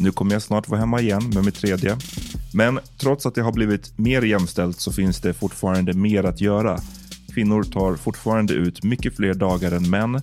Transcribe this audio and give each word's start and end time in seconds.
nu 0.00 0.12
kommer 0.12 0.32
jag 0.32 0.42
snart 0.42 0.68
vara 0.68 0.80
hemma 0.80 1.00
igen 1.00 1.30
med 1.34 1.44
mitt 1.44 1.54
tredje. 1.54 1.96
Men 2.54 2.80
trots 2.98 3.26
att 3.26 3.34
det 3.34 3.42
har 3.42 3.52
blivit 3.52 3.98
mer 3.98 4.22
jämställt 4.22 4.80
så 4.80 4.92
finns 4.92 5.20
det 5.20 5.34
fortfarande 5.34 5.92
mer 5.92 6.24
att 6.24 6.40
göra. 6.40 6.78
Kvinnor 7.34 7.62
tar 7.62 7.96
fortfarande 7.96 8.54
ut 8.54 8.84
mycket 8.84 9.16
fler 9.16 9.34
dagar 9.34 9.72
än 9.72 9.90
män, 9.90 10.22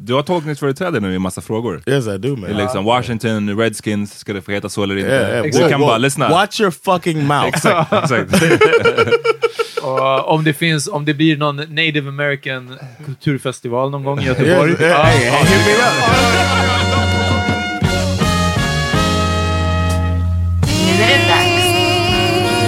Du 0.00 0.14
har 0.14 0.22
tolkningsföreträde 0.22 1.00
nu 1.00 1.14
i 1.14 1.18
massa 1.18 1.40
frågor. 1.40 1.82
Yes, 1.86 2.06
I 2.06 2.18
do, 2.18 2.28
man. 2.28 2.40
Det 2.40 2.48
är 2.48 2.54
liksom 2.54 2.84
Washington 2.84 3.58
Redskins, 3.58 4.18
ska 4.18 4.32
det 4.32 4.42
få 4.42 4.52
heta 4.52 4.68
så 4.68 4.82
eller 4.82 4.96
inte? 4.96 5.10
Yeah, 5.10 5.30
yeah. 5.30 5.62
Du 5.62 5.68
kan 5.68 5.80
bara 5.80 5.98
lyssna. 5.98 6.28
Watch 6.28 6.60
your 6.60 6.70
fucking 6.70 7.26
mouth. 7.26 7.48
Exakt, 7.48 7.92
exakt. 8.12 8.42
Och 9.82 10.28
om 10.28 10.44
det 10.44 10.52
finns, 10.52 10.88
om 10.88 11.04
det 11.04 11.14
blir 11.14 11.36
någon 11.36 11.56
native 11.56 12.08
american 12.08 12.78
kulturfestival 13.04 13.90
någon 13.90 14.04
gång 14.04 14.20
i 14.20 14.24
Göteborg. 14.24 14.70
Yes, 14.70 14.80
yeah. 14.80 15.44
Nu 20.86 21.02
är 21.02 21.08
det 21.08 21.28
dags 21.28 21.64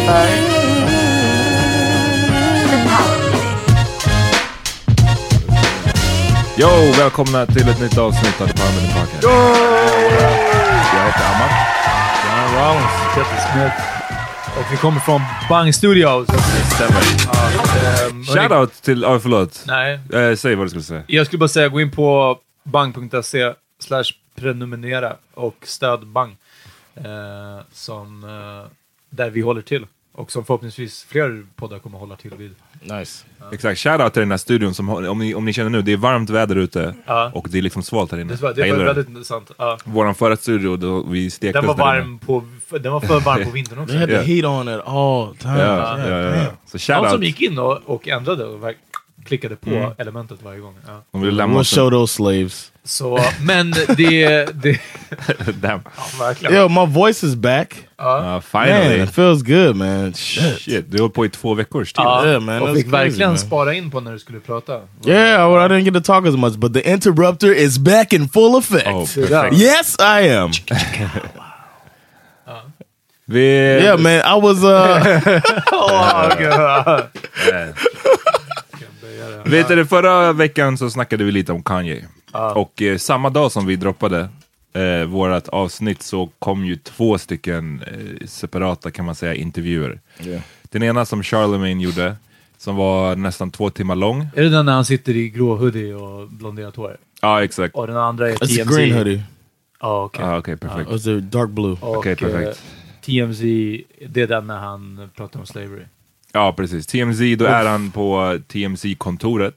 för 0.07 0.64
Yo, 6.59 6.69
välkomna 6.99 7.47
till 7.47 7.69
ett 7.69 7.81
nytt 7.81 7.99
avsnitt 7.99 8.41
av 8.41 8.47
Minute 8.47 8.95
Podcast. 9.01 9.23
Jag 9.23 11.05
heter 11.07 11.25
Amat. 11.35 11.51
John 12.25 12.55
Rollins, 12.57 13.15
Peter 13.15 13.53
Smith. 13.53 13.77
Och 14.59 14.73
vi 14.73 14.77
kommer 14.77 15.01
från 15.01 15.21
Bang 15.49 15.75
Studios. 15.75 16.29
Ehm, 16.29 16.37
hörni- 18.23 18.25
Shoutout 18.49 18.83
till, 18.83 19.03
ja 19.03 19.19
förlåt. 19.21 19.65
Nej, 19.67 20.01
Eh, 20.13 20.35
säg 20.37 20.55
vad 20.55 20.67
du 20.67 20.71
skulle 20.71 20.83
säga. 20.85 21.03
jag 21.07 21.27
skulle 21.27 21.39
bara 21.39 21.49
säga 21.49 21.69
gå 21.69 21.81
in 21.81 21.91
på 21.91 22.39
bang.se 22.65 23.53
slash 23.81 24.05
prenumerera 24.37 25.17
och 25.35 25.55
stöd 25.63 26.07
Bang. 26.07 26.37
Eh, 26.97 27.05
som, 27.73 28.25
eh, 28.25 28.71
där 29.11 29.31
vi 29.31 29.41
håller 29.41 29.63
till. 29.63 29.87
Och 30.17 30.33
som 30.33 30.45
förhoppningsvis 30.45 31.05
fler 31.09 31.47
poddar 31.57 31.79
kommer 31.79 31.99
hålla 31.99 32.17
till 32.17 32.31
vid. 32.39 32.55
Nice. 32.99 33.25
Exakt, 33.53 33.81
shoutout 33.81 34.13
till 34.13 34.21
den 34.21 34.31
här 34.31 34.39
studion 34.39 34.75
som, 34.75 34.89
om 34.89 35.19
ni, 35.19 35.35
om 35.35 35.45
ni 35.45 35.53
känner 35.53 35.71
nu, 35.71 35.83
det 35.83 35.93
är 35.93 35.97
varmt 35.97 36.31
väder 36.31 36.57
ute 36.57 36.95
Ja. 37.07 37.31
och 37.35 37.47
det 37.51 37.59
är 37.59 37.63
liksom 37.63 37.83
svalt 37.83 38.13
här 38.13 38.19
inne. 38.19 38.35
Det 38.35 38.53
det 38.53 38.73
var 38.73 38.85
väldigt 38.85 39.09
intressant. 39.09 39.51
Ja. 39.59 39.79
Våran 39.85 40.15
förra 40.15 40.37
studio, 40.37 40.77
då 40.77 41.03
vi 41.03 41.31
stekte 41.31 41.59
Den 41.61 41.67
var 41.67 41.77
varm 41.77 42.19
på, 42.19 42.45
den 42.81 42.93
var 42.93 43.01
för 43.01 43.21
varm 43.21 43.45
på 43.45 43.51
vintern 43.51 43.79
också. 43.79 43.93
They 43.93 43.99
had 44.01 44.09
the 44.09 44.15
Yeah. 44.15 44.27
heat 44.27 44.45
on 44.45 44.69
at 44.69 44.87
all 44.87 45.37
times. 45.37 45.59
Ja, 45.59 45.99
ja, 45.99 46.09
ja, 46.09 46.21
ja. 46.37 46.45
Så 46.67 46.77
Någon 46.77 46.79
shoutout. 46.81 47.11
som 47.11 47.23
gick 47.23 47.43
in 47.43 47.59
och, 47.59 47.79
och 47.87 48.09
ändrade 48.09 48.45
och 48.45 48.61
klickade 49.25 49.57
på 49.57 49.71
Mm. 49.71 49.91
elementet 49.99 50.39
varje 50.43 50.61
gång. 50.61 50.75
Ja. 50.87 51.03
Om 51.11 51.21
vi 51.23 51.31
lämnar 51.31 51.61
We'll 51.61 51.75
show 51.77 51.91
those 51.91 52.15
slaves. 52.15 52.71
Så, 52.87 53.19
men 53.43 53.71
det... 53.97 54.45
det 54.55 54.81
Damn. 55.61 55.81
ja, 55.97 56.03
verkligen. 56.19 56.55
Yo, 56.55 56.69
my 56.69 56.87
voice 56.93 57.25
is 57.27 57.35
back. 57.35 57.75
Uh, 58.01 58.05
Man, 58.07 58.43
finally. 58.43 59.03
it 59.03 59.11
feels 59.11 59.43
good, 59.43 59.77
man. 59.77 60.15
Shit. 60.15 60.61
Shit, 60.61 60.91
du 60.91 60.97
har 60.97 61.01
hållit 61.01 61.15
på 61.15 61.25
i 61.27 61.29
två 61.29 61.55
veckors 61.55 61.93
tid. 61.93 62.05
Ja, 62.05 62.27
Yeah, 62.27 62.41
man, 62.43 62.63
och 62.63 62.77
fick 62.77 62.87
verkligen 62.87 63.29
man. 63.31 63.39
spara 63.39 63.75
in 63.75 63.91
på 63.91 64.01
när 64.01 64.13
du 64.13 64.19
skulle 64.19 64.41
prata. 64.41 64.81
Yeah, 65.07 65.53
well, 65.53 65.67
I 65.67 65.69
didn't 65.75 65.85
get 65.85 65.95
to 65.95 66.13
talk 66.13 66.27
as 66.27 66.37
much, 66.37 66.55
but 66.57 66.75
the 66.75 66.91
interrupter 66.93 67.53
is 67.55 67.79
back 67.79 68.13
in 68.13 68.29
full 68.29 68.59
effect. 68.59 68.87
Oh, 68.89 69.07
perfekt. 69.15 69.57
Yes, 69.63 69.97
I 70.01 70.29
am. 70.29 70.51
Vi... 73.27 73.41
Yeah, 73.83 73.97
man, 73.99 74.21
I 74.21 74.41
was. 74.41 74.63
uh 74.65 75.01
Vet 79.45 79.69
du, 79.69 79.87
förra 79.87 80.33
veckan 80.33 80.79
så 80.79 80.91
snackade 80.91 81.25
vi 81.25 81.33
lite 81.33 81.53
om 81.53 81.63
Kanye. 81.63 82.05
Och 82.55 82.83
eh, 82.83 82.97
samma 82.99 83.31
dag 83.31 83.53
som 83.53 83.67
vi 83.67 83.77
droppade 83.77 84.29
eh, 84.75 85.07
vårat 85.07 85.49
avsnitt 85.49 86.03
så 86.03 86.31
kom 86.39 86.65
ju 86.65 86.77
två 86.77 87.19
stycken 87.19 87.83
eh, 87.87 88.27
separata 88.27 88.91
kan 88.91 89.05
man 89.05 89.15
säga 89.15 89.35
intervjuer. 89.35 90.01
Yeah. 90.21 90.43
Den 90.63 90.83
ena 90.83 91.05
som 91.05 91.23
Charlemagne 91.23 91.85
gjorde, 91.85 92.17
som 92.59 92.77
var 92.77 93.17
nästan 93.17 93.51
två 93.51 93.71
timmar 93.71 93.95
lång. 93.97 94.27
Är 94.35 94.43
det 94.43 94.49
den 94.49 94.67
när 94.67 94.73
han 94.73 94.85
sitter 94.85 95.17
i 95.17 95.29
grå 95.29 95.57
hoodie 95.57 95.95
och 95.95 96.29
blonderat 96.29 96.77
hår? 96.77 96.97
Ja, 97.23 97.45
exakt. 97.45 97.75
Och 97.75 97.87
den 97.87 97.97
andra 97.97 98.31
är 98.31 98.35
It's 98.35 98.47
TMZ. 98.65 98.77
green 98.77 98.93
hoodie. 98.99 99.23
Ja, 99.81 100.05
okej. 100.05 100.25
Ja, 100.25 100.39
Okej, 100.39 100.57
perfekt. 100.57 100.87
It 100.87 100.93
was 100.93 101.07
a 101.07 101.21
dark 101.21 101.51
blue. 101.51 101.77
Okej, 101.81 102.17
perfekt. 102.17 102.49
eh, 102.49 102.55
TMZ, 103.01 103.41
det 104.09 104.23
är 104.23 104.27
den 104.27 104.47
när 104.47 104.59
han 104.59 105.11
pratar 105.17 105.41
om 105.41 105.47
slavery. 105.47 105.83
Ja, 106.35 106.53
precis. 106.57 106.87
TMZ, 106.87 107.21
då 107.39 107.45
är 107.45 107.65
han 107.67 107.91
på 107.91 108.39
TMZ-kontoret. 108.49 109.55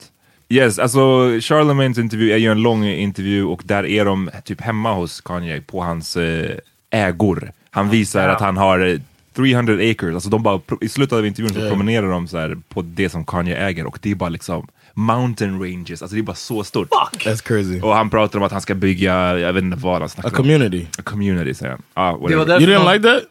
Yes, 0.50 0.80
alltså 0.80 1.00
Charlemagnes 1.42 1.98
intervju 1.98 2.32
är 2.32 2.38
ju 2.38 2.52
en 2.52 2.62
lång 2.62 2.86
intervju 2.86 3.44
och 3.44 3.62
där 3.66 3.86
är 3.86 4.06
de 4.06 4.30
typ 4.46 4.62
hemma 4.62 4.94
hos 4.94 5.22
Kanye 5.22 5.62
på 5.62 5.82
hans 5.84 6.18
eh, 6.18 6.58
ägor. 6.90 7.52
Han 7.72 7.90
visar 7.90 8.28
Ja. 8.28 8.36
att 8.36 8.42
han 8.42 8.58
har 8.58 8.80
eh, 8.88 9.00
300 9.36 9.74
acres, 9.74 10.14
alltså 10.14 10.30
de 10.30 10.44
bara, 10.44 10.62
i 10.82 10.90
slutet 10.90 11.18
av 11.18 11.26
intervjun 11.26 11.54
så 11.54 11.70
promenerar 11.70 12.10
de 12.12 12.28
så 12.28 12.38
här 12.38 12.58
på 12.70 12.82
det 12.82 13.10
som 13.10 13.26
Kanye 13.26 13.58
äger 13.68 13.86
och 13.86 14.00
det 14.02 14.12
är 14.12 14.16
bara 14.16 14.30
liksom 14.30 14.68
mountain 14.94 15.60
ranges, 15.64 16.02
alltså 16.02 16.16
det 16.16 16.22
är 16.22 16.24
bara 16.24 16.36
så 16.36 16.64
stort. 16.64 16.90
That's 16.92 17.44
crazy. 17.48 17.82
Och 17.82 17.96
han 17.96 18.10
pratar 18.10 18.40
om 18.40 18.46
att 18.46 18.52
han 18.52 18.62
ska 18.62 18.76
bygga, 18.76 19.40
jag 19.40 19.54
vet 19.54 19.64
inte 19.64 19.78
vad 19.78 19.94
han 19.94 20.04
A 20.04 20.08
snackar 20.08 20.30
om. 20.30 20.36
community. 20.36 20.86
A 21.00 21.02
community 21.04 21.54
säger 21.54 21.78
han. 21.94 22.14
Det 22.30 22.36
whatever. 22.38 22.62
You 22.62 22.72
didn't 22.80 22.94
like 22.94 23.04
that? 23.10 23.22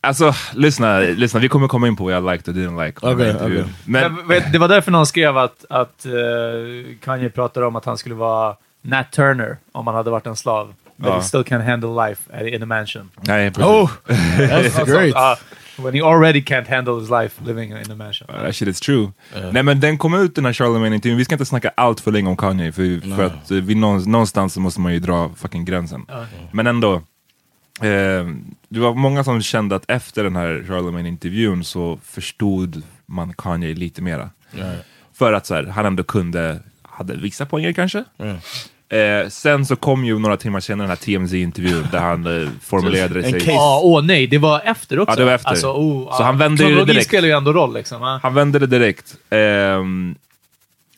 Alltså, 0.00 0.34
lyssna, 0.54 0.98
lyssna, 0.98 1.40
vi 1.40 1.48
kommer 1.48 1.68
komma 1.68 1.88
in 1.88 1.96
på 1.96 2.04
vad 2.04 2.12
jag 2.12 2.24
liked 2.32 2.48
och 2.48 2.54
didn't 2.54 2.84
like. 2.86 3.06
intervjun. 3.30 3.36
okej. 3.64 3.74
Men, 3.84 4.14
Men, 4.14 4.28
vet, 4.28 4.52
det 4.52 4.58
var 4.58 4.68
därför 4.68 4.90
någon 4.90 5.06
skrev 5.06 5.36
att, 5.38 5.64
att 5.70 6.06
uh, 6.06 6.12
Kanye 7.04 7.30
pratade 7.30 7.66
om 7.66 7.76
att 7.76 7.84
han 7.84 7.98
skulle 7.98 8.14
vara 8.14 8.56
Nat 8.82 9.12
Turner 9.12 9.56
om 9.72 9.86
han 9.86 9.96
hade 9.96 10.10
varit 10.10 10.26
en 10.26 10.36
slav. 10.36 10.74
But 10.96 11.06
Ja. 11.08 11.14
he 11.16 11.22
still 11.22 11.44
can 11.44 11.60
handle 11.60 12.08
life 12.08 12.48
in 12.48 12.62
a 12.62 12.66
mansion. 12.66 13.10
nej, 13.20 13.50
precis. 13.50 13.64
Oh, 13.70 13.90
that's 14.38 14.84
great. 14.84 15.14
Uh, 15.14 15.36
when 15.84 15.94
he 15.94 16.00
already 16.02 16.40
can't 16.42 16.68
handle 16.68 17.00
his 17.00 17.10
life 17.10 17.44
living 17.44 17.70
in 17.70 17.90
a 17.90 17.94
mansion. 17.94 18.26
That 18.28 18.54
shit 18.56 18.68
is 18.68 18.80
true. 18.80 19.12
Nej 19.52 19.62
men 19.62 19.80
den 19.80 19.98
kom 19.98 20.14
ut 20.14 20.34
den 20.34 20.44
här 20.44 20.52
Charlemagne-intervjun, 20.52 21.16
vi 21.18 21.24
ska 21.24 21.34
inte 21.34 21.44
snacka 21.44 21.70
allt 21.76 22.00
för 22.00 22.12
länge 22.12 22.28
om 22.28 22.36
Kanye 22.36 22.72
för, 22.72 23.16
för 23.16 23.24
att 23.24 23.50
eh, 23.50 23.56
vi 23.56 23.74
någonstans, 23.74 24.56
måste 24.56 24.80
man 24.80 24.92
ju 24.92 24.98
dra 24.98 25.30
fucking 25.36 25.64
gränsen. 25.64 26.06
Men 26.52 26.66
ändå, 26.66 27.02
eh, 27.80 28.26
det 28.68 28.80
var 28.80 28.94
många 28.94 29.24
som 29.24 29.42
kände 29.42 29.76
att 29.76 29.90
efter 29.90 30.24
den 30.24 30.36
här 30.36 30.64
Charlemagne-intervjun 30.68 31.64
så 31.64 31.98
förstod 32.04 32.82
man 33.06 33.32
Kanye 33.32 33.74
lite 33.74 34.02
mera. 34.02 34.30
För 35.14 35.32
att 35.32 35.46
så 35.46 35.54
här, 35.54 35.64
han 35.64 35.86
ändå 35.86 36.02
kunde, 36.02 36.60
hade 36.82 37.16
vissa 37.16 37.46
poänger 37.46 37.72
kanske. 37.72 38.04
Eh, 38.90 39.28
sen 39.28 39.66
så 39.66 39.76
kom 39.76 40.04
ju 40.04 40.18
några 40.18 40.36
timmar 40.36 40.60
senare 40.60 40.88
den 40.88 40.90
här 40.90 40.96
TMZ-intervjun 40.96 41.86
där 41.92 41.98
han 41.98 42.42
eh, 42.42 42.48
formulerade 42.62 43.22
sig. 43.22 43.42
Ja, 43.46 43.80
åh 43.84 44.04
nej, 44.04 44.26
det 44.26 44.38
var 44.38 44.60
efter 44.64 44.98
också. 44.98 45.12
Ja, 45.12 45.16
det 45.16 45.24
var 45.24 45.32
efter. 45.32 45.48
Alltså, 45.48 45.72
oh, 45.72 46.04
Så 46.04 46.22
ja. 46.22 46.24
han 46.24 46.38
vände 46.38 46.62
ju 46.62 46.68
Kronologi 46.68 46.92
direkt. 46.92 47.06
spelar 47.08 47.28
ju 47.28 47.34
ändå 47.34 47.52
roll 47.52 47.74
liksom. 47.74 48.02
ja. 48.02 48.20
Han 48.22 48.34
vände 48.34 48.58
det 48.58 48.66
direkt. 48.66 49.16
Ehm, 49.30 50.14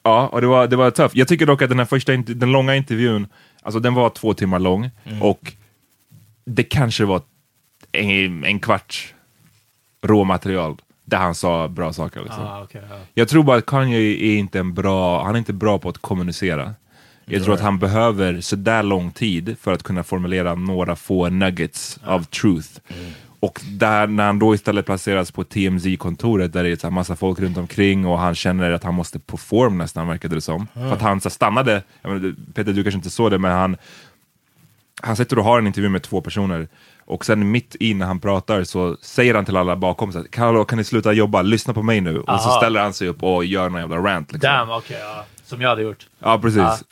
ja, 0.03 0.29
och 0.33 0.41
det 0.41 0.47
var, 0.47 0.67
det 0.67 0.77
var 0.77 0.91
tufft. 0.91 1.17
Jag 1.17 1.29
tycker 1.29 1.47
dock 1.47 1.63
att 1.63 1.69
den 1.69 1.79
här 1.79 1.87
första, 1.87 2.17
den 2.17 2.53
långa 2.53 2.77
intervjun, 2.77 3.27
alltså 3.63 3.81
den 3.81 3.95
var 3.95 4.11
två 4.11 4.35
timmar 4.35 4.59
lång 4.59 4.91
och 5.21 5.53
det 6.51 6.63
kanske 6.63 7.05
var 7.05 7.23
en, 7.93 8.45
en 8.45 8.61
kvarts 8.61 9.15
råmaterial 10.03 10.77
där 11.05 11.19
han 11.19 11.35
sa 11.35 11.69
bra 11.69 11.93
saker. 11.93 12.21
Liksom. 12.21 12.43
Ah, 12.43 12.63
okej, 12.63 12.83
ja. 12.91 12.97
Jag 13.15 13.29
tror 13.29 13.43
bara 13.43 13.59
att 13.59 13.67
Kanye 13.67 13.99
är 13.99 14.37
inte 14.37 14.59
en 14.59 14.75
bra, 14.75 15.25
han 15.25 15.35
är 15.35 15.39
inte 15.39 15.53
bra 15.53 15.79
på 15.79 15.89
att 15.89 15.99
kommunicera. 15.99 16.75
Jag 17.25 17.45
tror 17.45 17.55
att 17.55 17.61
han 17.61 17.79
behöver 17.79 18.41
sådär 18.41 18.83
lång 18.83 19.11
tid 19.11 19.57
för 19.61 19.73
att 19.73 19.83
kunna 19.83 20.03
formulera 20.03 20.55
några 20.55 20.97
få 20.97 21.29
nuggets 21.29 21.99
av 22.05 22.25
truth. 22.25 22.81
Och 23.41 23.61
där, 23.71 24.07
när 24.07 24.27
han 24.27 24.39
då 24.39 24.55
istället 24.55 24.87
placeras 24.87 25.31
på 25.31 25.45
TMZ-kontoret 25.45 26.53
där 26.53 26.63
det 26.63 26.71
är 26.71 26.77
så 26.77 26.87
här 26.87 26.93
massa 26.93 27.17
folk 27.17 27.41
runt 27.41 27.57
omkring 27.57 28.07
och 28.07 28.19
han 28.19 28.35
känner 28.35 28.71
att 28.71 28.85
han 28.85 28.95
måste 28.95 29.19
perform 29.19 29.79
nästan 29.79 30.09
verkade 30.09 30.35
det 30.35 30.41
som. 30.41 30.67
För 30.75 30.93
att 30.93 31.03
han 31.03 31.21
så 31.21 31.31
stannade, 31.31 31.83
menar, 32.03 32.35
Peter 32.55 32.73
du 32.73 32.83
kanske 32.83 32.99
inte 32.99 33.11
såg 33.11 33.31
det 33.31 33.39
men 33.39 33.53
han, 33.53 33.77
han 35.03 35.17
sitter 35.17 35.39
och 35.39 35.45
har 35.45 35.59
en 35.59 35.67
intervju 35.67 35.89
med 35.89 36.03
två 36.03 36.21
personer 36.21 36.69
och 37.11 37.25
sen 37.25 37.51
mitt 37.51 37.77
i 37.81 37.95
när 37.95 38.07
han 38.07 38.21
pratar 38.21 38.65
så 38.65 38.97
säger 39.01 39.35
han 39.35 39.45
till 39.45 39.57
alla 39.57 39.77
bakom 39.77 40.13
sig 40.13 40.25
Hallå 40.37 40.65
kan 40.65 40.79
ni 40.79 40.85
sluta 40.85 41.13
jobba, 41.13 41.43
lyssna 41.43 41.75
på 41.75 41.83
mig 41.83 42.01
nu. 42.01 42.19
Och 42.19 42.41
så 42.41 42.49
Aha. 42.49 42.61
ställer 42.61 42.81
han 42.81 42.93
sig 42.93 43.09
upp 43.09 43.23
och 43.23 43.45
gör 43.45 43.69
någon 43.69 43.81
jävla 43.81 43.97
rant. 43.97 44.33
Liksom. 44.33 44.51
Damn, 44.51 44.71
okej. 44.71 44.99
ja. 45.01 45.25
Som 45.45 45.61
jag 45.61 45.69
hade 45.69 45.83
gjort. 45.83 46.07
Ja, 46.19 46.39
precis. 46.39 46.63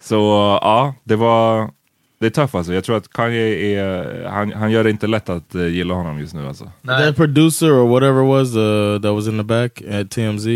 så 0.00 0.14
ja, 0.62 0.94
det 1.04 1.16
var... 1.16 1.70
Det 2.18 2.26
är 2.26 2.30
tufft 2.30 2.54
alltså. 2.54 2.74
Jag 2.74 2.84
tror 2.84 2.96
att 2.96 3.12
Kanye 3.12 3.78
är... 3.78 4.24
Han, 4.28 4.52
han 4.52 4.70
gör 4.70 4.84
det 4.84 4.90
inte 4.90 5.06
lätt 5.06 5.28
att 5.28 5.54
uh, 5.54 5.68
gilla 5.68 5.94
honom 5.94 6.20
just 6.20 6.34
nu 6.34 6.46
alltså. 6.48 6.70
Nej. 6.82 7.06
That 7.06 7.16
producer 7.16 7.66
or 7.66 7.88
whatever 7.88 8.22
it 8.22 8.28
was 8.28 8.56
uh, 8.56 9.02
that 9.02 9.14
was 9.14 9.28
in 9.28 9.38
the 9.38 9.44
back 9.44 9.82
at 9.82 10.10
TMZ, 10.10 10.46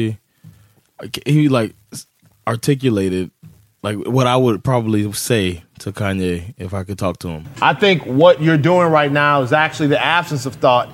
he 1.26 1.48
like 1.48 1.74
articulated 2.44 3.30
like 3.82 3.96
what 4.06 4.26
I 4.26 4.36
would 4.36 4.64
probably 4.64 5.12
say 5.12 5.62
to 5.78 5.92
Kanye 5.92 6.54
if 6.58 6.74
I 6.74 6.84
could 6.84 6.98
talk 6.98 7.18
to 7.20 7.28
him. 7.28 7.46
I 7.62 7.74
think 7.74 8.04
what 8.04 8.42
you're 8.42 8.58
doing 8.58 8.90
right 8.90 9.10
now 9.10 9.42
is 9.42 9.52
actually 9.52 9.88
the 9.88 10.04
absence 10.04 10.46
of 10.46 10.54
thought. 10.56 10.88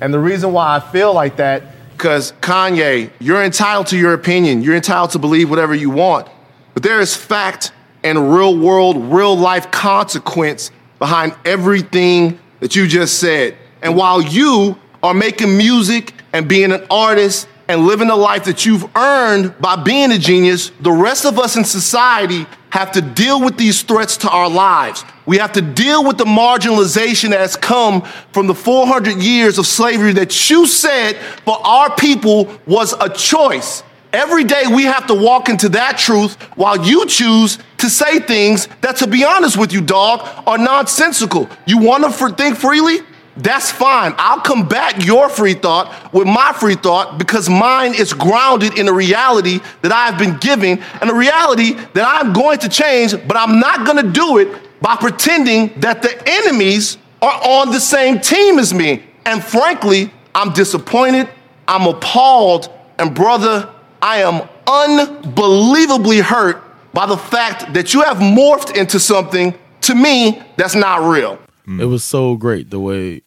And 0.00 0.12
the 0.12 0.18
reason 0.18 0.52
why 0.52 0.76
I 0.76 0.80
feel 0.80 1.12
like 1.12 1.36
that, 1.36 1.62
because 1.92 2.32
Kanye, 2.40 3.10
you're 3.20 3.42
entitled 3.42 3.88
to 3.88 3.98
your 3.98 4.14
opinion. 4.14 4.62
You're 4.62 4.76
entitled 4.76 5.10
to 5.10 5.18
believe 5.18 5.50
whatever 5.50 5.74
you 5.74 5.90
want. 5.90 6.28
But 6.74 6.82
there 6.82 7.00
is 7.00 7.14
fact 7.14 7.72
and 8.02 8.34
real 8.34 8.56
world, 8.58 8.96
real 9.12 9.36
life 9.36 9.70
consequence 9.70 10.70
behind 10.98 11.34
everything 11.44 12.38
that 12.60 12.74
you 12.76 12.86
just 12.86 13.18
said. 13.18 13.56
And 13.82 13.96
while 13.96 14.22
you 14.22 14.78
are 15.02 15.14
making 15.14 15.56
music 15.56 16.14
and 16.32 16.48
being 16.48 16.72
an 16.72 16.86
artist 16.90 17.48
and 17.68 17.86
living 17.86 18.08
the 18.08 18.16
life 18.16 18.44
that 18.44 18.66
you've 18.66 18.84
earned 18.96 19.58
by 19.60 19.76
being 19.76 20.12
a 20.12 20.18
genius, 20.18 20.72
the 20.80 20.92
rest 20.92 21.24
of 21.24 21.38
us 21.38 21.56
in 21.56 21.64
society 21.64 22.46
have 22.70 22.92
to 22.92 23.00
deal 23.00 23.40
with 23.42 23.56
these 23.56 23.82
threats 23.82 24.16
to 24.18 24.30
our 24.30 24.48
lives. 24.48 25.04
We 25.26 25.38
have 25.38 25.52
to 25.52 25.62
deal 25.62 26.04
with 26.04 26.18
the 26.18 26.24
marginalization 26.24 27.30
that 27.30 27.40
has 27.40 27.56
come 27.56 28.02
from 28.32 28.46
the 28.46 28.54
400 28.54 29.22
years 29.22 29.58
of 29.58 29.66
slavery 29.66 30.12
that 30.14 30.50
you 30.50 30.66
said 30.66 31.16
for 31.44 31.58
our 31.66 31.94
people 31.96 32.50
was 32.66 32.94
a 33.00 33.08
choice. 33.08 33.82
Every 34.12 34.42
day 34.42 34.64
we 34.68 34.84
have 34.84 35.06
to 35.06 35.14
walk 35.14 35.48
into 35.48 35.68
that 35.70 35.96
truth 35.96 36.34
while 36.56 36.84
you 36.84 37.06
choose 37.06 37.58
to 37.78 37.88
say 37.88 38.18
things 38.18 38.68
that, 38.80 38.96
to 38.96 39.06
be 39.06 39.24
honest 39.24 39.56
with 39.56 39.72
you, 39.72 39.80
dog, 39.80 40.28
are 40.46 40.58
nonsensical. 40.58 41.48
You 41.66 41.78
want 41.78 42.04
to 42.04 42.28
think 42.34 42.56
freely? 42.56 42.98
That's 43.42 43.72
fine. 43.72 44.14
I'll 44.18 44.40
combat 44.40 45.02
your 45.02 45.30
free 45.30 45.54
thought 45.54 46.12
with 46.12 46.26
my 46.26 46.52
free 46.52 46.74
thought 46.74 47.16
because 47.16 47.48
mine 47.48 47.94
is 47.94 48.12
grounded 48.12 48.78
in 48.78 48.86
a 48.86 48.92
reality 48.92 49.60
that 49.80 49.92
I've 49.92 50.18
been 50.18 50.36
given 50.38 50.82
and 51.00 51.10
a 51.10 51.14
reality 51.14 51.72
that 51.94 52.04
I'm 52.06 52.34
going 52.34 52.58
to 52.58 52.68
change, 52.68 53.12
but 53.26 53.36
I'm 53.36 53.58
not 53.58 53.86
going 53.86 54.04
to 54.04 54.12
do 54.12 54.38
it 54.38 54.82
by 54.82 54.96
pretending 54.96 55.72
that 55.80 56.02
the 56.02 56.22
enemies 56.26 56.98
are 57.22 57.40
on 57.42 57.70
the 57.70 57.80
same 57.80 58.20
team 58.20 58.58
as 58.58 58.74
me. 58.74 59.04
And 59.24 59.42
frankly, 59.42 60.12
I'm 60.34 60.52
disappointed, 60.52 61.28
I'm 61.66 61.86
appalled, 61.86 62.70
and 62.98 63.14
brother, 63.14 63.72
I 64.02 64.18
am 64.18 64.48
unbelievably 64.66 66.18
hurt 66.18 66.62
by 66.92 67.06
the 67.06 67.16
fact 67.16 67.72
that 67.72 67.94
you 67.94 68.02
have 68.02 68.18
morphed 68.18 68.76
into 68.76 69.00
something 69.00 69.54
to 69.82 69.94
me 69.94 70.42
that's 70.56 70.74
not 70.74 71.08
real. 71.08 71.38
It 71.66 71.84
was 71.84 72.02
so 72.02 72.36
great 72.36 72.70
the 72.70 72.80
way 72.80 73.22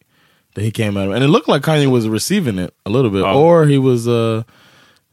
that 0.55 0.63
he 0.63 0.71
came 0.71 0.97
at 0.99 1.05
him, 1.07 1.13
and 1.13 1.23
it 1.23 1.29
looked 1.29 1.47
like 1.47 1.61
Kanye 1.71 1.87
was 1.91 2.05
receiving 2.07 2.59
it 2.59 2.71
a 2.85 2.89
little 2.89 3.09
bit, 3.09 3.23
or 3.23 3.65
he 3.65 3.77
was 3.77 4.07
uh, 4.07 4.43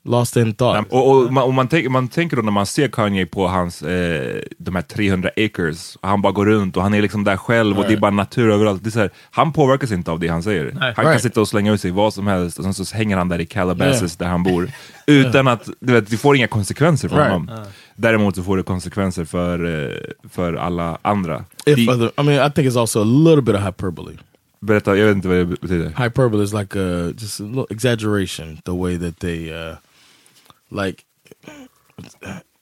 lost 0.04 0.36
in 0.36 0.54
thought. 0.54 0.86
Och, 0.90 1.10
och, 1.10 1.32
man, 1.32 1.44
och 1.44 1.54
man, 1.54 1.68
tänker, 1.68 1.88
man 1.90 2.08
tänker 2.08 2.36
då 2.36 2.42
när 2.42 2.50
man 2.52 2.66
ser 2.66 2.88
Kanye 2.88 3.26
på 3.26 3.48
hans, 3.48 3.82
eh, 3.82 4.40
de 4.58 4.74
här 4.74 4.82
300 4.82 5.30
acres, 5.36 5.96
och 6.00 6.08
han 6.08 6.22
bara 6.22 6.32
går 6.32 6.46
runt 6.46 6.76
och 6.76 6.82
han 6.82 6.94
är 6.94 7.02
liksom 7.02 7.24
där 7.24 7.36
själv 7.36 7.78
och 7.78 7.84
det 7.88 7.92
är 7.92 7.96
bara 8.00 8.10
natur 8.10 8.50
överallt. 8.50 8.82
Det 8.84 8.88
är 8.88 8.90
så 8.90 8.98
här, 9.00 9.10
han 9.30 9.52
påverkas 9.52 9.92
inte 9.92 10.10
av 10.10 10.18
det 10.20 10.28
han 10.28 10.42
säger. 10.42 10.72
Han 10.80 10.94
kan 10.94 11.04
Right. 11.04 11.22
sitta 11.22 11.40
och 11.40 11.48
slänga 11.48 11.72
ut 11.72 11.80
sig 11.80 11.90
vad 11.90 12.14
som 12.14 12.26
helst 12.26 12.58
och 12.58 12.64
sen 12.64 12.74
så 12.74 12.96
hänger 12.96 13.16
han 13.16 13.28
där 13.28 13.38
i 13.40 13.46
Calabasas 13.46 14.16
där 14.16 14.26
han 14.26 14.42
bor. 14.42 14.70
Utan 15.06 15.48
att, 15.48 15.68
du 15.80 15.92
vet, 15.92 16.10
det 16.10 16.16
får 16.16 16.36
inga 16.36 16.46
konsekvenser 16.48 17.08
för 17.08 17.16
Right. 17.16 17.32
honom. 17.32 17.50
Däremot 17.96 18.36
så 18.36 18.42
får 18.42 18.56
det 18.56 18.62
konsekvenser 18.62 19.24
för, 19.24 19.84
eh, 19.88 19.94
för 20.30 20.54
alla 20.54 20.98
andra. 21.02 21.44
if 21.66 21.76
Det- 21.76 21.88
other, 21.92 22.10
I 22.20 22.22
mean, 22.22 22.46
I 22.48 22.52
think 22.52 22.68
it's 22.68 22.80
also 22.80 23.00
a 23.00 23.04
little 23.04 23.42
bit 23.42 23.54
of 23.56 23.62
hyperbole. 23.62 24.12
Berätta, 24.60 24.96
jag 24.96 25.06
vet 25.06 25.16
inte 25.16 25.28
vad 25.28 25.36
det 25.36 25.46
betyder. 25.46 25.92
Hyperbole 26.04 26.44
is 26.44 26.52
like 26.52 26.76
a 26.78 27.12
just 27.18 27.40
a 27.40 27.44
little 27.44 27.66
exaggeration. 27.70 28.58
The 28.64 28.74
way 28.74 28.96
that 28.98 29.18
they 29.20 29.50
uh, 29.52 29.76
like, 30.70 31.04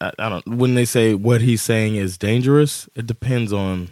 I, 0.00 0.10
I 0.18 0.28
don't 0.28 0.46
when 0.46 0.74
they 0.74 0.84
say 0.84 1.14
what 1.14 1.40
he's 1.40 1.62
saying 1.62 1.96
is 1.96 2.18
dangerous. 2.18 2.88
It 2.94 3.06
depends 3.06 3.52
on. 3.52 3.88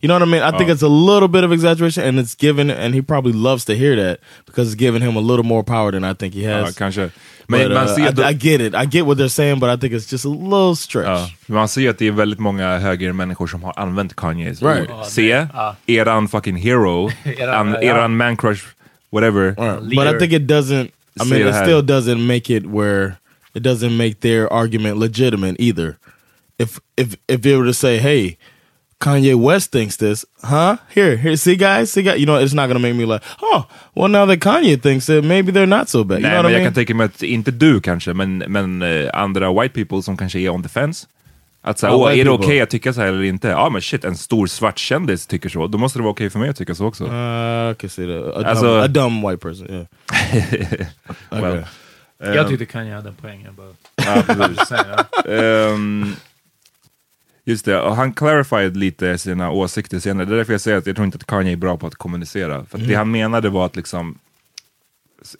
You 0.00 0.08
know 0.08 0.14
what 0.16 0.22
I 0.28 0.30
mean? 0.30 0.42
I 0.42 0.50
think 0.58 0.68
it's 0.68 0.82
a 0.82 0.88
little 0.88 1.28
bit 1.28 1.44
of 1.44 1.52
exaggeration, 1.52 2.04
and 2.04 2.18
it's 2.18 2.34
given, 2.34 2.70
and 2.70 2.94
he 2.94 3.00
probably 3.00 3.32
loves 3.32 3.64
to 3.64 3.74
hear 3.74 3.96
that 3.96 4.20
because 4.44 4.68
it's 4.68 4.74
giving 4.78 5.00
him 5.00 5.16
a 5.16 5.20
little 5.20 5.44
more 5.46 5.64
power 5.64 5.92
than 5.92 6.04
I 6.04 6.12
think 6.12 6.34
he 6.34 6.42
Ja, 6.42 6.64
has. 6.66 6.74
kanske. 6.76 7.10
Men 7.48 7.60
But, 7.68 7.74
man 7.74 7.88
uh, 7.88 7.94
ser 7.94 8.24
I, 8.24 8.30
I 8.30 8.32
get 8.34 8.60
it. 8.60 8.74
I 8.74 8.86
get 8.86 9.06
what 9.06 9.18
they're 9.18 9.28
saying, 9.28 9.58
but 9.60 9.70
I 9.70 9.76
think 9.80 9.92
it's 9.94 10.12
just 10.12 10.24
a 10.24 10.28
little 10.28 10.74
stretch. 10.76 11.06
Ja, 11.06 11.28
man 11.46 11.68
ser 11.68 11.90
att 11.90 11.98
det 11.98 12.06
är 12.06 12.12
väldigt 12.12 12.38
många 12.38 12.78
högermänniskor 12.78 13.46
som 13.46 13.62
har 13.62 13.72
använt 13.76 14.16
Kanyes 14.16 14.62
Right. 14.62 14.90
ord. 14.90 15.04
Se, 15.06 15.46
eran 15.86 16.28
fucking 16.28 16.56
hero, 16.56 17.10
Eran- 17.24 17.54
an, 17.54 17.72
ja. 17.82 17.94
eran 17.94 18.16
man 18.16 18.36
crush, 18.36 18.62
whatever. 19.10 19.54
Right. 19.58 19.96
But. 19.96 20.06
I 20.14 20.18
think 20.18 20.32
it 20.32 20.46
doesn't. 20.48 20.90
I 21.20 21.24
mean, 21.24 21.46
it 21.46 21.54
still 21.54 21.82
doesn't 21.82 22.26
make 22.26 22.50
it 22.56 22.66
where 22.66 23.16
it 23.54 23.62
doesn't 23.62 23.96
make 23.96 24.14
their 24.20 24.52
argument 24.52 24.96
legitimate 24.98 25.56
either. 25.60 25.96
if 26.58 26.80
if 26.96 27.16
if 27.28 27.40
they 27.42 27.56
were 27.56 27.66
to 27.66 27.72
say, 27.74 27.98
"Hey, 27.98 28.36
Kanye 29.00 29.34
West 29.34 29.72
thinks 29.72 29.96
this," 29.96 30.24
huh? 30.42 30.76
Here, 30.94 31.16
here, 31.16 31.36
see 31.36 31.56
guys, 31.56 31.92
see 31.92 32.02
guys. 32.02 32.16
You 32.18 32.26
know, 32.26 32.36
it's 32.44 32.54
not 32.54 32.68
gonna 32.68 32.78
make 32.78 32.94
me 32.94 33.04
like, 33.06 33.24
oh, 33.42 33.62
well, 33.94 34.08
now 34.10 34.26
that 34.26 34.38
Kanye 34.40 34.76
thinks 34.82 35.08
it, 35.08 35.24
maybe 35.24 35.52
they're 35.52 35.66
not 35.78 35.88
so 35.88 36.04
bad. 36.04 36.18
You 36.20 36.28
Nej, 36.28 36.32
know 36.32 36.42
men 36.42 36.50
I 36.50 36.54
jag 36.54 36.58
mean? 36.60 36.66
kan 36.66 36.74
tänka 36.74 36.94
mig 36.94 37.04
att, 37.06 37.22
inte 37.22 37.50
du 37.50 37.80
kanske, 37.80 38.14
men, 38.14 38.38
men 38.38 38.82
eh, 38.82 39.10
andra 39.14 39.52
white 39.62 39.74
people 39.74 40.02
som 40.02 40.16
kanske 40.16 40.38
är 40.38 40.48
on 40.48 40.62
the 40.62 40.68
fence. 40.68 41.06
Att 41.66 41.84
åh, 41.84 42.08
white 42.08 42.20
är 42.20 42.24
det 42.24 42.30
people. 42.30 42.46
okej 42.46 42.60
att 42.60 42.70
tycka 42.70 42.92
så 42.92 43.00
här 43.00 43.08
eller 43.08 43.22
inte? 43.22 43.48
Ja 43.48 43.70
men 43.70 43.82
shit, 43.82 44.04
en 44.04 44.16
stor 44.16 44.46
svart 44.46 44.78
kändis 44.78 45.26
tycker 45.26 45.48
så. 45.48 45.66
Då 45.66 45.78
måste 45.78 45.98
det 45.98 46.02
vara 46.02 46.12
okej 46.12 46.30
för 46.30 46.38
mig 46.38 46.48
att 46.48 46.56
tycka 46.56 46.74
så 46.74 46.86
också. 46.86 47.04
Uh, 47.04 47.10
I 47.70 47.74
can 47.78 47.90
see 47.90 48.06
that. 48.06 48.36
A, 48.44 48.48
Alltså- 48.48 48.64
dumb, 48.64 48.82
a 48.84 48.88
dumb 48.88 49.28
white 49.30 49.36
person. 49.48 49.66
Yeah. 49.70 50.86
well, 51.42 51.64
Okay. 52.22 52.34
Jag 52.36 52.48
tyckte 52.48 52.66
Kanye 52.66 52.94
hade 52.94 53.08
en 53.08 53.14
poäng. 53.14 53.42
Jag 53.44 53.54
bara, 53.54 53.66
ja, 53.96 54.22
precis. 54.26 54.70
just 57.44 57.66
ja. 57.66 57.72
Det, 57.74 57.80
och 57.80 57.96
han 57.96 58.12
clarified 58.12 58.76
lite 58.76 59.18
sina 59.18 59.50
åsikter 59.50 59.98
senare. 59.98 60.26
Det 60.26 60.34
är 60.34 60.36
därför 60.36 60.52
jag 60.52 60.60
säger 60.60 60.78
att 60.78 60.86
jag 60.86 60.96
tror 60.96 61.04
inte 61.06 61.16
att 61.16 61.26
Kanye 61.26 61.52
är 61.52 61.56
bra 61.56 61.76
på 61.76 61.86
att 61.86 61.94
kommunicera. 61.94 62.64
För 62.64 62.78
att 62.78 62.88
det 62.88 62.94
han 62.94 63.10
menade 63.10 63.48
var 63.48 63.66
att 63.66 63.76
liksom, 63.76 64.18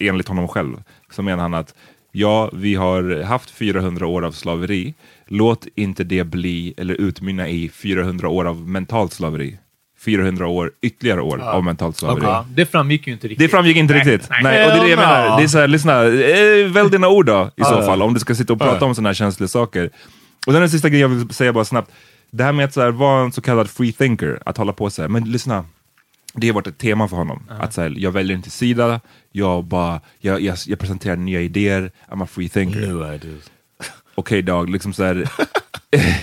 enligt 0.01 0.29
honom 0.29 0.49
själv, 0.49 0.83
så 1.11 1.23
menar 1.23 1.43
han 1.43 1.55
att 1.55 1.75
ja, 2.13 2.51
vi 2.53 2.75
har 2.75 3.23
haft 3.23 3.51
400 3.51 4.07
år 4.07 4.25
av 4.25 4.33
slaveri. 4.33 4.95
Låt 5.27 5.67
inte 5.75 6.05
det 6.05 6.25
bli, 6.25 6.75
eller 6.77 6.95
utmynna 6.95 7.49
i 7.49 7.69
400 7.69 8.29
år 8.29 8.45
av 8.45 8.69
mentalt 8.69 9.13
slaveri. 9.13 9.59
400 10.05 10.47
år, 10.47 10.73
ytterligare 10.83 11.21
år 11.23 11.39
av 11.39 11.65
mentalt 11.65 11.97
slaveri. 11.97 12.25
Ja, 12.25 12.47
det 12.55 12.67
framgick 12.67 13.07
ju 13.07 13.13
inte 13.13 13.29
riktigt. 13.29 13.39
Det 13.39 13.49
framgick 13.49 13.77
inte 13.77 13.95
riktigt. 13.95 14.29
Nej, 14.43 14.65
och 14.67 14.71
det 14.73 14.79
är 14.79 14.83
det 14.85 14.91
jag 14.91 14.99
menar. 14.99 15.37
Det 15.39 15.43
är 15.45 15.49
så 15.49 15.59
här, 15.59 15.69
lyssna, 15.69 16.05
eh, 16.05 16.71
välj 16.73 16.91
dina 16.91 17.09
ord 17.09 17.27
då 17.27 17.51
i 17.57 17.65
så 17.65 17.73
Ja. 17.75 17.87
fall, 17.87 18.03
om 18.03 18.15
du 18.15 18.21
ska 18.21 18.35
sitta 18.35 18.53
och 18.53 18.59
prata 18.59 18.77
Ja. 18.81 18.87
om 18.87 18.95
sådana 18.95 19.09
här 19.09 19.15
känsliga 19.15 19.49
saker. 19.49 19.91
Och 20.47 20.53
den 20.53 20.71
sista 20.71 20.89
grejen 20.89 21.11
jag 21.11 21.19
vill 21.19 21.35
säga 21.35 21.53
bara 21.53 21.65
snabbt. 21.65 21.91
Det 22.31 22.45
här 22.45 22.53
med 22.53 22.65
att 22.65 22.73
så 22.75 22.81
här, 22.81 22.91
vara 22.91 23.25
en 23.25 23.33
så 23.33 23.41
kallad 23.41 23.71
free 23.71 23.93
thinker, 23.93 24.43
att 24.47 24.57
hålla 24.57 24.73
på 24.73 24.91
så 24.91 25.03
här, 25.03 25.09
men 25.09 25.25
lyssna. 25.33 25.65
Det 26.35 26.47
har 26.49 26.55
varit 26.55 26.67
ett 26.67 26.79
tema 26.79 27.09
för 27.09 27.17
honom. 27.17 27.43
Att 27.49 27.73
så 27.75 27.81
här, 27.81 27.95
jag 27.97 28.11
väljer 28.13 28.37
inte 28.37 28.51
sida, 28.51 29.01
jag 29.33 29.65
bara, 29.65 30.01
jag, 30.19 30.41
jag, 30.41 30.57
jag 30.67 30.79
presenterar 30.79 31.17
nya 31.17 31.41
idéer, 31.41 31.91
I'm 32.11 32.23
a 32.25 32.27
free 32.31 32.49
thinker. 32.49 32.81
New 32.81 33.15
ideas. 33.15 33.51
Okej 34.15 34.43
Dag, 34.43 34.71
liksom 34.71 34.93
så 34.93 35.05
här, 35.05 35.29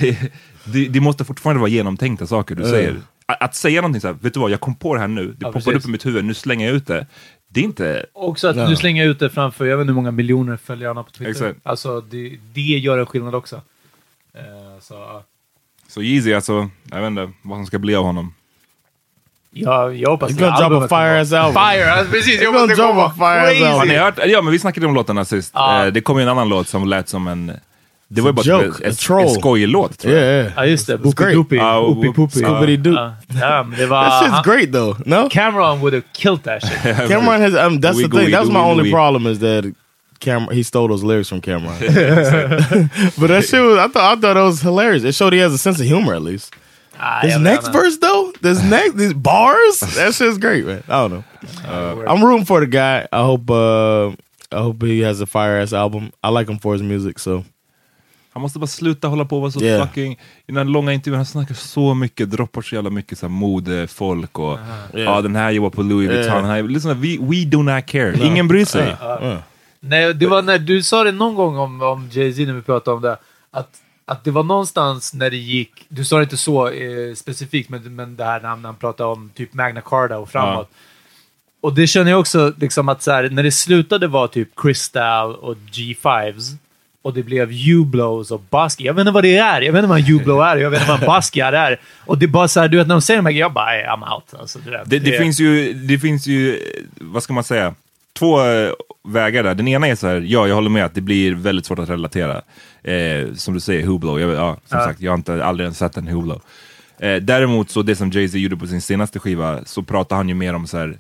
det, 0.66 0.88
det 0.88 1.00
måste 1.00 1.26
fortfarande 1.26 1.60
vara 1.60 1.70
genomtänkta 1.70 2.28
saker 2.28 2.56
du 2.56 2.64
säger. 2.64 3.02
Att, 3.26 3.42
att 3.42 3.56
säga 3.56 3.82
någonting 3.82 4.02
så 4.02 4.08
här, 4.08 4.16
vet 4.22 4.34
du 4.34 4.40
vad, 4.40 4.52
jag 4.52 4.60
kom 4.60 4.76
på 4.76 4.94
det 4.94 5.00
här 5.00 5.08
nu, 5.08 5.28
det 5.28 5.36
Ja, 5.40 5.48
poppade 5.48 5.66
precis. 5.66 5.84
upp 5.84 5.90
i 5.90 5.92
mitt 5.92 6.06
huvud, 6.06 6.26
nu 6.26 6.34
slänger 6.34 6.68
jag 6.68 6.76
ut 6.76 6.88
det. 6.88 7.08
Det 7.48 7.60
är 7.60 7.64
inte... 7.64 8.06
Också 8.14 8.48
att 8.48 8.56
Ja. 8.56 8.70
nu 8.70 8.76
slänger 8.76 9.06
ut 9.08 9.20
det 9.20 9.30
framför, 9.30 9.66
jag 9.66 9.78
vet 9.78 9.84
inte 9.84 9.90
hur 9.92 9.96
många 9.96 10.12
miljoner 10.12 10.58
följarna 10.58 11.04
på 11.04 11.12
Twitter. 11.12 11.32
Exakt. 11.32 11.60
Alltså 11.64 12.02
det, 12.02 12.38
det 12.54 12.62
gör 12.62 12.98
en 12.98 13.06
skillnad 13.06 13.36
också. 13.36 13.62
Eh, 14.38 14.80
så, 14.82 14.94
ja. 14.94 15.24
Så 15.88 16.02
Yeezy 16.02 16.34
alltså, 16.34 16.70
jag 16.92 16.98
vet 17.02 17.08
inte 17.08 17.30
vad 17.42 17.58
som 17.58 17.66
ska 17.66 17.80
bli 17.80 17.96
av 17.96 18.04
honom. 18.06 18.34
jag, 19.54 19.96
jag 19.96 20.10
hoppas 20.10 20.32
He's 20.32 20.40
gonna 20.40 20.52
drop 20.52 20.62
a 20.62 20.66
albumet 20.66 20.90
kommer 20.90 21.06
fire 21.10 21.22
ass 21.22 21.34
album. 21.34 21.54
Fire, 21.64 21.92
alltså, 21.94 22.12
precis! 22.14 22.42
Jag 22.42 22.54
drop 22.54 22.78
komma 22.78 23.06
a 23.06 23.14
fire 23.18 23.46
crazy. 23.46 23.64
album. 23.66 23.80
Har 23.80 23.86
ni 23.86 23.96
hört? 23.98 24.20
Ja 24.28 24.42
men 24.42 24.52
vi 24.52 24.60
snackade 24.60 24.88
om 24.88 24.94
låtarna 24.96 25.26
sist. 25.26 25.52
Ja. 25.56 25.86
Eh, 25.86 25.94
det 25.94 26.02
kom 26.02 26.18
ju 26.18 26.24
en 26.24 26.30
annan 26.30 26.50
låt 26.50 26.68
som 26.68 26.88
lät 26.88 27.10
som 27.10 27.28
en... 27.28 27.52
Det 28.14 28.22
var 28.22 28.30
ju 28.30 28.34
bara 28.34 28.46
joke, 28.46 28.88
en, 28.88 28.96
troll. 28.96 29.22
en 29.24 29.30
skojig 29.30 29.68
låt 29.68 30.00
tror 30.00 30.14
jag. 30.14 30.24
Yeah, 30.24 30.36
yeah. 30.46 30.54
Ja 30.56 30.66
just 30.66 30.88
det, 30.88 30.98
It's 30.98 31.16
great. 31.24 31.36
Boopy 31.36 31.56
Ja, 31.56 31.78
och- 31.78 31.96
Doopy. 31.96 32.08
Oopie 32.08 32.14
Poopy. 32.16 32.40
Scooby-Doo. 32.40 32.94
Ja, 32.94 33.14
ja, 33.42 33.64
men 33.64 33.80
det 33.80 33.86
var... 33.86 34.04
That 34.10 34.24
shit's 34.24 34.44
great 34.44 34.72
though. 34.74 35.00
No, 35.06 35.30
Cameron 35.30 35.80
would 35.80 35.94
have 35.94 36.04
killed 36.14 36.44
that 36.44 36.62
shit. 36.68 36.82
Cameron 37.10 37.42
has. 37.42 37.54
Um, 37.54 37.82
that's 37.82 37.98
the 38.04 38.10
thing. 38.20 38.32
That's 38.32 38.50
my 38.52 38.60
only 38.60 38.92
problem 38.92 39.28
is 39.28 39.40
that 39.40 39.66
Cameron 40.22 40.56
he 40.58 40.64
stole 40.64 40.88
those 40.88 41.04
lyrics 41.06 41.30
from 41.30 41.42
Cameron. 41.42 41.76
but 43.20 43.28
that 43.28 43.44
shit 43.46 43.62
was. 43.62 43.78
I 43.78 43.88
thought 43.88 44.18
I 44.18 44.22
thought 44.22 44.38
it 44.38 44.44
was 44.46 44.62
hilarious. 44.62 45.04
It 45.04 45.16
showed 45.16 45.34
he 45.34 45.40
has 45.44 45.54
a 45.54 45.58
sense 45.58 45.80
of 45.84 45.88
humor 45.88 46.14
at 46.16 46.22
least. 46.22 46.54
Ah, 47.00 47.22
This 47.24 47.32
jag 47.34 47.42
next 47.42 47.68
verse 47.74 47.98
though, 48.00 48.32
this 48.42 48.64
next 48.70 48.96
these 48.98 49.14
bars, 49.14 49.80
that 49.96 50.14
shit's 50.14 50.38
great, 50.38 50.66
man. 50.66 50.84
I 50.88 50.92
don't 51.02 51.10
know. 51.12 51.24
Uh, 51.68 52.06
I'm 52.08 52.24
rooting 52.24 52.46
for 52.46 52.60
the 52.60 52.68
guy. 52.68 53.08
I 53.12 53.24
hope. 53.24 53.50
Uh, 53.50 54.12
I 54.54 54.60
hope 54.62 54.84
he 54.86 55.00
has 55.08 55.22
a 55.22 55.26
fire 55.26 55.62
ass 55.62 55.74
album. 55.74 56.12
I 56.24 56.30
like 56.40 56.50
him 56.52 56.60
for 56.60 56.74
his 56.74 56.82
music. 56.82 57.20
So 57.20 57.44
Han 58.34 58.42
måste 58.42 58.60
bara 58.60 58.68
sluta 58.68 59.08
hålla 59.08 59.26
på 59.26 59.36
och 59.36 59.42
vara 59.42 59.52
så 59.52 59.60
Yeah. 59.64 59.88
fucking... 59.88 60.12
I 60.14 60.18
den 60.48 60.58
här 60.58 60.64
långa 60.64 60.94
intervjun, 60.94 61.16
han 61.18 61.26
snackar 61.26 61.56
så 61.56 61.94
mycket, 61.94 62.32
droppar 62.32 62.62
så 62.62 62.76
jävla 62.76 62.90
mycket 62.90 63.18
så 63.20 63.26
här 63.26 63.32
mode, 63.34 63.88
folk 63.88 64.40
och... 64.40 64.60
Ja, 64.94 65.00
Yeah. 65.00 65.22
den 65.24 65.36
här 65.36 65.52
jobbar 65.52 65.70
på 65.70 65.82
Louis 65.84 66.10
Vuitton. 66.10 66.34
Yeah. 66.34 66.46
Här, 66.48 66.64
lyssna, 66.64 66.94
we, 66.94 67.18
we 67.20 67.46
do 67.46 67.64
not 67.64 67.86
care. 67.86 68.18
Ingen 68.26 68.48
bryr 68.48 68.66
sig. 68.66 68.96
Nej, 69.84 70.14
det 70.14 70.28
var 70.28 70.42
när 70.42 70.60
du 70.60 70.84
sa 70.84 71.04
det 71.04 71.12
någon 71.12 71.36
gång 71.36 71.58
om, 71.58 71.82
om 71.82 72.10
Jay-Z 72.12 72.46
när 72.46 72.54
vi 72.54 72.62
pratade 72.62 72.96
om 72.96 73.02
det. 73.02 73.18
Att, 73.52 73.70
att 74.06 74.24
det 74.24 74.32
var 74.32 74.44
någonstans 74.44 75.14
när 75.14 75.30
det 75.30 75.38
gick, 75.38 75.72
du 75.90 76.06
sa 76.06 76.18
det 76.18 76.24
inte 76.24 76.38
så 76.38 76.68
eh, 76.70 77.14
specifikt, 77.16 77.70
men, 77.70 77.96
men 77.96 78.16
det 78.16 78.24
här 78.24 78.40
när 78.42 78.50
han, 78.50 78.62
när 78.62 78.70
han 78.70 78.76
pratade 78.76 79.10
om 79.10 79.30
typ 79.36 79.54
Magna 79.54 79.82
Carta 79.82 80.18
och 80.18 80.30
framåt. 80.30 80.70
Och 81.62 81.74
det 81.74 81.88
känner 81.88 82.12
jag 82.12 82.20
också, 82.20 82.54
liksom 82.58 82.90
att 82.90 83.02
så 83.04 83.12
här, 83.12 83.30
när 83.30 83.44
det 83.44 83.52
slutade 83.52 84.08
vara 84.08 84.28
typ 84.28 84.50
Crystal 84.56 85.36
och 85.36 85.56
G5s 85.72 86.56
och 87.02 87.14
det 87.14 87.24
blev 87.24 87.52
U-blows 87.52 88.32
och 88.32 88.42
Basquiat. 88.50 88.86
Jag 88.86 88.94
vet 88.94 89.02
inte 89.02 89.12
vad 89.12 89.24
det 89.24 89.38
är. 89.38 89.62
Jag 89.62 89.74
vet 89.74 89.80
inte 89.80 89.90
vad 89.90 90.00
en 90.00 90.16
U-blow 90.16 90.42
är. 90.42 90.58
Jag 90.58 90.70
vet 90.70 90.80
inte 90.82 90.92
vad 90.92 91.02
en 91.02 91.08
Basquiat 91.08 91.54
är. 91.54 91.80
Och 92.06 92.18
det 92.18 92.26
är 92.26 92.28
bara 92.28 92.48
så 92.48 92.60
här, 92.60 92.68
du 92.68 92.78
vet, 92.78 92.88
när 92.88 92.96
de 92.96 93.02
säger 93.02 93.18
de 93.18 93.26
här 93.26 93.32
grejerna, 93.34 93.46
jag 93.46 93.54
bara, 93.54 93.66
"Nej, 93.66 93.86
I'm 93.86 94.14
out. 94.16 94.24
Alltså, 94.40 94.60
du 94.60 94.72
vet, 94.72 94.90
Det, 94.90 95.00
det, 95.00 95.18
finns 95.18 95.40
ju, 95.40 95.74
det 95.74 96.00
finns 96.00 96.28
ju, 96.28 96.60
vad 96.96 97.24
ska 97.24 97.34
man 97.34 97.44
säga, 97.44 97.74
två 98.14 98.40
vägar 99.08 99.44
där. 99.44 99.56
Den 99.56 99.68
ena 99.68 99.88
är 99.88 99.96
så 99.96 100.08
här, 100.08 100.22
ja 100.28 100.48
jag 100.48 100.56
håller 100.56 100.70
med 100.70 100.86
att 100.86 100.96
det 100.96 101.02
blir 101.02 101.36
väldigt 101.36 101.66
svårt 101.66 101.80
att 101.80 101.90
relatera. 101.90 102.42
Eh, 102.84 103.34
som 103.34 103.54
du 103.54 103.60
säger, 103.60 103.86
Hublot. 103.86 104.22
Jag, 104.22 104.30
ja, 104.32 104.58
som 104.66 104.80
Ja. 104.80 104.86
sagt, 104.86 105.02
jag 105.02 105.12
har 105.12 105.18
inte 105.18 105.46
aldrig 105.46 105.66
ens 105.66 105.78
sett 105.78 105.98
en 105.98 106.08
Hublot. 106.08 106.44
Eh, 107.00 107.16
däremot 107.16 107.70
så 107.70 107.82
det 107.82 107.96
som 107.96 108.10
Jay-Z 108.12 108.38
gjorde 108.38 108.58
på 108.58 108.68
sin 108.68 108.82
senaste 108.82 109.20
skiva, 109.20 109.66
så 109.66 109.84
pratar 109.84 110.16
han 110.16 110.30
ju 110.30 110.36
mer 110.36 110.54
om 110.54 110.68
så 110.68 110.78
här, 110.78 110.98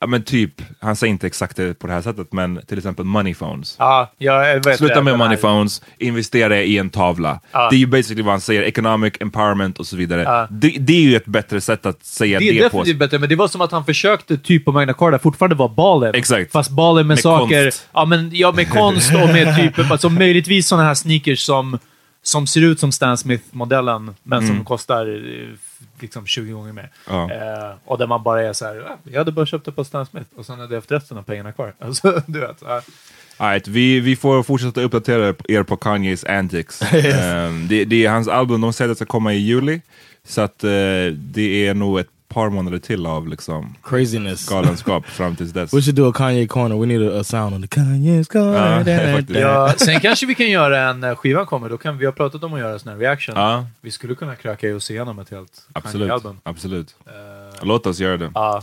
ja 0.00 0.06
men 0.06 0.22
typ, 0.22 0.62
han 0.80 0.96
säger 0.96 1.10
inte 1.10 1.26
exakt 1.26 1.56
det 1.56 1.78
på 1.78 1.86
det 1.86 1.92
här 1.92 2.02
sättet, 2.02 2.32
men 2.32 2.60
till 2.66 2.78
exempel 2.78 3.04
money 3.04 3.34
phones. 3.34 3.76
Ja, 3.78 4.12
jag 4.18 4.64
vet 4.64 4.78
Sluta 4.78 4.94
det, 4.94 5.02
med 5.02 5.12
den 5.12 5.20
här- 5.20 5.26
money 5.26 5.36
phones, 5.36 5.82
investera 5.98 6.62
i 6.62 6.78
en 6.78 6.90
tavla. 6.90 7.40
Ja. 7.52 7.68
Det 7.70 7.76
är 7.76 7.78
ju 7.78 7.86
basically 7.86 8.22
vad 8.22 8.32
han 8.32 8.40
säger, 8.40 8.62
economic 8.62 9.12
empowerment 9.20 9.78
och 9.78 9.86
så 9.86 9.96
vidare. 9.96 10.22
Ja. 10.22 10.46
Det, 10.50 10.68
det 10.68 10.92
är 10.92 11.00
ju 11.00 11.16
ett 11.16 11.26
bättre 11.26 11.60
sätt 11.60 11.86
att 11.86 12.04
säga 12.04 12.38
Det 12.38 12.44
det, 12.44 12.58
är 12.58 12.62
på. 12.62 12.64
definitivt 12.78 12.98
bättre, 12.98 13.18
men 13.18 13.28
det 13.28 13.36
var 13.36 13.48
som 13.48 13.60
att 13.60 13.72
han 13.72 13.84
försökte 13.84 14.36
typ 14.38 14.64
på 14.64 14.72
Magna 14.72 14.92
Carta 14.92 15.18
fortfarande 15.18 15.56
vara 15.56 15.68
balen. 15.68 16.14
Exakt. 16.14 16.52
Fast 16.52 16.70
balen 16.70 17.06
med, 17.06 17.14
Med 17.16 17.22
saker... 17.22 17.62
konst. 17.64 17.88
Ja, 17.92 18.04
men, 18.04 18.30
ja, 18.32 18.52
med 18.52 18.70
konst 18.72 19.14
och 19.14 19.28
med 19.28 19.56
typ... 19.56 19.90
Alltså 19.90 20.08
möjligtvis 20.08 20.68
sådana 20.68 20.86
här 20.86 20.94
sneakers 20.94 21.40
som, 21.40 21.78
som 22.22 22.46
ser 22.46 22.60
ut 22.60 22.80
som 22.80 22.92
Stan 22.92 23.18
Smith-modellen, 23.18 24.14
men 24.22 24.46
som 24.46 24.64
kostar 24.64 25.06
eh, 25.06 25.48
liksom 26.00 26.26
20 26.26 26.52
gånger 26.52 26.72
mer. 26.72 26.90
Ja. 27.08 27.30
Eh, 27.32 27.74
och 27.84 27.98
där 27.98 28.06
man 28.06 28.22
bara 28.22 28.42
är 28.42 28.52
så 28.52 28.64
här, 28.64 28.76
"Ah, 28.90 28.98
jag 29.04 29.18
hade 29.18 29.32
bara 29.32 29.46
köpt 29.46 29.64
det 29.64 29.72
på 29.72 29.84
Stan 29.84 30.06
Smith 30.06 30.26
och 30.36 30.46
sen 30.46 30.58
hade 30.60 30.74
jag 30.74 30.80
haft 30.80 30.90
resten 30.92 31.18
av 31.18 31.22
pengarna 31.22 31.52
kvar. 31.52 31.74
Alltså, 31.80 32.22
du 32.26 32.40
vet. 32.40 32.56
ja. 32.64 32.80
Alright, 33.36 33.68
vi, 33.68 34.00
vi 34.00 34.16
får 34.16 34.42
fortsätta 34.42 34.80
uppdatera 34.80 35.34
er 35.48 35.62
på 35.62 35.76
Kanyes 35.76 36.24
antics. 36.24 36.82
Ehm, 36.92 37.68
det, 37.68 37.84
det 37.84 38.06
är 38.06 38.10
hans 38.10 38.28
album, 38.28 38.60
de 38.60 38.72
säger 38.72 38.90
att 38.90 38.98
det 38.98 39.04
ska 39.04 39.10
komma 39.12 39.32
i 39.34 39.38
juli. 39.38 39.80
Så 40.24 40.40
att 40.40 40.64
eh, 40.64 40.70
det 41.12 41.66
är 41.66 41.74
nog 41.74 41.98
ett 41.98 42.08
par 42.28 42.50
månader 42.50 42.78
till 42.78 43.06
av 43.06 43.28
liksom, 43.28 43.74
craziness. 43.82 44.48
galenskap 44.48 45.06
fram 45.16 45.36
tills 45.36 45.52
dess. 45.52 45.74
We 45.74 45.82
should 45.82 45.96
do 45.96 46.08
a 46.08 46.12
Kanye 46.12 46.46
corner. 46.46 46.76
We 46.76 46.86
need 46.86 47.02
a, 47.12 47.20
a 47.20 47.24
sound 47.24 47.54
on 47.54 47.62
the 47.62 47.68
Kanye's 47.80 48.24
corner. 48.32 48.84
Ja. 49.28 49.40
Ja, 49.40 49.74
sen 49.76 50.00
kanske 50.00 50.26
vi 50.26 50.34
kan 50.34 50.50
göra 50.50 50.90
en, 50.90 51.00
när 51.00 51.14
skivan 51.14 51.46
kommer, 51.46 51.68
då 51.68 51.78
kan 51.78 51.98
vi 51.98 52.04
ha 52.06 52.12
pratat 52.12 52.44
om 52.44 52.54
att 52.54 52.60
göra 52.60 52.72
en 52.72 52.78
sån 52.80 52.92
här 52.92 52.98
reaction. 52.98 53.34
Ja. 53.36 53.66
Vi 53.80 53.90
skulle 53.90 54.14
kunna 54.14 54.34
kröka 54.36 54.76
oss 54.76 54.90
igenom 54.90 55.18
ett 55.18 55.30
helt 55.30 55.66
Absolut, 55.72 56.08
Kanye-album. 56.08 56.40
absolut. 56.42 56.94
Låt 57.62 57.86
oss 57.86 57.98
göra 58.00 58.16
det. 58.16 58.30
Ja. 58.34 58.62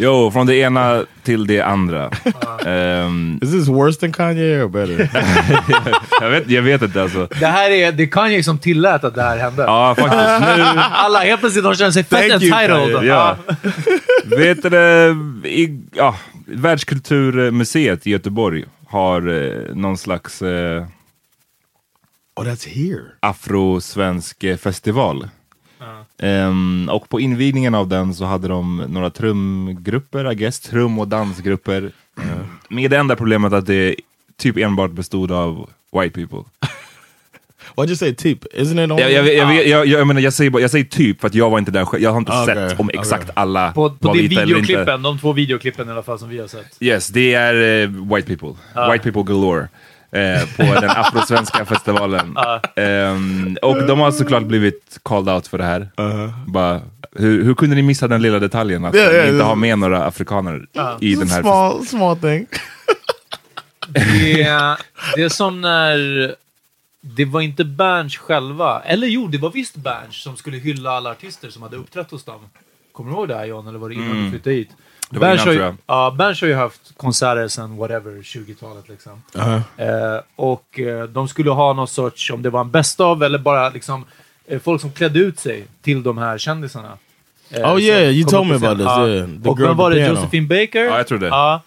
Jo, 0.00 0.30
från 0.30 0.46
det 0.46 0.56
ena 0.56 1.04
till 1.22 1.46
det 1.46 1.60
andra. 1.60 2.10
Ehm, 2.66 3.40
Is 3.42 3.50
this 3.50 3.68
worse 3.68 4.00
than 4.00 4.12
Kanye 4.12 4.62
or 4.64 4.68
better? 4.68 5.10
jag, 6.20 6.30
vet, 6.30 6.50
jag 6.50 6.62
vet 6.62 6.82
inte 6.82 7.02
alltså. 7.02 7.28
Det 7.40 7.46
här 7.46 7.70
är, 7.70 7.92
det 7.92 8.02
är 8.02 8.06
Kanye 8.06 8.42
som 8.42 8.58
tillät 8.58 9.04
att 9.04 9.14
det 9.14 9.22
här 9.22 9.38
hände. 9.38 9.62
Ja, 9.62 9.94
faktiskt. 9.98 10.56
Nu, 10.56 10.80
Alla 10.92 11.18
helt 11.18 11.40
plötsligt 11.40 11.64
de 11.64 11.74
känner 11.74 11.90
sig 11.90 12.04
fett 12.04 12.30
Thank 12.30 12.42
entitled. 12.42 13.04
Ja. 13.04 13.36
Vet 14.24 14.62
du 14.62 14.78
i, 15.48 15.82
ja, 15.94 16.16
Världskulturmuseet 16.46 18.06
i 18.06 18.10
Göteborg 18.10 18.64
har 18.86 19.28
eh, 19.28 19.74
någon 19.74 19.98
slags 19.98 20.42
eh, 20.42 20.84
oh, 22.36 22.44
that's 22.44 22.68
here. 22.68 23.02
afrosvensk 23.20 24.44
eh, 24.44 24.56
festival. 24.56 25.28
Ehm, 26.18 26.88
och 26.92 27.08
på 27.08 27.20
invigningen 27.20 27.74
av 27.74 27.88
den 27.88 28.14
så 28.14 28.24
hade 28.24 28.48
de 28.48 28.76
några 28.88 29.10
trumgrupper, 29.10 30.32
I 30.32 30.34
guess, 30.34 30.60
trum 30.60 30.98
och 30.98 31.08
dansgrupper. 31.08 31.82
Uh, 32.18 32.24
med 32.68 32.90
det 32.90 32.96
enda 32.96 33.16
problemet 33.16 33.52
att 33.52 33.66
det 33.66 33.94
typ 34.38 34.56
enbart 34.56 34.90
bestod 34.90 35.32
av 35.32 35.70
white 36.00 36.14
people. 36.20 36.38
Why'd 37.76 37.86
you 37.88 37.96
say 37.96 38.14
typ? 38.14 38.44
Isn't 38.44 38.84
it 38.84 38.90
only? 38.90 39.02
Jag, 39.02 39.12
jag, 39.12 39.34
jag, 39.34 39.54
jag, 39.54 39.66
jag, 39.66 39.86
jag, 39.86 40.06
menar, 40.06 40.20
jag, 40.20 40.32
säger, 40.32 40.60
jag 40.60 40.70
säger 40.70 40.84
typ 40.84 41.20
för 41.20 41.28
att 41.28 41.34
jag 41.34 41.50
var 41.50 41.58
inte 41.58 41.70
där 41.70 41.84
själv. 41.84 42.02
Jag 42.02 42.10
har 42.10 42.18
inte 42.18 42.32
Ah, 42.32 42.42
Okej, 42.42 42.68
sett 42.70 42.80
om 42.80 42.90
exakt 42.94 43.30
alla 43.34 43.72
På, 43.72 43.90
på 43.90 44.08
var 44.08 44.14
de 44.14 44.22
vita 44.22 44.42
eller 44.42 44.56
inte. 44.56 44.66
videoklippen, 44.72 45.02
de 45.02 45.18
två 45.18 45.32
videoklippen 45.32 45.88
i 45.88 45.90
alla 45.92 46.02
fall 46.02 46.18
som 46.18 46.28
vi 46.28 46.38
har 46.38 46.48
sett. 46.48 46.76
Yes, 46.80 47.08
det 47.08 47.34
är 47.34 47.82
eh, 47.82 47.88
white 47.88 48.36
people. 48.36 48.54
White 48.92 49.12
people 49.12 49.22
galore. 49.34 49.68
Eh, 50.12 50.48
på 50.56 50.80
den 50.80 50.90
afrosvenska 50.90 51.66
festivalen. 51.66 52.36
Ehm, 52.76 53.56
och 53.62 53.86
de 53.86 54.00
har 54.00 54.10
såklart 54.10 54.42
blivit 54.42 54.98
called 55.02 55.34
out 55.34 55.46
för 55.46 55.58
det 55.58 55.64
här. 55.64 55.88
Bara, 56.46 56.80
hur, 57.12 57.44
hur 57.44 57.54
kunde 57.54 57.76
ni 57.76 57.82
missa 57.82 58.08
den 58.08 58.22
lilla 58.22 58.38
detaljen 58.38 58.84
att 58.84 58.94
Ja, 58.94 59.02
ja, 59.02 59.22
ni 59.22 59.30
inte 59.30 59.44
har 59.44 59.56
med 59.56 59.78
några 59.78 60.04
afrikaner 60.04 60.66
i 61.00 61.14
den 61.14 61.28
här 61.28 61.42
small, 61.42 61.86
small 61.86 62.16
thing. 62.16 62.46
Det 63.88 64.42
är, 64.42 64.76
det 65.16 65.22
är 65.22 65.28
som 65.28 65.60
när... 65.60 66.34
Det 67.02 67.24
var 67.24 67.40
inte 67.40 67.64
Berns 67.64 68.16
själva. 68.16 68.80
Eller 68.80 69.06
jo, 69.06 69.26
det 69.26 69.38
var 69.38 69.50
visst 69.50 69.76
Berns 69.76 70.22
som 70.22 70.36
skulle 70.36 70.56
hylla 70.56 70.90
alla 70.90 71.10
artister 71.10 71.50
som 71.50 71.62
hade 71.62 71.76
uppträtt 71.76 72.10
hos 72.10 72.24
dem. 72.24 72.40
Kommer 72.92 73.10
du 73.10 73.16
ihåg 73.16 73.28
det 73.28 73.34
här 73.34 73.44
John? 73.44 73.66
Eller 73.68 73.78
var 73.78 73.88
det 73.88 73.94
innan 73.94 74.24
du 74.24 74.30
flyttade 74.30 74.56
hit? 74.56 74.70
Det 75.10 75.18
var 75.18 75.28
Berns 75.28 75.42
innan, 75.42 75.54
tror 75.54 75.64
jag. 75.66 75.76
Ja, 75.86 76.14
Berns 76.18 76.40
har 76.40 76.48
ju 76.48 76.54
haft 76.54 76.80
konserter 76.96 77.48
sedan 77.48 77.76
whatever, 77.76 78.10
20-talet 78.10 78.88
liksom. 78.88 79.22
Eh, 79.76 79.88
och 80.36 80.80
eh, 80.80 81.04
de 81.04 81.28
skulle 81.28 81.50
ha 81.50 81.72
någon 81.72 81.88
sorts, 81.88 82.30
om 82.30 82.42
det 82.42 82.50
var 82.50 82.60
en 82.60 82.70
best 82.70 83.00
of 83.00 83.22
eller 83.22 83.38
bara 83.38 83.68
liksom 83.68 84.04
eh, 84.46 84.60
folk 84.60 84.80
som 84.80 84.92
klädde 84.92 85.18
ut 85.18 85.38
sig 85.38 85.66
till 85.82 86.02
de 86.02 86.18
här 86.18 86.38
kändisarna. 86.38 86.98
Eh, 87.50 87.72
Oh, 87.74 87.80
yeah, 87.80 88.10
you 88.10 88.24
told 88.30 88.46
me 88.48 88.54
about 88.54 88.78
this, 88.78 88.86
yeah. 88.86 89.28
The 89.42 89.48
Och 89.48 89.60
vem 89.60 89.76
var 89.76 89.90
det? 89.90 89.96
piano. 89.96 90.14
Josephine 90.14 90.46
Baker? 90.46 90.84
Ja, 90.84 90.96
jag 90.96 91.06
tror 91.06 91.18
det. 91.18 91.26
Ja. 91.26 91.60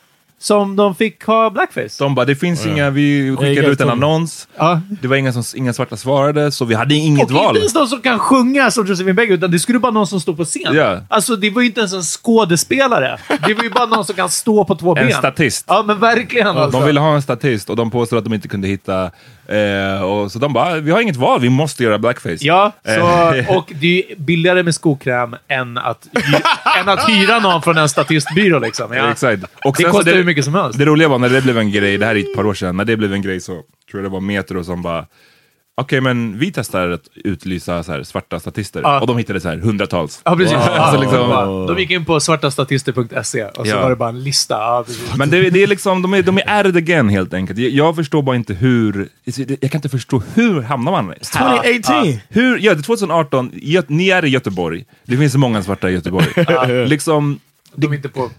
Som 0.44 0.76
de 0.76 0.96
fick 0.96 1.24
ha 1.24 1.50
blackface. 1.50 2.04
De 2.04 2.16
bara, 2.16 2.26
det 2.26 2.36
finns 2.36 2.66
inga, 2.66 2.90
vi 2.90 3.36
skickade 3.40 3.68
ut 3.68 3.82
en 3.82 3.90
annons. 3.90 4.48
Ja. 4.58 4.82
Det 5.02 5.08
var 5.08 5.16
inga, 5.16 5.34
som, 5.34 5.44
inga 5.56 5.74
svarta 5.74 5.98
svarade, 5.98 6.52
så 6.52 6.66
vi 6.66 6.76
hade 6.76 6.96
inget 6.96 7.26
Och 7.26 7.32
val. 7.32 7.48
inte 7.48 7.60
ens 7.60 7.74
någon 7.76 7.88
som 7.88 8.02
kan 8.02 8.20
sjunga 8.20 8.72
som 8.72 8.88
Josephine 8.88 9.14
Baker, 9.14 9.34
utan 9.34 9.52
det 9.52 9.60
skulle 9.60 9.80
bara 9.80 9.92
någon 9.92 10.08
som 10.08 10.20
står 10.20 10.34
på 10.34 10.46
scen. 10.46 10.76
Ja. 10.76 11.00
Alltså, 11.10 11.36
det 11.36 11.50
var 11.50 11.62
ju 11.62 11.68
inte 11.68 11.80
ens 11.80 11.94
en 11.94 12.02
skådespelare. 12.04 13.18
Det 13.48 13.54
var 13.54 13.64
ju 13.64 13.70
bara 13.70 13.86
någon 13.86 14.06
som 14.06 14.16
kan 14.16 14.30
stå 14.30 14.66
på 14.66 14.76
två 14.76 14.96
En 14.98 15.08
ben. 15.08 15.18
statist. 15.18 15.66
Ja, 15.68 15.84
men 15.88 16.00
verkligen. 16.00 16.48
Alltså. 16.48 16.80
De 16.80 16.88
ville 16.88 17.00
ha 17.00 17.16
en 17.16 17.22
statist 17.22 17.70
och 17.70 17.76
de 17.76 17.92
påstod 17.92 18.18
att 18.20 18.24
de 18.26 18.34
inte 18.34 18.48
kunde 18.48 18.68
hitta... 18.68 19.12
Eh, 19.48 20.04
och 20.04 20.32
så 20.32 20.40
de 20.40 20.54
bara, 20.54 20.76
vi 20.80 20.92
har 20.92 21.02
inget 21.02 21.16
val, 21.16 21.40
vi 21.42 21.50
måste 21.50 21.84
göra 21.84 21.98
blackface. 22.00 22.38
Ja, 22.42 22.72
så, 22.86 22.90
Eh. 23.36 23.58
och 23.58 23.72
det 23.82 24.04
är 24.12 24.16
billigare 24.16 24.64
med 24.64 24.76
skokräm 24.76 25.36
än 25.48 25.78
att, 25.78 26.08
än 26.80 26.90
att 26.90 27.10
hyra 27.10 27.40
någon 27.40 27.62
från 27.62 27.78
en 27.78 27.90
statistbyrå. 27.90 28.60
Liksom. 28.60 28.94
Ja. 28.94 29.12
Exakt. 29.12 29.44
Och 29.66 29.76
Det 29.78 29.84
kostar 29.84 30.14
hur 30.14 30.24
mycket 30.24 30.46
som 30.46 30.56
helst. 30.56 30.80
Det 30.80 30.86
roliga 30.86 31.08
var 31.08 31.20
när 31.20 31.30
det 31.30 31.42
blev 31.42 31.58
en 31.58 31.72
grej, 31.72 31.98
det 31.98 32.06
här 32.06 32.16
är 32.16 32.20
ett 32.20 32.36
par 32.36 32.46
år 32.46 32.54
sedan, 32.54 32.78
när 32.78 32.86
det 32.86 32.98
blev 32.98 33.14
en 33.14 33.22
grej 33.22 33.40
så 33.42 33.52
tror 33.52 33.64
jag 33.94 34.04
det 34.04 34.10
var 34.10 34.22
Metro 34.22 34.64
som 34.64 34.82
bara 34.82 35.06
Okej, 35.76 36.02
men 36.02 36.40
vi 36.40 36.52
testar 36.52 36.90
att 36.90 37.08
utlysa 37.16 37.84
så 37.84 37.92
här, 37.92 38.04
svarta 38.04 38.40
statister. 38.40 38.82
Ja. 38.84 39.00
Och 39.02 39.08
de 39.08 39.18
hittade 39.18 39.40
så 39.40 39.50
här 39.50 39.58
hundratals. 39.58 40.22
Ja, 40.26 40.36
precis. 40.36 40.52
Ja, 40.54 40.60
Alltså, 40.70 41.02
liksom- 41.02 41.30
bara- 41.30 41.66
De 41.68 41.80
gick 41.80 41.92
in 41.92 42.06
på 42.06 42.20
svartastatister.se 42.20 43.44
och 43.46 43.66
så 43.68 43.72
Ja. 43.72 43.82
var 43.82 43.90
det 43.90 43.96
bara 43.96 44.10
en 44.10 44.24
lista. 44.24 44.54
Ja, 44.56 44.84
precis. 44.88 45.16
Men 45.16 45.30
det, 45.30 45.50
det 45.50 45.64
är 45.64 45.68
liksom, 45.68 46.02
de 46.02 46.14
är, 46.14 46.22
de 46.24 46.38
är 46.38 46.44
added 46.60 46.78
again 46.78 47.10
helt 47.10 47.34
enkelt. 47.34 47.60
Jag, 47.60 47.72
jag 47.72 47.96
förstår 47.96 48.22
bara 48.22 48.36
inte 48.36 48.54
hur, 48.54 49.10
jag 49.62 49.72
kan 49.72 49.78
inte 49.80 49.90
förstå 49.90 50.24
hur 50.34 50.62
hamnar 50.62 50.92
man 50.92 51.06
här? 51.08 51.16
2018. 51.22 52.20
Hur, 52.30 52.58
ja, 52.60 52.74
det 52.74 52.80
är 52.80 52.84
2018, 52.84 53.52
Gö- 53.52 53.84
ni 53.88 54.10
är 54.10 54.26
i 54.26 54.30
Göteborg. 54.30 54.86
Det 55.04 55.18
finns 55.18 55.34
så 55.34 55.40
många 55.40 55.64
svarta 55.64 55.90
i 55.90 55.94
Göteborg. 55.94 56.28
liksom, 56.88 57.40
De 57.76 57.92
är 57.92 57.96
inte 57.96 58.10
på 58.10 58.30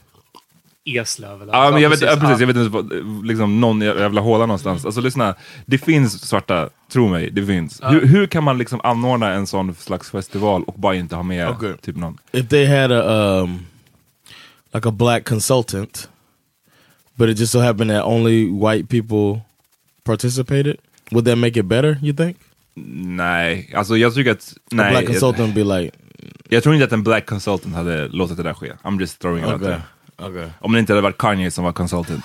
Eslöv 0.85 1.43
eller 1.43 1.53
Ja, 1.53 1.71
men 1.71 1.83
jag 1.83 1.91
vet, 1.91 2.01
ja, 2.01 2.07
precis, 2.09 2.23
Ja. 2.23 2.41
jag 2.41 2.47
vet 2.47 2.57
inte, 2.57 3.03
liksom 3.25 3.61
någon 3.61 3.81
jävla 3.81 4.21
håla 4.21 4.47
någonstans. 4.47 4.85
Alltså 4.85 5.01
lyssna, 5.01 5.35
det 5.67 5.79
finns 5.79 6.29
svarta, 6.29 6.69
tro 6.93 7.09
mig, 7.09 7.31
det 7.31 7.47
finns. 7.47 7.81
Hur, 7.83 8.07
hur 8.07 8.27
kan 8.27 8.45
man 8.45 8.59
liksom 8.59 8.81
anordna 8.85 9.33
en 9.33 9.47
sån 9.47 9.75
slags 9.75 10.11
festival 10.11 10.65
och 10.65 10.75
bara 10.75 10.95
inte 10.95 11.17
ha 11.17 11.23
med 11.23 11.49
Okej. 11.49 11.75
typ 11.83 11.97
någon? 11.97 12.19
If 12.33 12.49
they 12.49 12.67
had 12.67 12.93
a 12.93 13.41
um, 13.41 13.67
like 14.75 14.89
a 14.89 14.93
black 14.93 15.29
consultant, 15.29 16.09
but 17.15 17.29
it 17.31 17.39
just 17.39 17.53
so 17.53 17.61
happened 17.61 17.91
that 17.91 18.05
only 18.05 18.45
white 18.47 18.87
people 18.89 19.41
participated, 20.05 20.77
would 21.11 21.25
that 21.25 21.39
make 21.39 21.61
it 21.61 21.67
better? 21.67 21.99
You 22.03 22.17
think? 22.17 22.37
Nej, 22.75 23.73
alltså 23.77 23.97
jag 23.97 24.15
tycker 24.15 24.31
att, 24.33 24.55
a 24.57 24.61
nej. 24.73 24.91
black 24.91 25.03
Jag, 25.03 25.11
consultant 25.11 25.55
be 25.55 25.65
like, 25.65 25.97
jag 26.49 26.63
tror 26.63 26.75
inte 26.75 26.85
att 26.85 26.93
en 26.93 27.03
black 27.03 27.27
consultant 27.27 27.75
hade 27.75 28.09
låtit 28.09 28.37
det 28.37 28.43
där 28.43 28.55
ske. 28.55 28.73
I'm 28.83 29.01
just 29.01 29.19
throwing 29.19 29.45
it 29.45 29.47
out 29.47 29.55
okay, 29.55 29.67
there. 29.69 29.83
Okay. 30.19 30.49
Om 30.61 30.73
det 30.73 30.79
inte 30.79 30.93
hade 30.93 31.01
varit 31.03 31.19
Kanye 31.19 31.51
som 31.51 31.65
var 31.65 31.73
consultant. 31.73 32.25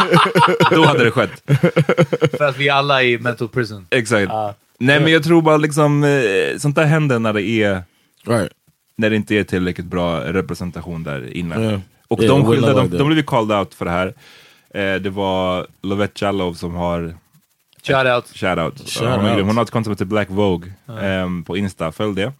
Då 0.70 0.84
hade 0.84 1.04
det 1.04 1.10
skett. 1.10 1.42
För 2.38 2.44
att 2.44 2.56
vi 2.56 2.70
alla 2.70 3.02
är 3.02 3.06
i 3.06 3.18
mental 3.18 3.48
prison. 3.48 3.86
Exakt. 3.90 4.28
Ja. 4.28 4.54
Nej 4.78 5.00
men 5.00 5.12
jag 5.12 5.24
tror 5.24 5.42
bara 5.42 5.56
liksom, 5.56 6.04
eh, 6.04 6.58
sånt 6.58 6.76
där 6.76 6.84
händer 6.84 7.18
när 7.18 7.32
det 7.32 7.42
är 7.42 7.82
Right. 8.26 8.52
när 8.96 9.10
det 9.10 9.16
inte 9.16 9.34
är 9.34 9.44
tillräckligt 9.44 9.86
bra 9.86 10.20
representation 10.20 11.02
där 11.04 11.36
inne. 11.36 11.62
Ja. 11.62 11.80
Och 12.08 12.22
Ja, 12.22 12.28
de, 12.28 12.42
love 12.54 12.72
de, 12.72 12.90
de 12.98 13.06
blev 13.06 13.18
ju 13.18 13.22
called 13.22 13.58
out 13.58 13.74
för 13.74 13.84
det 13.84 13.90
här. 13.90 14.06
Eh, 14.74 15.00
det 15.00 15.10
var 15.10 15.66
Lovette 15.82 16.24
Jallow 16.24 16.54
som 16.54 16.74
har 16.74 17.16
Shout 17.82 18.06
out. 18.06 18.26
shoutout. 18.36 18.88
Shout 18.88 19.08
hon, 19.08 19.26
out. 19.26 19.46
hon 19.46 19.56
har 19.56 19.64
ett 19.64 19.70
konto 19.70 19.84
som 19.84 19.92
heter 19.92 20.04
Black 20.04 20.30
Vogue 20.30 20.72
ehm, 21.00 21.44
på 21.44 21.56
Insta, 21.56 21.92
följ 21.92 22.14
det. 22.14 22.32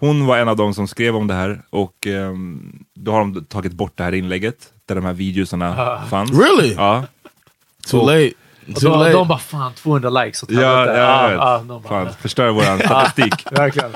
Hon 0.00 0.26
var 0.26 0.38
en 0.38 0.48
av 0.48 0.56
dem 0.56 0.74
som 0.74 0.88
skrev 0.88 1.16
om 1.16 1.26
det 1.26 1.34
här 1.34 1.62
och 1.70 2.06
ehm, 2.06 2.72
då 2.94 3.12
har 3.12 3.18
de 3.20 3.44
tagit 3.44 3.72
bort 3.72 3.92
det 3.96 4.04
här 4.04 4.14
inlägget 4.14 4.72
där 4.86 4.94
de 4.94 5.04
här 5.04 5.12
videosarna 5.12 6.00
fanns. 6.10 6.30
Really? 6.32 6.74
Ja. 6.74 7.04
Too 7.90 8.00
Och- 8.00 8.06
late. 8.06 8.32
Och 8.68 8.74
Too 8.80 8.90
de, 8.90 8.98
late. 8.98 9.12
de 9.12 9.28
bara 9.28 9.38
fan 9.38 9.72
200 9.74 10.10
likes. 10.10 10.42
åt 10.42 10.50
Ja, 10.50 10.60
ja, 10.60 10.86
jag 10.86 11.28
vet. 11.28 11.36
ja, 11.38 11.58
de 11.58 11.82
bara, 11.82 12.04
Fan, 12.04 12.14
förstör 12.20 12.50
våran 12.50 12.78
statistik. 12.78 13.34
Verkligen. 13.52 13.90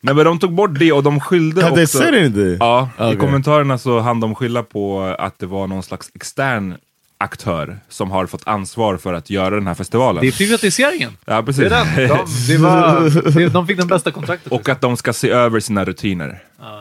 Nej 0.00 0.14
men 0.14 0.24
de 0.24 0.38
tog 0.38 0.52
bort 0.54 0.78
det 0.78 0.92
och 0.92 1.02
de 1.02 1.20
skyllde 1.20 1.60
they 1.60 1.70
också... 1.84 1.98
said 1.98 2.14
anything? 2.14 2.56
Ja, 2.60 2.88
i 2.98 3.02
Okay. 3.02 3.16
kommentarerna 3.16 3.78
så 3.78 4.00
hann 4.00 4.20
de 4.20 4.34
skylla 4.34 4.62
på 4.62 5.00
att 5.18 5.38
det 5.38 5.46
var 5.46 5.66
någon 5.66 5.82
slags 5.82 6.10
extern 6.14 6.76
aktör 7.20 7.78
som 7.88 8.10
har 8.10 8.26
fått 8.26 8.42
ansvar 8.46 8.96
för 8.96 9.14
att 9.14 9.30
göra 9.30 9.54
den 9.54 9.66
här 9.66 9.74
festivalen. 9.74 10.20
Det 10.22 10.28
är 10.28 10.32
privatiseringen. 10.32 11.10
Ja, 11.24 11.36
Det 11.36 11.42
precis. 11.42 11.64
är 11.64 11.70
den. 11.70 12.08
De, 12.08 12.26
det 12.48 12.58
var, 12.58 13.30
det, 13.34 13.48
de 13.48 13.66
fick 13.66 13.76
den 13.78 13.88
bästa 13.88 14.10
kontraktet. 14.10 14.52
och 14.52 14.68
att 14.68 14.80
de 14.80 14.96
ska 14.96 15.12
se 15.12 15.30
över 15.30 15.60
sina 15.60 15.84
rutiner. 15.84 16.38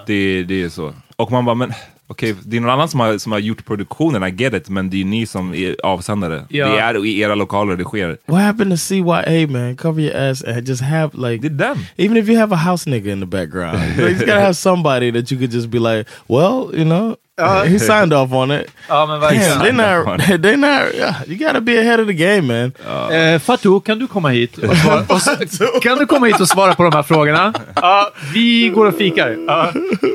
Det, 0.08 0.44
det 0.44 0.64
är 0.64 0.70
så. 0.70 0.94
Och 1.16 1.32
man 1.32 1.46
bara, 1.46 1.56
men 1.56 1.74
okej, 2.08 2.36
det 2.44 2.58
är 2.58 2.62
någon 2.62 2.70
annan 2.70 2.90
som 2.90 3.00
har, 3.00 3.18
som 3.18 3.32
har 3.32 3.40
gjort 3.40 3.66
produktionen, 3.66 4.24
I 4.24 4.32
get 4.44 4.54
it, 4.54 4.70
men 4.70 4.90
det 4.90 5.02
är 5.02 5.06
ni 5.06 5.26
som 5.26 5.54
är 5.54 5.76
avsändare. 5.84 6.46
Ja. 6.50 6.68
Det 6.70 6.80
är 6.80 7.06
i 7.06 7.20
era 7.20 7.36
lokaler 7.36 7.76
det 7.76 7.84
sker. 7.84 8.18
What 8.26 8.42
happened 8.42 8.72
to 8.74 8.78
CYA, 8.78 9.48
man? 9.48 9.76
Cover 9.78 10.02
your 10.02 10.16
ass 10.32 10.44
and 10.44 10.68
just 10.68 10.82
have 10.82 11.30
like 11.32 11.48
Det 11.50 11.64
är 11.66 11.68
den. 11.70 11.78
even 11.98 12.18
if 12.18 12.30
you 12.30 12.40
have 12.40 12.56
a 12.56 12.58
house 12.72 12.90
nigga 12.90 13.12
in 13.12 13.20
the 13.20 13.26
background, 13.26 13.80
you 13.98 14.08
just 14.10 14.20
gotta 14.26 14.40
have 14.40 14.54
somebody 14.54 15.12
that 15.12 15.32
you 15.32 15.40
could 15.40 15.54
just 15.54 15.68
be 15.68 15.80
like, 15.80 16.10
well, 16.28 16.70
you 16.74 16.84
know, 16.86 17.16
he 17.66 17.80
signed 17.80 18.14
off 18.14 18.32
on 18.32 18.52
it. 18.52 18.72
Ja, 18.88 19.06
men 19.06 19.20
Damn, 19.22 19.60
they're 19.60 19.74
not. 19.74 20.20
They're 20.42 20.58
not. 20.58 20.96
Yeah, 20.96 21.16
you 21.28 21.48
gotta 21.48 21.62
be 21.62 21.80
ahead 21.80 22.00
of 22.00 22.08
the 22.08 22.14
game, 22.14 22.42
man. 22.42 22.72
Eh, 23.12 23.40
Fatou, 23.40 23.80
kan 23.80 24.00
du 24.00 24.08
komma 24.08 24.30
hit? 24.30 24.58
Och 24.58 24.78
svara, 24.78 25.00
och, 25.76 25.84
kan 25.84 25.98
du 25.98 26.06
komma 26.06 26.26
hit 26.26 26.40
och 26.40 26.48
svara 26.48 26.76
på 26.76 26.84
de 26.84 26.94
här 26.94 27.04
frågorna? 27.04 27.54
Ja, 27.76 28.12
vi 28.34 28.70
går 28.70 28.86
och 28.86 28.96
fikar. 28.96 29.38
Ja. 29.48 29.72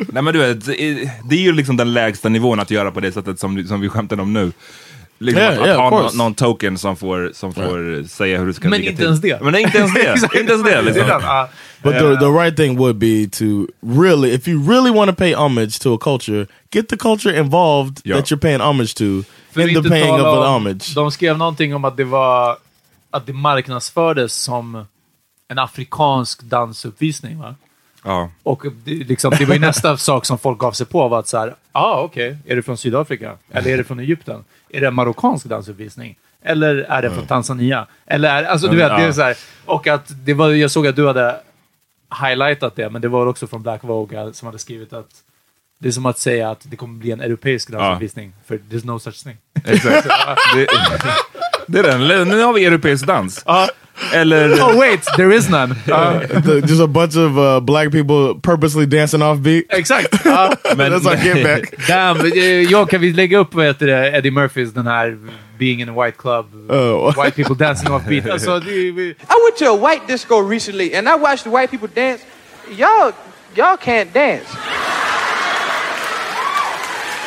Nej 0.08 0.22
men 0.22 0.34
du 0.34 0.38
vet, 0.38 0.64
det 1.28 1.34
är 1.34 1.42
ju 1.42 1.52
liksom 1.52 1.76
den 1.76 1.92
lägsta 1.92 2.28
nivån 2.28 2.60
att 2.60 2.70
göra 2.70 2.90
på 2.90 3.00
det 3.00 3.12
sättet 3.12 3.38
som, 3.38 3.64
som 3.64 3.80
vi 3.80 3.88
skämtar 3.88 4.20
om 4.20 4.32
nu. 4.32 4.52
Liksom 5.18 5.42
Yeah, 5.42 5.60
att, 5.60 5.66
yeah, 5.66 5.84
att 5.84 5.92
ha 5.92 6.02
någon, 6.02 6.16
någon 6.16 6.34
token 6.34 6.78
som 6.78 6.96
får, 6.96 7.30
som 7.34 7.54
får 7.54 8.08
säga 8.08 8.38
hur 8.38 8.46
det 8.46 8.54
ska 8.54 8.68
Men 8.68 8.78
ligga 8.78 8.90
inte 8.90 8.98
till. 8.98 9.06
ens 9.06 9.20
det. 9.20 9.42
Men 9.42 9.54
inte 9.54 9.78
ens 9.78 9.94
det. 9.94 10.00
Exakt. 10.12 10.34
inte 10.34 10.52
ens 10.52 10.64
det. 10.64 10.82
Liksom. 10.82 11.20
Ja. 11.84 11.90
But 11.90 12.18
the 12.20 12.26
the 12.26 12.30
right 12.32 12.56
thing 12.56 12.78
would 12.78 12.96
be 12.96 13.28
to 13.38 13.44
really, 14.00 14.34
if 14.34 14.48
you 14.48 14.70
really 14.72 14.90
want 14.90 15.10
to 15.10 15.14
pay 15.16 15.34
homage 15.34 15.78
to 15.82 15.94
a 15.94 15.98
culture, 16.00 16.46
get 16.70 16.88
the 16.88 16.96
culture 16.96 17.38
involved 17.38 18.00
Yeah. 18.04 18.18
that 18.18 18.30
you're 18.30 18.40
paying 18.40 18.60
homage 18.60 18.94
to 18.94 19.04
För 19.52 19.68
in 19.68 19.82
the 19.82 19.88
paying 19.88 20.12
of 20.14 20.20
an 20.20 20.26
om- 20.38 20.52
homage. 20.52 20.94
De 20.94 21.10
skrev 21.10 21.38
någonting 21.38 21.74
om 21.74 21.84
att 21.84 21.96
det 21.96 22.04
var 22.04 22.56
att 23.10 23.26
det 23.26 23.32
marknadsfördes 23.32 24.34
som 24.34 24.86
en 25.48 25.58
afrikansk 25.58 26.42
dansuppvisning. 26.42 27.38
Va? 27.38 27.54
Ja. 28.04 28.30
Och 28.42 28.62
det, 28.84 28.94
liksom, 28.94 29.32
det 29.38 29.44
var 29.44 29.54
ju 29.54 29.60
nästa 29.60 29.96
sak 30.08 30.24
som 30.26 30.38
folk 30.38 30.58
gav 30.58 30.72
sig 30.72 30.86
på 30.86 31.08
var 31.08 31.18
att 31.18 31.28
så 31.28 31.38
här, 31.38 31.54
ah, 31.72 32.00
okej, 32.00 32.36
är 32.46 32.56
det 32.56 32.62
från 32.62 32.76
Sydafrika? 32.78 33.32
Eller 33.50 33.70
är 33.70 33.76
det 33.76 33.84
från 33.84 34.00
Egypten? 34.00 34.44
Är 34.68 34.80
det 34.80 34.86
en 34.86 34.94
marockansk 34.94 35.46
dansuppvisning? 35.46 36.16
Eller 36.42 36.76
är 36.76 37.02
det 37.02 37.10
från 37.10 37.26
Tanzania? 37.26 37.86
Eller 38.06 38.28
är, 38.28 38.44
alltså 38.44 38.68
du 38.68 38.76
vet, 38.76 38.88
det 38.96 39.02
är 39.04 39.12
så 39.12 39.22
här, 39.22 39.36
och 39.64 39.86
att 39.86 40.04
det 40.24 40.34
var, 40.34 40.50
jag 40.50 40.70
såg 40.70 40.86
att 40.86 40.96
du 40.96 41.06
hade 41.06 41.36
highlightat 42.22 42.76
det, 42.76 42.90
men 42.90 43.02
det 43.02 43.08
var 43.08 43.26
också 43.26 43.46
från 43.46 43.62
Black 43.62 43.84
Vogue 43.84 44.32
som 44.32 44.46
hade 44.46 44.58
skrivit 44.58 44.92
att 44.92 45.08
det 45.78 45.88
är 45.88 45.92
som 45.92 46.06
att 46.06 46.18
säga 46.18 46.50
att 46.50 46.60
det 46.70 46.76
kommer 46.76 46.98
bli 46.98 47.10
en 47.10 47.20
europeisk 47.20 47.70
dansuppvisning, 47.70 48.32
för 48.46 48.58
there's 48.58 48.86
no 48.86 48.98
such 48.98 49.24
thing. 49.24 49.36
Exakt. 49.64 50.08
det, 50.54 50.66
det 51.66 51.78
är 51.78 51.82
den. 51.82 52.28
Nu 52.28 52.42
har 52.42 52.52
vi 52.52 52.64
europeisk 52.64 53.06
dans. 53.06 53.44
Eller... 54.12 54.52
Oh 54.52 54.78
wait, 54.78 55.02
there 55.16 55.36
is 55.36 55.48
none! 55.48 55.74
Ja, 55.86 56.20
The- 56.20 56.60
just 56.60 56.80
a 56.80 56.86
bunch 56.86 57.16
of 57.16 57.36
uh, 57.38 57.60
black 57.60 57.90
people 57.92 58.34
purposely 58.42 58.86
dancing 58.86 59.22
off 59.22 59.38
beat. 59.38 59.64
exakt! 59.68 60.08
Ja. 60.24 60.52
Men, 60.76 60.92
That's 60.92 61.06
our 61.06 61.16
get 61.16 61.44
back. 61.44 61.86
Damn, 61.88 62.20
eh, 62.20 62.44
jag 62.44 62.90
kan 62.90 63.00
vi 63.00 63.12
lägga 63.12 63.38
upp 63.38 63.54
vad 63.54 63.66
heter 63.66 63.86
det, 63.86 64.16
Eddie 64.16 64.30
Murphys 64.30 64.72
den 64.72 64.86
här 64.86 65.18
being 65.58 65.80
in 65.80 65.88
a 65.88 65.92
white 65.92 66.16
club, 66.16 66.46
Oh. 66.68 67.12
white 67.12 67.34
people 67.34 67.54
dancing 67.54 67.90
off 67.90 68.06
beat. 68.06 68.24
Alltså, 68.30 68.60
det, 68.60 69.16
I 69.28 69.40
went 69.42 69.56
to 69.58 69.66
a 69.68 69.74
white 69.74 70.06
disco 70.06 70.38
recently 70.38 70.94
and 70.94 71.08
I 71.08 71.14
watched 71.16 71.44
the 71.44 71.50
white 71.50 71.70
people 71.70 71.88
dance. 71.88 72.22
Y'all, 72.70 73.12
y'all 73.54 73.76
can't 73.76 74.12
dance. 74.12 74.48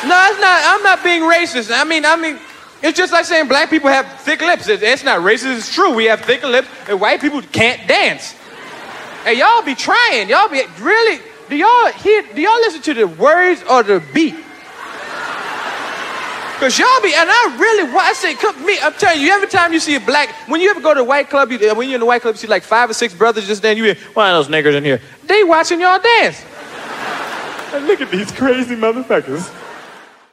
No, 0.06 0.14
it's 0.30 0.40
not. 0.40 0.62
I'm 0.64 0.82
not 0.84 1.02
being 1.02 1.22
racist. 1.22 1.70
I 1.74 1.84
mean, 1.84 2.04
I 2.04 2.14
mean, 2.16 2.38
it's 2.82 2.96
just 2.96 3.12
like 3.12 3.24
saying 3.24 3.48
black 3.48 3.68
people 3.68 3.90
have 3.90 4.06
thick 4.20 4.40
lips. 4.40 4.68
It's, 4.68 4.82
it's 4.82 5.02
not 5.04 5.20
racist. 5.20 5.56
It's 5.58 5.74
true. 5.74 5.92
We 5.92 6.04
have 6.06 6.20
thick 6.20 6.44
lips, 6.44 6.68
and 6.88 7.00
white 7.00 7.20
people 7.20 7.42
can't 7.42 7.86
dance. 7.88 8.34
And 9.26 9.36
y'all 9.36 9.62
be 9.62 9.74
trying. 9.74 10.28
Y'all 10.28 10.48
be 10.48 10.62
really. 10.80 11.20
Do 11.48 11.56
y'all 11.56 11.90
hear? 11.92 12.22
Do 12.34 12.40
y'all 12.40 12.60
listen 12.60 12.80
to 12.82 12.94
the 12.94 13.08
words 13.08 13.64
or 13.68 13.82
the 13.82 14.00
beat? 14.14 14.36
Cause 16.60 16.76
y'all 16.76 16.88
be, 17.02 17.14
and 17.14 17.28
I 17.30 17.56
really, 17.58 17.92
wa- 17.92 18.00
I 18.00 18.12
say, 18.14 18.34
come, 18.34 18.64
me, 18.66 18.76
I'm 18.82 18.92
telling 18.94 19.22
you, 19.22 19.30
every 19.30 19.46
time 19.46 19.72
you 19.72 19.78
see 19.78 19.94
a 19.94 20.00
black, 20.00 20.28
when 20.48 20.60
you 20.60 20.68
ever 20.70 20.80
go 20.80 20.92
to 20.92 21.00
a 21.00 21.04
white 21.04 21.30
club, 21.30 21.52
you, 21.52 21.58
when 21.76 21.88
you're 21.88 21.94
in 21.94 22.00
the 22.00 22.06
white 22.06 22.20
club, 22.22 22.34
you 22.34 22.38
see 22.40 22.48
like 22.48 22.64
five 22.64 22.90
or 22.90 22.94
six 22.94 23.14
brothers 23.14 23.46
just 23.46 23.62
then, 23.62 23.76
you 23.76 23.84
hear, 23.84 23.96
one 24.14 24.28
of 24.28 24.34
those 24.44 24.48
niggers 24.52 24.74
in 24.74 24.82
here. 24.82 25.00
They 25.26 25.44
watching 25.44 25.80
y'all 25.80 26.00
dance. 26.00 26.44
And 27.72 27.86
look 27.86 28.00
at 28.00 28.10
these 28.10 28.32
crazy 28.32 28.74
motherfuckers. 28.74 29.48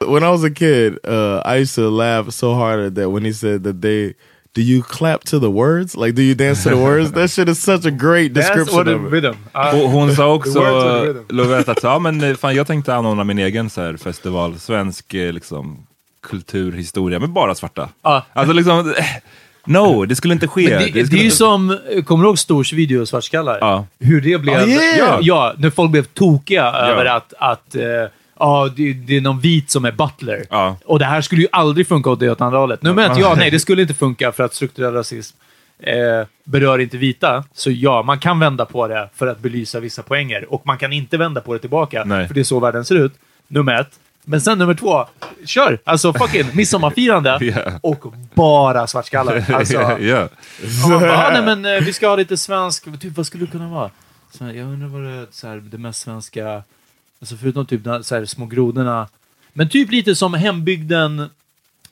When 0.00 0.24
I 0.24 0.30
was 0.30 0.42
a 0.42 0.50
kid, 0.50 0.98
uh, 1.06 1.42
I 1.44 1.56
used 1.56 1.74
to 1.76 1.88
laugh 1.88 2.30
so 2.32 2.54
hard 2.54 2.80
at 2.80 2.94
that 2.96 3.10
when 3.10 3.24
he 3.24 3.32
said 3.32 3.62
that 3.64 3.80
they. 3.80 4.14
Do 4.54 4.62
you 4.62 4.82
clap 4.82 5.22
to 5.24 5.38
the 5.38 5.50
words? 5.50 5.94
Like, 5.98 6.14
do 6.14 6.22
you 6.22 6.34
dance 6.34 6.62
to 6.62 6.70
the 6.70 6.78
words? 6.78 7.12
That 7.12 7.28
shit 7.28 7.46
is 7.48 7.58
such 7.62 7.84
a 7.84 7.90
great 7.90 8.32
dance 8.32 8.46
description 8.48 8.78
or 8.78 8.84
the 8.84 8.94
of 8.94 9.04
it. 9.04 9.10
rhythm. 9.12 9.36
Uh, 9.54 9.74
Och 9.82 9.90
hon 9.90 10.14
sa 10.14 10.22
the 10.22 10.28
också, 10.38 10.58
words 10.60 10.84
or 10.84 11.00
the 11.00 11.06
rhythm. 11.12 11.24
Lovette, 11.36 11.68
att 11.72 11.82
ja, 11.82 11.98
men, 11.98 12.36
fan, 12.36 12.54
jag 12.54 12.66
tänkte 12.66 12.94
anordna 12.94 13.24
min 13.24 13.38
egen 13.38 13.70
så 13.70 13.80
här, 13.80 13.96
festival, 13.96 14.58
svensk 14.58 15.14
eh, 15.14 15.32
liksom, 15.32 15.86
kulturhistoria, 16.26 17.18
med 17.18 17.30
bara 17.30 17.54
svarta. 17.54 17.88
Ja. 18.02 18.26
Alltså 18.32 18.52
liksom, 18.52 18.90
eh, 18.90 19.04
no, 19.66 20.04
det 20.04 20.16
skulle 20.16 20.34
inte 20.34 20.48
ske. 20.48 20.70
Men 20.70 20.78
det, 20.78 20.90
det, 20.90 21.06
skulle 21.06 21.20
är 21.20 21.22
ju 21.22 21.24
inte- 21.24 21.36
som, 21.36 21.78
kommer 22.04 22.24
du 22.24 22.28
ihåg 22.28 22.38
Stors 22.38 22.72
video 22.72 23.06
Svartskallar? 23.06 23.58
Ja. 23.60 23.86
Hur 23.98 24.20
det 24.20 24.38
blev... 24.38 24.62
Oh, 24.62 24.68
yeah! 24.68 25.18
ja, 25.22 25.54
när 25.58 25.70
folk 25.70 25.90
blev 25.90 26.02
tokiga 26.02 26.64
över 26.64 27.04
att, 27.04 27.34
att 27.38 27.74
eh, 27.74 27.82
ja, 28.38 28.70
det, 28.76 28.92
det 28.92 29.16
är 29.16 29.20
någon 29.20 29.40
vit 29.40 29.70
som 29.70 29.84
är 29.84 29.92
butler. 29.92 30.46
Ja. 30.50 30.76
Och 30.84 30.98
det 30.98 31.04
här 31.04 31.20
skulle 31.20 31.42
ju 31.42 31.48
aldrig 31.52 31.88
funka 31.88 32.10
åt 32.10 32.20
det 32.20 32.30
åt 32.30 32.40
andra 32.40 32.58
hållet. 32.58 32.82
Nu 32.82 32.92
menar 32.92 33.08
inte 33.08 33.20
jag, 33.20 33.38
nej, 33.38 33.50
det 33.50 33.60
skulle 33.60 33.82
inte 33.82 33.94
funka 33.94 34.32
för 34.32 34.44
att 34.44 34.54
strukturell 34.54 34.94
rasism 34.94 35.36
eh, 35.78 36.26
berör 36.44 36.78
inte 36.78 36.96
vita. 36.96 37.44
Så 37.54 37.70
ja, 37.70 38.02
man 38.02 38.18
kan 38.18 38.38
vända 38.38 38.64
på 38.64 38.88
det 38.88 39.08
för 39.14 39.26
att 39.26 39.38
belysa 39.38 39.80
vissa 39.80 40.02
poänger. 40.02 40.52
Och 40.52 40.66
man 40.66 40.78
kan 40.78 40.92
inte 40.92 41.16
vända 41.16 41.40
på 41.40 41.52
det 41.52 41.58
tillbaka, 41.58 42.04
Nej. 42.04 42.26
för 42.26 42.34
det 42.34 42.40
är 42.40 42.44
så 42.44 42.60
världen 42.60 42.84
ser 42.84 42.94
ut. 42.94 43.12
Nummer 43.48 43.80
ett. 43.80 43.90
Men 44.28 44.40
sen 44.40 44.58
nummer 44.58 44.74
två, 44.74 45.06
kör! 45.44 45.78
Alltså 45.84 46.12
fucking 46.12 46.44
midsommarfirande 46.56 47.38
Ja. 47.56 47.78
och 47.82 48.14
bara 48.34 48.86
svartskallar. 48.86 49.44
Alltså, 49.52 49.74
ja. 50.00 50.28
och 50.84 50.90
man 50.90 51.00
bara, 51.00 51.26
ah, 51.26 51.30
nej, 51.30 51.56
men 51.56 51.76
eh, 51.76 51.84
vi 51.84 51.92
ska 51.92 52.08
ha 52.08 52.16
lite 52.16 52.36
svensk... 52.36 53.00
Typ, 53.00 53.16
vad 53.16 53.26
skulle 53.26 53.44
det 53.44 53.50
kunna 53.50 53.68
vara? 53.68 53.90
Så 54.30 54.44
här, 54.44 54.52
jag 54.52 54.66
undrar 54.66 54.88
vad 54.88 55.02
det 55.02 55.26
så 55.30 55.48
här, 55.48 55.56
det 55.56 55.78
mest 55.78 56.00
svenska... 56.00 56.62
Alltså 57.20 57.36
förutom 57.36 57.66
typ 57.66 57.80
så 58.02 58.14
här, 58.14 58.24
små 58.24 58.46
grodorna. 58.46 59.08
Men 59.52 59.68
typ 59.68 59.90
lite 59.90 60.14
som 60.14 60.34
hembygden. 60.34 61.30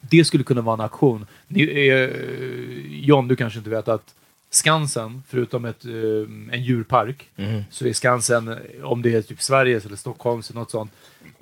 Det 0.01 0.25
skulle 0.25 0.45
kunna 0.45 0.61
vara 0.61 0.75
en 0.75 0.81
aktion. 0.81 1.27
Ni, 1.49 1.89
eh, 1.89 2.11
John, 3.05 3.29
du 3.29 3.37
kanske 3.37 3.59
inte 3.59 3.71
vet 3.71 3.89
att 3.89 4.15
Skansen, 4.51 5.23
förutom 5.29 5.65
ett, 5.65 5.85
eh, 5.85 6.53
en 6.55 6.63
djurpark, 6.63 7.29
så 7.71 7.87
är 7.87 7.93
Skansen, 7.93 8.59
om 8.83 9.03
det 9.03 9.15
är 9.15 9.23
typ 9.23 9.43
Sveriges 9.43 9.87
eller 9.87 9.97
Stockholms 9.97 10.51
eller 10.51 10.61
något 10.61 10.71
sånt, 10.71 10.93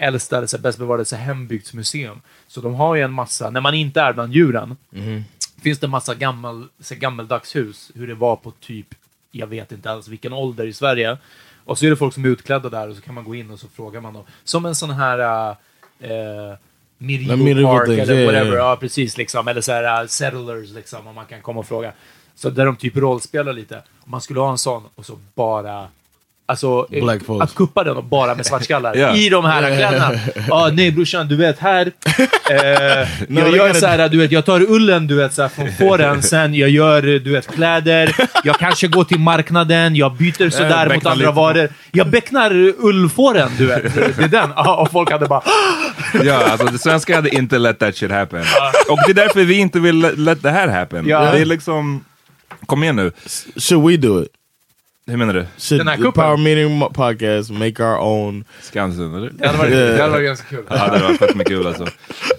äldsta, 0.03 0.37
eller 0.37 0.47
så 0.47 0.59
bäst 0.59 0.79
bevarade 0.79 1.05
så 1.05 1.17
hembygdsmuseum. 1.17 2.21
Så 2.47 2.61
de 2.61 2.75
har 2.75 2.95
ju 2.95 3.03
en 3.03 3.13
massa, 3.13 3.51
när 3.51 3.61
man 3.61 3.75
inte 3.75 4.01
är 4.01 4.13
bland 4.13 4.33
djuren, 4.33 4.77
finns 5.63 5.79
det 5.79 5.87
en 5.87 5.91
massa 5.91 6.15
gammal, 6.15 6.69
så 6.81 6.95
gammeldags 6.95 7.57
hus, 7.57 7.91
hur 7.95 8.07
det 8.07 8.15
var 8.15 8.37
på 8.37 8.51
typ, 8.51 8.87
jag 9.31 9.47
vet 9.47 9.73
inte 9.73 9.91
alls 9.91 10.09
vilken 10.09 10.33
ålder 10.33 10.67
i 10.67 10.73
Sverige. 10.73 11.19
Och 11.65 11.79
så 11.79 11.87
är 11.87 11.91
det 11.91 11.97
folk 11.97 12.15
som 12.15 12.25
är 12.25 12.29
utklädda 12.29 12.69
där 12.69 12.89
och 12.89 12.97
så 12.97 13.03
kan 13.03 13.15
man 13.15 13.25
gå 13.25 13.35
in 13.35 13.51
och 13.51 13.61
så 13.61 13.69
frågar 13.69 14.01
man 14.01 14.15
dem. 14.15 14.25
Som 14.45 14.67
en 14.67 14.75
sån 14.75 14.91
här 14.91 15.19
uh, 15.19 15.57
uh, 16.11 16.57
medieval, 16.99 17.79
park 17.79 17.89
eller 17.89 18.15
yeah, 18.15 18.27
whatever. 18.27 18.53
yeah. 18.53 18.69
Ja, 18.69 18.77
precis. 18.77 19.17
Liksom. 19.17 19.49
Eller 19.49 19.61
så 19.61 19.73
här 19.73 20.03
uh, 20.03 20.09
settlers, 20.09 20.71
liksom, 20.71 21.07
om 21.07 21.15
man 21.15 21.27
kan 21.27 21.41
komma 21.41 21.61
och 21.61 21.67
fråga. 21.67 21.93
Så 22.35 22.51
där 22.51 22.67
de 22.67 22.77
typ 22.77 22.97
rollspelar 22.97 23.53
lite. 23.53 23.77
Om 23.77 24.11
man 24.11 24.21
skulle 24.21 24.41
ha 24.41 24.51
en 24.51 24.59
sån 24.59 24.83
och 24.95 25.07
så 25.07 25.19
bara 25.35 25.89
Alltså, 26.53 26.87
eh, 26.91 27.41
att 27.41 27.55
kuppa 27.55 27.85
den 27.85 27.97
och 27.97 28.05
bara 28.05 28.35
med 28.35 28.47
svartskallar 28.47 28.95
Ja. 28.97 29.17
i 29.17 29.29
de 29.29 29.45
här 29.45 29.63
kläderna. 29.77 30.11
Ja, 30.49 30.71
nej 30.73 30.91
brorsan, 30.93 31.29
du 31.29 31.37
vet 31.37 31.59
här. 31.59 31.93
Eh, 32.51 33.09
jag 33.29 33.57
gör 33.57 33.73
så 33.73 33.87
här, 33.87 34.09
du 34.09 34.19
vet, 34.19 34.33
jag 34.33 34.45
tar 34.45 34.61
ullen 34.71 35.07
du 35.07 35.15
vet, 35.15 35.35
så 35.35 35.43
här, 35.43 35.49
från 35.49 35.73
fåren, 35.73 36.23
sen 36.23 36.55
jag 36.55 36.71
gör 36.71 37.03
du 37.03 37.33
vet, 37.33 37.55
kläder. 37.55 38.15
Jag 38.45 38.57
kanske 38.59 38.89
går 38.89 39.05
till 39.05 39.19
marknaden, 39.19 39.97
jag 39.97 40.13
byter 40.17 40.51
sådär 40.51 40.95
mot 40.95 41.07
andra 41.07 41.15
lite. 41.15 41.31
varor. 41.31 41.69
Jag 41.93 42.09
becknar 42.11 42.53
ullfåren, 42.79 43.51
du 43.59 43.67
vet. 43.67 43.95
Det 43.95 44.23
är 44.25 44.29
den. 44.29 44.51
Ja, 44.57 44.77
och 44.77 44.91
folk 44.93 45.11
hade 45.11 45.27
bara... 45.27 45.43
ja, 46.25 46.35
alltså 46.51 46.67
det 46.67 46.79
svenska 46.79 47.15
hade 47.17 47.35
inte 47.35 47.59
let 47.59 47.79
that 47.79 47.97
shit 47.97 48.11
happen. 48.11 48.45
Och 48.89 48.99
det 49.07 49.13
är 49.13 49.15
därför 49.15 49.45
vi 49.45 49.55
inte 49.59 49.81
vill 49.81 49.99
let, 49.99 50.19
let 50.19 50.43
det 50.43 50.51
här 50.51 50.69
happen. 50.69 51.07
Ja. 51.09 51.31
Det 51.33 51.39
är 51.41 51.45
liksom, 51.45 52.05
kom 52.67 52.83
igen 52.83 52.97
nu. 52.97 53.13
Should 53.57 53.87
we 53.89 53.97
do 53.97 54.23
it? 54.23 54.29
Hur 55.07 55.17
menar 55.17 55.35
du? 55.35 55.47
Should 55.59 55.81
Den 55.81 55.89
här 55.89 55.97
kuppen? 55.97 56.13
Power 56.13 56.37
Meeting 56.37 56.81
podcast 56.95 57.51
make 57.51 57.85
our 57.85 57.99
own? 57.99 58.45
Skansen, 58.61 59.15
eller? 59.15 59.31
Det 59.31 59.47
hade 59.47 59.59
varit, 59.59 59.71
det 59.71 60.01
hade 60.01 60.13
varit 60.13 60.25
ganska 60.25 60.47
kul. 60.47 60.65
Ja, 60.69 60.89
det 60.91 61.03
var 61.03 61.15
fett 61.15 61.35
mycket 61.35 61.53
kul 61.53 61.67
alltså. 61.67 61.87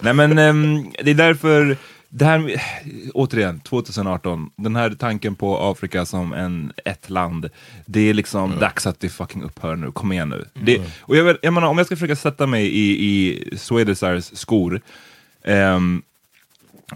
Nej 0.00 0.14
men 0.14 0.38
ehm, 0.38 0.92
det 1.04 1.10
är 1.10 1.14
därför, 1.14 1.76
det 2.08 2.24
här, 2.24 2.62
återigen, 3.14 3.60
2018, 3.60 4.50
den 4.56 4.76
här 4.76 4.90
tanken 4.90 5.34
på 5.34 5.58
Afrika 5.58 6.04
som 6.06 6.32
en, 6.32 6.72
ett 6.84 7.10
land, 7.10 7.50
det 7.86 8.10
är 8.10 8.14
liksom 8.14 8.58
dags 8.60 8.86
att 8.86 9.00
det 9.00 9.08
fucking 9.08 9.42
upphör 9.42 9.76
nu, 9.76 9.90
kom 9.92 10.12
igen 10.12 10.28
nu. 10.28 10.44
Det, 10.54 10.80
och 11.00 11.16
jag, 11.16 11.36
jag 11.42 11.52
menar, 11.54 11.68
om 11.68 11.78
jag 11.78 11.86
ska 11.86 11.96
försöka 11.96 12.16
sätta 12.16 12.46
mig 12.46 12.66
i, 12.66 13.06
i 13.06 13.48
Swedesars 13.56 14.30
skor, 14.38 14.80
ehm, 15.44 16.02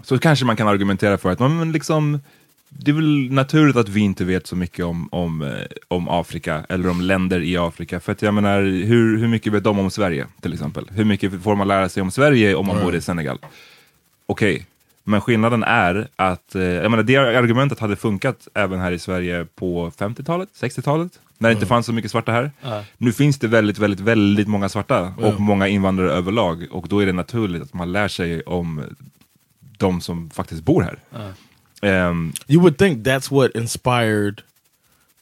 så 0.03 0.17
kanske 0.19 0.45
man 0.45 0.55
kan 0.55 0.67
argumentera 0.67 1.17
för 1.17 1.29
att 1.31 1.39
men 1.39 1.71
liksom, 1.71 2.19
det 2.69 2.91
är 2.91 2.95
väl 2.95 3.31
naturligt 3.31 3.75
att 3.75 3.89
vi 3.89 3.99
inte 3.99 4.25
vet 4.25 4.47
så 4.47 4.55
mycket 4.55 4.85
om, 4.85 5.09
om, 5.11 5.41
eh, 5.41 5.65
om 5.87 6.09
Afrika 6.09 6.65
eller 6.69 6.89
om 6.89 7.01
länder 7.01 7.41
i 7.41 7.57
Afrika. 7.57 7.99
För 7.99 8.11
att 8.11 8.21
jag 8.21 8.33
menar, 8.33 8.61
hur, 8.61 9.17
hur 9.17 9.27
mycket 9.27 9.53
vet 9.53 9.63
de 9.63 9.79
om 9.79 9.91
Sverige 9.91 10.27
till 10.41 10.53
exempel? 10.53 10.85
Hur 10.91 11.05
mycket 11.05 11.43
får 11.43 11.55
man 11.55 11.67
lära 11.67 11.89
sig 11.89 12.01
om 12.01 12.11
Sverige 12.11 12.55
om 12.55 12.67
man 12.67 12.81
bor 12.81 12.95
i 12.95 13.01
Senegal? 13.01 13.39
Okej, 14.25 14.65
men 15.03 15.21
skillnaden 15.21 15.63
är 15.63 16.07
att 16.15 16.55
eh, 16.55 16.61
jag 16.63 16.91
menar, 16.91 17.03
det 17.03 17.15
argumentet 17.17 17.79
hade 17.79 17.95
funkat 17.95 18.47
även 18.53 18.79
här 18.79 18.91
i 18.91 18.99
Sverige 18.99 19.45
på 19.55 19.91
50-talet, 19.97 20.49
60-talet, 20.61 21.19
när 21.37 21.49
det 21.49 21.53
inte 21.53 21.65
fanns 21.65 21.85
så 21.85 21.93
mycket 21.93 22.11
svarta 22.11 22.31
här. 22.31 22.51
Nu 22.97 23.11
finns 23.11 23.39
det 23.39 23.47
väldigt, 23.47 23.77
väldigt, 23.77 23.99
väldigt 23.99 24.47
många 24.47 24.69
svarta 24.69 25.13
och 25.17 25.39
många 25.39 25.67
invandrare 25.67 26.11
överlag 26.11 26.67
och 26.71 26.87
då 26.87 26.99
är 26.99 27.05
det 27.05 27.13
naturligt 27.13 27.63
att 27.63 27.73
man 27.73 27.91
lär 27.91 28.07
sig 28.07 28.41
om 28.41 28.83
de 29.59 30.01
som 30.01 30.29
faktiskt 30.29 30.63
bor 30.63 30.81
här. 30.81 30.99
Ehm, 31.81 32.33
You 32.47 32.61
would 32.61 32.77
think 32.77 33.03
that's 33.03 33.31
what 33.31 33.55
inspired 33.55 34.43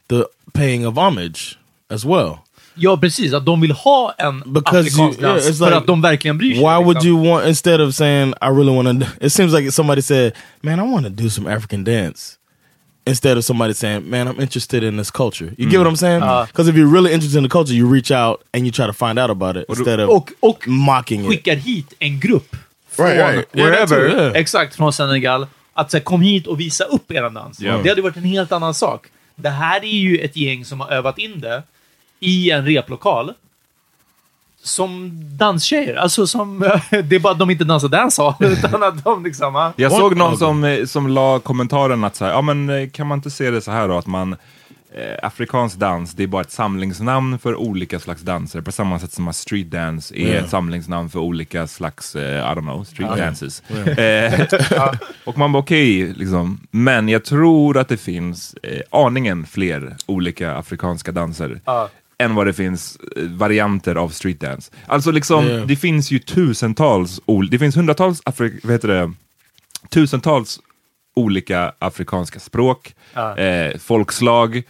the 0.08 0.26
paying 0.54 0.86
of 0.86 0.98
homage 0.98 1.58
as 1.90 2.06
well. 2.06 2.40
Ja, 2.80 2.98
precis. 2.98 3.34
Att 3.34 3.46
de 3.46 3.62
vill 3.62 3.72
ha 3.72 4.14
en 4.18 4.44
Because 4.46 4.74
you- 4.74 4.80
afrikansk 4.82 5.22
yeah, 5.22 5.34
dans 5.34 5.50
it's 5.50 5.58
för 5.58 5.66
like, 5.66 5.78
att 5.78 5.88
de 5.88 6.02
verkligen 6.02 6.38
bryr 6.38 6.54
sig. 6.54 6.64
Why 6.64 6.78
would 6.84 6.96
liksom. 6.98 7.10
you 7.10 7.30
want 7.32 7.48
instead 7.48 7.82
of 7.82 7.96
saying 7.96 8.30
I 8.42 8.50
really 8.50 8.76
want 8.76 9.02
to? 9.02 9.26
It 9.26 9.34
seems 9.34 9.54
like 9.54 9.72
somebody 9.72 10.02
said, 10.02 10.34
"Man, 10.62 10.80
I 10.80 10.84
want 10.92 11.06
to 11.06 11.24
do 11.24 11.30
some 11.30 11.48
African 11.56 11.84
dance." 11.84 12.38
Instead 13.06 13.38
of 13.38 13.46
somebody 13.46 13.74
saying, 13.74 14.10
"Man, 14.10 14.28
I'm 14.28 14.40
interested 14.42 14.84
in 14.84 14.98
this 14.98 15.12
culture." 15.12 15.54
You 15.58 15.70
get 15.70 15.76
mm. 15.76 15.84
what 15.84 15.88
I'm 15.88 15.96
saying? 15.96 16.24
Ah. 16.24 16.46
Because 16.46 16.70
if 16.72 16.76
you're 16.78 16.94
really 16.94 17.14
interested 17.14 17.38
in 17.38 17.44
the 17.44 17.50
culture, 17.50 17.74
you 17.74 17.94
reach 17.94 18.12
out 18.12 18.42
and 18.54 18.66
you 18.66 18.72
try 18.72 18.86
to 18.86 18.94
find 18.94 19.18
out 19.20 19.30
about 19.30 19.56
it 19.58 19.66
instead 19.70 20.00
of 20.00 20.10
Och, 20.10 20.32
och 20.40 20.68
mocking 20.68 21.22
it. 21.26 21.30
skickar 21.32 21.56
hit 21.56 21.94
en 22.00 22.20
grupp 22.20 22.56
från 22.92 23.06
Right, 23.06 23.36
right. 23.36 23.48
Yeah, 23.54 23.66
wherever, 23.70 24.10
that 24.10 24.18
too, 24.18 24.24
yeah. 24.24 24.36
exakt 24.36 24.76
från 24.76 24.94
Senegal, 24.94 25.48
att 25.78 25.92
säga 25.92 26.04
kom 26.04 26.22
hit 26.22 26.48
och 26.48 26.60
visa 26.60 26.84
upp 26.84 27.12
er 27.12 27.30
dans. 27.30 27.60
Ja. 27.60 27.80
Det 27.84 27.90
hade 27.90 28.02
varit 28.02 28.18
en 28.18 28.24
helt 28.24 28.52
annan 28.52 28.74
sak. 28.74 29.08
Det 29.36 29.50
här 29.50 29.84
är 29.84 29.98
ju 29.98 30.18
ett 30.18 30.38
gäng 30.38 30.66
som 30.66 30.80
har 30.80 30.90
övat 30.90 31.18
in 31.18 31.40
det 31.40 31.64
i 32.20 32.52
en 32.52 32.66
replokal. 32.66 33.34
Som 34.64 35.12
danstjejer. 35.38 35.96
Alltså 35.96 36.28
som... 36.28 36.60
det 36.90 37.16
är 37.16 37.20
bara 37.20 37.34
att 37.34 37.40
de 37.40 37.50
inte 37.50 37.64
dansar 37.64 37.88
dancehall, 37.88 38.34
utan 38.40 38.84
att 38.84 39.04
de 39.04 39.24
liksom... 39.24 39.56
ja. 39.56 39.74
Jag 39.76 39.92
såg 39.92 40.16
någon 40.16 40.38
som, 40.38 40.64
eh, 40.64 40.86
som 40.86 41.08
la 41.08 41.40
kommentaren 41.40 42.04
att 42.04 42.16
så 42.16 42.26
här, 42.26 42.32
ja 42.32 42.42
men 42.42 42.70
eh, 42.70 42.90
kan 42.90 43.08
man 43.08 43.18
inte 43.18 43.32
se 43.32 43.52
det 43.52 43.62
så 43.62 43.72
här 43.72 43.88
då 43.88 43.98
att 43.98 44.08
man 44.08 44.36
eh, 44.98 45.26
afrikansk 45.28 45.78
dans, 45.78 46.14
det 46.14 46.24
är 46.24 46.28
bara 46.28 46.42
ett 46.42 46.52
samlingsnamn 46.52 47.40
för 47.40 47.56
olika 47.56 48.00
slags 48.00 48.22
danser 48.22 48.62
på 48.62 48.72
samma 48.72 49.00
sätt 49.00 49.12
som 49.12 49.28
att 49.28 49.36
street 49.36 49.72
dance 49.72 50.16
är 50.18 50.36
ett 50.36 50.50
samlingsnamn 50.50 51.10
för 51.10 51.20
olika 51.20 51.68
slags, 51.68 52.16
eh, 52.16 52.38
I 52.52 52.56
don't 52.56 52.62
know, 52.62 52.84
street 52.84 53.18
dances. 53.18 53.62
Eh, 53.98 54.48
och 55.26 55.38
man 55.38 55.52
bara 55.52 55.60
okej, 55.64 56.14
liksom. 56.14 56.60
men 56.72 57.10
jag 57.10 57.26
tror 57.26 57.78
att 57.78 57.88
det 57.90 57.98
finns 57.98 58.54
eh, 58.64 58.82
aningen 58.92 59.46
fler 59.46 59.96
olika 60.06 60.56
afrikanska 60.56 61.12
danser. 61.12 61.62
Ja. 61.66 61.90
än 62.20 62.36
vad 62.36 62.46
det 62.48 62.54
finns 62.54 62.98
eh, 63.16 63.24
varianter 63.24 63.96
av 63.96 64.10
street 64.10 64.40
dance. 64.40 64.72
Alltså 64.88 65.12
liksom, 65.12 65.46
Yeah. 65.48 65.68
det 65.68 65.76
finns 65.76 66.12
ju 66.12 66.20
tusentals, 66.20 67.20
det 67.52 67.60
finns 67.60 67.78
hundratals 67.78 68.22
Afri- 68.24 68.60
vad 68.64 68.72
heter 68.74 68.88
det, 68.88 69.12
tusentals 69.90 70.60
olika 71.16 71.74
afrikanska 71.80 72.40
språk, 72.40 72.96
Ja. 73.14 73.38
eh, 73.38 73.78
folkslag 73.78 74.64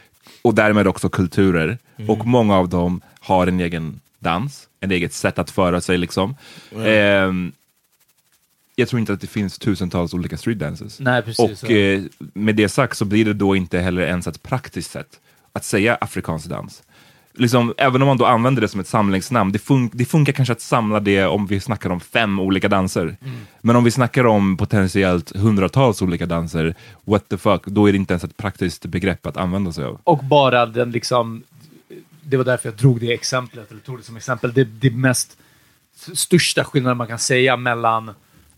och 0.48 0.56
därmed 0.56 0.88
också 0.88 1.10
kulturer. 1.10 1.78
Och 2.08 2.26
många 2.28 2.58
av 2.58 2.70
dem 2.70 3.02
har 3.20 3.48
en 3.48 3.60
egen 3.60 4.00
dans, 4.20 4.68
en 4.80 4.92
eget 4.92 5.14
sätt 5.14 5.40
att 5.40 5.52
föra 5.52 5.82
sig. 5.82 5.98
liksom. 5.98 6.36
Ehm, 6.86 7.52
jag 8.76 8.88
tror 8.88 9.00
inte 9.00 9.14
att 9.14 9.22
det 9.22 9.28
finns 9.28 9.60
tusentals 9.60 10.14
olika 10.14 10.38
street 10.38 10.60
dances. 10.60 11.00
Nej, 11.00 11.22
precis. 11.22 11.64
Och 11.64 11.72
eh, 11.72 12.04
med 12.18 12.56
det 12.56 12.70
sagt 12.70 12.98
så 12.98 13.06
blir 13.06 13.26
det 13.26 13.34
då 13.34 13.56
inte 13.56 13.80
heller 13.80 14.02
ens 14.02 14.28
ett 14.28 14.44
praktiskt 14.44 14.92
sätt 14.92 15.20
att 15.54 15.66
säga 15.66 15.96
afrikansk 15.96 16.48
dans. 16.48 16.84
Liksom, 17.38 17.74
även 17.78 18.02
om 18.02 18.08
man 18.08 18.18
då 18.18 18.26
använder 18.26 18.62
det 18.62 18.68
som 18.68 18.80
ett 18.80 18.88
samlingsnamn, 18.88 19.52
det, 19.52 19.60
fun 19.60 19.90
det 19.94 20.06
funkar 20.06 20.34
kanske 20.34 20.52
att 20.52 20.62
samla 20.62 21.00
det 21.00 21.26
om 21.26 21.48
vi 21.48 21.60
snackar 21.60 21.90
om 21.90 22.00
fem 22.00 22.40
olika 22.40 22.68
danser. 22.68 23.18
Men 23.62 23.76
om 23.76 23.84
vi 23.84 23.92
snackar 23.92 24.26
om 24.26 24.58
potentiellt 24.58 25.36
hundratals 25.36 26.02
olika 26.02 26.26
danser, 26.26 26.76
what 27.06 27.30
the 27.30 27.38
fuck, 27.38 27.66
då 27.66 27.88
är 27.88 27.92
det 27.92 27.98
inte 27.98 28.14
ens 28.14 28.24
ett 28.24 28.38
praktiskt 28.38 28.86
begrepp 28.86 29.26
att 29.26 29.38
använda 29.38 29.72
sig 29.72 29.86
av. 29.86 30.00
Och 30.04 30.24
bara 30.24 30.66
den 30.66 30.92
liksom... 30.92 31.44
Det 32.22 32.38
var 32.38 32.44
därför 32.44 32.70
jag 32.70 32.78
drog 32.78 33.00
det 33.00 33.14
exemplet, 33.14 33.72
eller 33.72 33.82
tog 33.82 33.98
det 33.98 34.04
som 34.04 34.18
exempel. 34.18 34.54
Det, 34.54 34.64
det 34.64 34.92
mest 34.92 35.38
största 36.14 36.64
skillnaden 36.64 36.98
man 36.98 37.08
kan 37.08 37.20
säga 37.20 37.58
mellan 37.58 38.12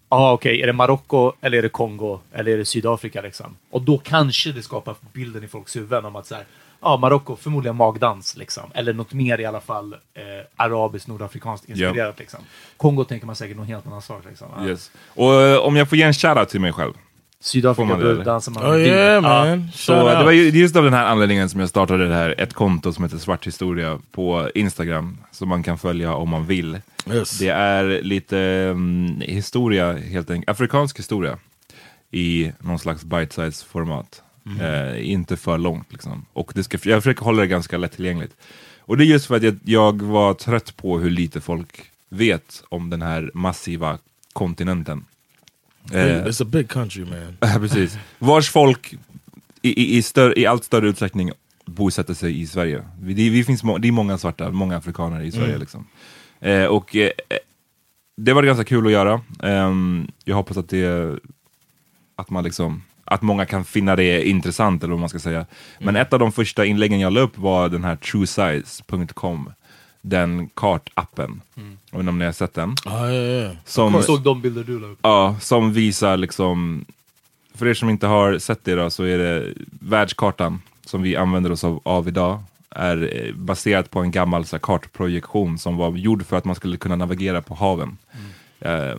Ja, 0.10 0.32
okej, 0.34 0.62
är 0.62 0.68
det 0.68 0.74
Marocko 0.74 1.34
eller 1.42 1.58
är 1.58 1.62
det 1.62 1.70
Kongo 1.70 2.20
eller 2.34 2.52
är 2.52 2.58
det 2.58 2.66
Sydafrika 2.66 3.22
liksom? 3.22 3.56
Och 3.70 3.82
då 3.82 3.98
kanske 3.98 4.52
det 4.52 4.64
skapar 4.64 4.96
bilden 5.14 5.44
i 5.44 5.48
folks 5.48 5.76
huvuden 5.76 6.06
om 6.06 6.16
att 6.16 6.28
så 6.28 6.36
här, 6.36 6.46
ja, 6.82 6.98
Marocko, 6.98 7.36
förmodligen 7.36 7.76
magdans 7.76 8.38
liksom. 8.38 8.72
Eller 8.74 8.94
något 8.94 9.14
mer 9.14 9.40
i 9.40 9.46
alla 9.46 9.62
fall 9.62 9.94
eh, 9.94 10.22
arabiskt, 10.56 11.08
nordafrikanskt 11.08 11.70
inspirerat 11.70 12.20
liksom. 12.20 12.40
Kongo 12.78 13.04
tänker 13.04 13.26
man 13.26 13.36
säkert 13.36 13.58
någon 13.58 13.66
helt 13.66 13.88
annan 13.88 14.02
sak 14.02 14.24
liksom. 14.30 14.48
Ja. 14.58 14.68
Yes. 14.68 14.92
Och 15.08 15.42
eh, 15.42 15.60
om 15.60 15.76
jag 15.76 15.90
får 15.90 15.98
ge 15.98 16.04
en 16.04 16.14
shoutout 16.14 16.50
till 16.50 16.62
mig 16.62 16.74
själv. 16.74 16.94
Sydafrika, 17.42 17.88
man 17.88 18.02
eller? 18.02 18.24
dansar 18.24 18.52
man 18.52 18.64
Oh 18.64 18.80
yeah 18.80 19.22
bil. 19.22 19.30
Ja. 19.30 19.46
man. 19.46 19.72
Så 19.74 19.94
det 19.94 20.24
var 20.24 20.32
ju 20.32 20.50
just 20.50 20.76
av 20.76 20.84
den 20.84 20.94
här 20.94 21.06
anledningen 21.06 21.50
som 21.50 21.60
jag 21.60 21.70
startade 21.70 22.08
det 22.08 22.16
här, 22.16 22.36
ett 22.38 22.54
konto 22.54 22.94
som 22.94 23.04
heter 23.04 23.18
Svart 23.18 23.48
Historia 23.48 24.00
på 24.12 24.50
Instagram, 24.56 25.18
som 25.32 25.50
man 25.50 25.64
kan 25.64 25.78
följa 25.78 26.14
om 26.14 26.30
man 26.30 26.46
vill. 26.46 26.78
Yes. 27.12 27.40
Det 27.40 27.50
är 27.50 28.02
lite 28.02 28.40
mm, 28.40 29.22
historia, 29.22 29.94
helt 29.94 30.30
enkelt, 30.30 30.50
afrikansk 30.50 31.00
historia 31.00 31.38
i 32.12 32.52
någon 32.60 32.80
slags 32.80 33.04
bite-size 33.04 33.66
format. 33.66 34.24
Eh, 34.62 35.12
inte 35.12 35.38
för 35.38 35.58
långt 35.58 35.92
liksom. 35.92 36.26
Och 36.34 36.52
det 36.56 36.64
ska, 36.64 36.78
jag 36.84 37.04
försöker 37.04 37.26
hålla 37.26 37.42
det 37.42 37.48
ganska 37.48 37.78
lättillgängligt. 37.78 38.36
Och 38.80 38.98
det 38.98 39.04
är 39.04 39.06
just 39.06 39.26
för 39.26 39.36
att 39.36 39.44
jag, 39.44 39.60
jag 39.64 40.02
var 40.02 40.34
trött 40.34 40.78
på 40.78 41.00
hur 41.00 41.10
lite 41.10 41.42
folk 41.42 41.82
vet 42.10 42.64
om 42.70 42.90
den 42.90 43.02
här 43.02 43.32
massiva 43.34 43.98
kontinenten. 44.34 45.06
Eh, 45.92 45.98
It's 46.26 46.42
a 46.44 46.46
big 46.52 46.70
country 46.70 47.06
man. 47.06 47.38
Precis. 47.62 47.98
Vars 48.20 48.50
folk 48.50 48.94
i, 49.62 49.82
i, 49.82 49.98
i, 49.98 50.02
större, 50.02 50.40
i 50.40 50.46
allt 50.46 50.64
större 50.64 50.90
utsträckning 50.90 51.32
bosätter 51.66 52.14
sig 52.14 52.42
i 52.42 52.48
Sverige. 52.48 52.84
Det, 53.02 53.14
vi 53.30 53.44
finns, 53.44 53.64
må- 53.64 53.78
det 53.78 53.88
är 53.88 53.92
många 53.92 54.18
svarta, 54.18 54.52
många 54.52 54.78
afrikaner 54.78 55.22
i 55.22 55.32
Sverige. 55.32 55.58
Liksom. 55.58 55.88
Eh, 56.40 56.66
och 56.66 56.96
eh, 56.96 57.12
det 58.18 58.34
var 58.34 58.44
ganska 58.44 58.64
kul 58.64 58.86
att 58.86 58.92
göra. 58.92 59.22
Ehm, 59.44 60.08
jag 60.24 60.36
hoppas 60.36 60.58
att 60.58 60.70
det 60.70 61.20
att 62.16 62.30
man 62.30 62.44
liksom 62.44 62.82
att 63.10 63.22
många 63.22 63.46
kan 63.46 63.66
finna 63.66 63.96
det 63.96 64.28
intressant 64.28 64.84
eller 64.84 64.92
vad 64.92 65.00
man 65.00 65.10
ska 65.10 65.20
säga. 65.20 65.46
Men 65.80 65.96
ett 65.96 66.14
av 66.14 66.20
de 66.20 66.32
första 66.32 66.66
inläggen 66.66 67.00
jag 67.00 67.14
la 67.14 67.20
upp 67.20 67.38
var 67.38 67.70
den 67.70 67.84
här 67.84 67.96
truesize.com. 67.96 69.52
Den 70.02 70.50
kartappen. 70.54 71.42
Jag 71.56 71.98
vet 71.98 72.00
inte 72.00 72.10
om 72.10 72.20
ni 72.20 72.26
har 72.26 72.32
sett 72.32 72.54
den. 72.54 72.76
Oh 72.86 72.92
yeah, 72.92 73.14
yeah. 73.14 73.56
Som, 73.66 73.94
Jag 73.94 74.04
såg 74.04 74.22
de 74.22 74.42
bilder 74.42 74.64
du 74.64 74.80
la 74.80 74.88
upp. 74.88 75.00
Ja, 75.02 75.36
som 75.42 75.74
visar 75.74 76.18
liksom, 76.18 76.86
för 77.56 77.68
er 77.68 77.74
som 77.74 77.90
inte 77.90 78.08
har 78.08 78.38
sett 78.38 78.64
det 78.64 78.76
då, 78.76 78.90
så 78.90 79.04
är 79.04 79.18
det 79.18 79.54
världskartan 79.80 80.62
som 80.86 81.02
vi 81.02 81.16
använder 81.16 81.52
oss 81.52 81.64
av, 81.64 81.82
av 81.84 82.08
idag, 82.08 82.44
är 82.70 83.26
eh, 83.28 83.36
baserat 83.36 83.92
på 83.92 84.00
en 84.00 84.12
gammal 84.12 84.46
så 84.46 84.56
här, 84.56 84.62
kartprojektion 84.62 85.58
som 85.58 85.78
var 85.78 85.98
gjord 85.98 86.26
för 86.26 86.38
att 86.38 86.46
man 86.46 86.56
skulle 86.56 86.78
kunna 86.78 86.96
navigera 86.96 87.42
på 87.42 87.56
haven. 87.56 87.98
Eh, 88.60 88.96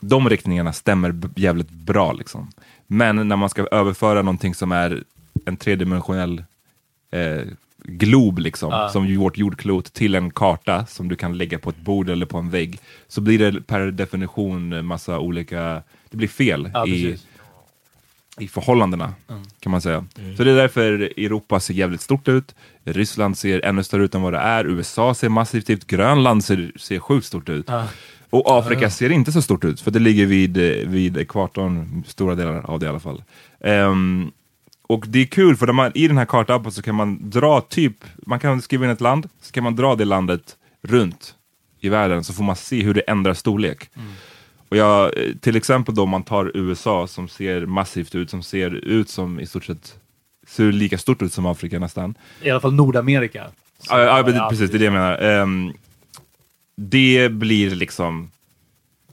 de 0.00 0.28
riktningarna 0.28 0.72
stämmer 0.72 1.14
jävligt 1.36 1.70
bra 1.70 2.12
liksom. 2.12 2.50
Men 2.86 3.28
när 3.28 3.36
man 3.36 3.48
ska 3.50 3.66
överföra 3.66 4.22
någonting 4.22 4.54
som 4.54 4.72
är 4.72 5.04
en 5.44 5.56
tredimensionell 5.56 6.44
eh, 7.10 7.42
glob, 7.88 8.38
liksom, 8.38 8.88
som 8.92 9.06
ju 9.06 9.16
vårt 9.16 9.38
jordklot, 9.38 9.92
till 9.92 10.14
en 10.14 10.30
karta 10.30 10.86
som 10.86 11.08
du 11.08 11.16
kan 11.16 11.38
lägga 11.38 11.58
på 11.58 11.70
ett 11.70 11.80
bord 11.80 12.10
eller 12.10 12.26
på 12.26 12.38
en 12.38 12.50
vägg, 12.50 12.78
så 13.08 13.20
blir 13.20 13.38
det 13.38 13.60
per 13.62 13.86
definition 13.86 14.72
en 14.72 14.86
massa 14.86 15.18
olika, 15.18 15.82
det 16.10 16.16
blir 16.16 16.28
fel 16.28 16.70
Ja, 16.74 16.86
i, 16.86 16.90
precis. 16.90 17.26
i 18.38 18.48
förhållandena, 18.48 19.14
kan 19.60 19.72
man 19.72 19.80
säga. 19.80 20.04
Så 20.36 20.44
det 20.44 20.50
är 20.50 20.56
därför 20.56 20.92
Europa 21.16 21.60
ser 21.60 21.74
jävligt 21.74 22.00
stort 22.00 22.28
ut, 22.28 22.54
Ryssland 22.84 23.38
ser 23.38 23.64
ännu 23.64 23.84
större 23.84 24.04
ut 24.04 24.14
än 24.14 24.22
vad 24.22 24.32
det 24.32 24.38
är, 24.38 24.64
USA 24.66 25.14
ser 25.14 25.28
massivt 25.28 25.70
ut, 25.70 25.86
Grönland 25.86 26.44
ser, 26.44 26.72
ser 26.76 26.98
sjukt 26.98 27.26
stort 27.26 27.48
ut. 27.48 27.66
Och 28.30 28.58
Afrika 28.58 28.90
ser 28.90 29.12
inte 29.12 29.32
så 29.32 29.42
stort 29.42 29.64
ut, 29.64 29.80
för 29.80 29.90
det 29.90 29.98
ligger 29.98 30.26
vid, 30.26 30.56
eh, 30.56 30.88
vid 30.88 31.16
ekvatorn, 31.16 32.04
stora 32.06 32.34
delar 32.34 32.70
av 32.70 32.78
det 32.78 32.86
i 32.86 32.88
alla 32.88 33.00
fall. 33.00 33.22
Ehm, 33.60 34.30
och 34.88 35.04
det 35.08 35.18
är 35.18 35.26
kul, 35.26 35.56
för 35.56 35.72
man, 35.72 35.92
i 35.94 36.08
den 36.08 36.18
här 36.18 36.24
kartappen 36.24 36.72
så 36.72 36.82
kan 36.82 36.94
man 36.94 37.30
dra 37.30 37.60
typ, 37.60 38.04
man 38.26 38.38
kan 38.38 38.62
skriva 38.62 38.84
in 38.84 38.90
ett 38.90 39.00
land, 39.00 39.28
så 39.42 39.52
kan 39.52 39.64
man 39.64 39.76
dra 39.76 39.94
det 39.94 40.04
landet 40.04 40.56
runt 40.82 41.34
i 41.80 41.88
världen, 41.88 42.24
så 42.24 42.32
får 42.32 42.44
man 42.44 42.56
se 42.56 42.82
hur 42.82 42.94
det 42.94 43.00
ändrar 43.00 43.34
storlek. 43.34 43.90
Och 44.68 44.76
jag, 44.76 45.04
eh, 45.04 45.32
till 45.40 45.56
exempel 45.56 45.94
då 45.94 46.02
om 46.02 46.10
man 46.10 46.22
tar 46.22 46.52
USA 46.54 47.06
som 47.06 47.28
ser 47.28 47.66
massivt 47.66 48.14
ut, 48.14 48.30
som 48.30 48.42
ser 48.42 48.70
ut 48.70 49.08
som 49.08 49.40
i 49.40 49.46
stort 49.46 49.64
sett, 49.64 49.98
ser 50.46 50.72
lika 50.72 50.98
stort 50.98 51.22
ut 51.22 51.32
som 51.32 51.46
Afrika 51.46 51.78
nästan. 51.78 52.14
I 52.42 52.50
alla 52.50 52.60
fall 52.60 52.74
Nordamerika. 52.74 53.46
Ja, 53.88 54.00
ja, 54.00 54.48
precis, 54.50 54.70
det 54.70 54.76
är 54.76 54.78
det 54.78 54.84
jag 54.84 54.92
menar. 54.92 55.18
Ehm, 55.18 55.72
det 56.76 57.28
blir 57.32 57.70
liksom, 57.70 58.30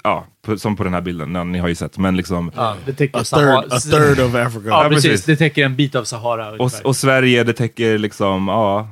ja, 0.04 0.26
på, 0.42 0.58
som 0.58 0.76
på 0.76 0.84
den 0.84 0.94
här 0.94 1.02
bilden, 1.02 1.36
ja, 1.36 1.44
ni 1.44 1.60
har 1.60 1.68
ju 1.68 1.76
sett, 1.76 1.98
men 1.98 2.18
liksom, 2.18 2.52
Ja, 2.56 2.76
det 2.86 2.94
täcker 2.94 3.20
A 3.20 3.24
Sahara- 3.24 3.62
third, 3.62 3.74
a 3.74 3.80
third 4.16 4.20
of 4.26 4.36
Africa. 4.36 4.68
Ja, 4.70 4.84
Ja, 4.84 4.90
precis. 4.90 5.12
precis. 5.12 5.26
Det 5.26 5.36
täcker 5.36 5.66
en 5.66 5.76
bit 5.76 5.96
av 5.96 6.04
Sahara. 6.04 6.52
och, 6.52 6.72
och 6.84 6.96
Sverige, 6.96 7.44
det 7.44 7.54
täcker 7.54 7.98
liksom, 7.98 8.48
ja, 8.48 8.88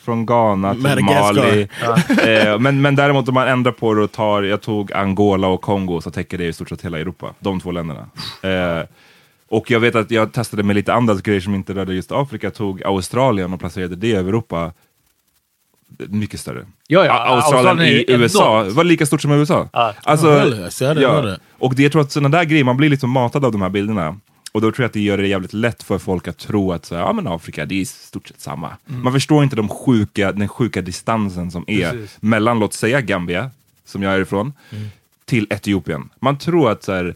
från 0.00 0.26
Ghana 0.26 0.72
till 0.74 0.82
Madagascar. 0.82 1.34
Mali. 1.34 1.68
Eh, 2.48 2.58
men, 2.58 2.82
men 2.82 2.96
däremot 2.96 3.28
om 3.28 3.34
man 3.34 3.48
ändrar 3.48 3.72
på 3.72 3.94
det 3.94 4.02
och 4.02 4.12
tar, 4.12 4.42
jag 4.42 4.60
tog 4.62 4.92
Angola 4.92 5.46
och 5.48 5.60
Kongo, 5.60 6.00
så 6.00 6.10
täcker 6.10 6.38
det 6.38 6.44
i 6.44 6.52
stort 6.52 6.68
sett 6.68 6.84
hela 6.84 6.98
Europa, 6.98 7.34
de 7.40 7.60
två 7.60 7.70
länderna. 7.72 8.06
Eh, 8.42 8.86
och 9.50 9.70
jag 9.70 9.80
vet 9.80 9.94
att 9.94 10.10
jag 10.10 10.32
testade 10.32 10.62
med 10.62 10.76
lite 10.76 10.92
andra 10.94 11.14
grejer 11.14 11.40
som 11.40 11.54
inte 11.54 11.74
rörde 11.74 11.94
just 11.94 12.12
Afrika, 12.12 12.50
tog 12.50 12.82
Australien 12.84 13.52
och 13.52 13.60
placerade 13.60 13.96
det 13.96 14.12
över 14.12 14.28
Europa. 14.28 14.72
Mycket 16.08 16.40
större. 16.40 16.66
Ja, 16.86 17.04
ja, 17.04 17.12
Australien, 17.12 17.68
Australien 17.68 17.94
i 18.08 18.12
USA 18.12 18.60
enormt. 18.60 18.76
var 18.76 18.84
lika 18.84 19.06
stort 19.06 19.22
som 19.22 19.32
USA. 19.32 19.68
Ja. 19.72 19.94
Alltså, 20.02 20.26
Oh, 20.28 20.68
see, 20.68 20.84
I 20.84 20.88
didn't 20.88 20.94
know 21.20 21.22
that. 21.32 21.40
och 21.58 21.74
det, 21.74 21.82
jag 21.82 21.92
tror 21.92 22.02
att 22.02 22.12
sådana 22.12 22.38
där 22.38 22.44
grejer, 22.44 22.64
man 22.64 22.76
blir 22.76 22.90
liksom 22.90 23.10
matad 23.10 23.44
av 23.44 23.52
de 23.52 23.62
här 23.62 23.68
bilderna. 23.68 24.16
Och 24.52 24.60
då 24.60 24.72
tror 24.72 24.82
jag 24.82 24.86
att 24.88 24.92
det 24.92 25.00
gör 25.00 25.18
det 25.18 25.28
jävligt 25.28 25.52
lätt 25.52 25.82
för 25.82 25.98
folk 25.98 26.28
att 26.28 26.38
tro 26.38 26.72
att 26.72 26.84
så 26.84 26.94
ja, 26.94 27.12
men 27.12 27.26
Afrika, 27.26 27.64
det 27.64 27.74
är 27.74 27.80
i 27.80 27.84
stort 27.84 28.28
sett 28.28 28.40
samma. 28.40 28.70
Man 28.84 29.12
förstår 29.12 29.42
inte 29.44 29.56
de 29.56 29.68
sjuka, 29.68 30.32
den 30.32 30.48
sjuka 30.48 30.82
distansen 30.82 31.50
som 31.50 31.64
är 31.66 31.90
Precis. 31.90 32.16
mellan, 32.20 32.58
låt 32.58 32.74
säga 32.74 33.00
Gambia, 33.00 33.50
som 33.84 34.02
jag 34.02 34.14
är 34.14 34.20
ifrån, 34.20 34.52
till 35.24 35.46
Etiopien. 35.50 36.08
Man 36.20 36.38
tror 36.38 36.70
att 36.70 36.82
så 36.82 36.92
här, 36.92 37.14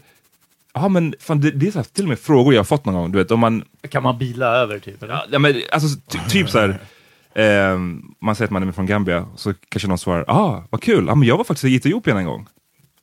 ja 0.73 0.89
men 0.89 1.13
fan, 1.19 1.41
det, 1.41 1.51
det 1.51 1.67
är 1.67 1.71
så 1.71 1.79
här, 1.79 1.85
till 1.93 2.03
och 2.05 2.09
med 2.09 2.19
frågor 2.19 2.53
jag 2.53 2.59
har 2.59 2.65
fått 2.65 2.85
någon 2.85 2.95
gång, 2.95 3.11
du 3.11 3.17
vet, 3.17 3.31
om 3.31 3.39
man 3.39 3.63
Kan 3.89 4.03
man 4.03 4.17
bila 4.17 4.45
över 4.55 4.79
typ? 4.79 5.03
Eller? 5.03 5.25
Ja, 5.31 5.39
men 5.39 5.61
alltså 5.71 5.87
ty, 6.07 6.19
typ 6.29 6.49
så 6.49 6.59
här. 6.59 6.79
ehm, 7.35 8.01
man 8.21 8.35
säger 8.35 8.47
att 8.47 8.51
man 8.51 8.67
är 8.67 8.71
från 8.71 8.85
Gambia, 8.85 9.25
så 9.35 9.53
kanske 9.69 9.87
någon 9.87 9.97
svarar, 9.97 10.25
ah, 10.27 10.63
vad 10.69 10.81
kul, 10.81 11.09
ah, 11.09 11.15
men 11.15 11.27
jag 11.27 11.37
var 11.37 11.43
faktiskt 11.43 11.65
i 11.65 11.75
Etiopien 11.75 12.17
en 12.17 12.25
gång. 12.25 12.47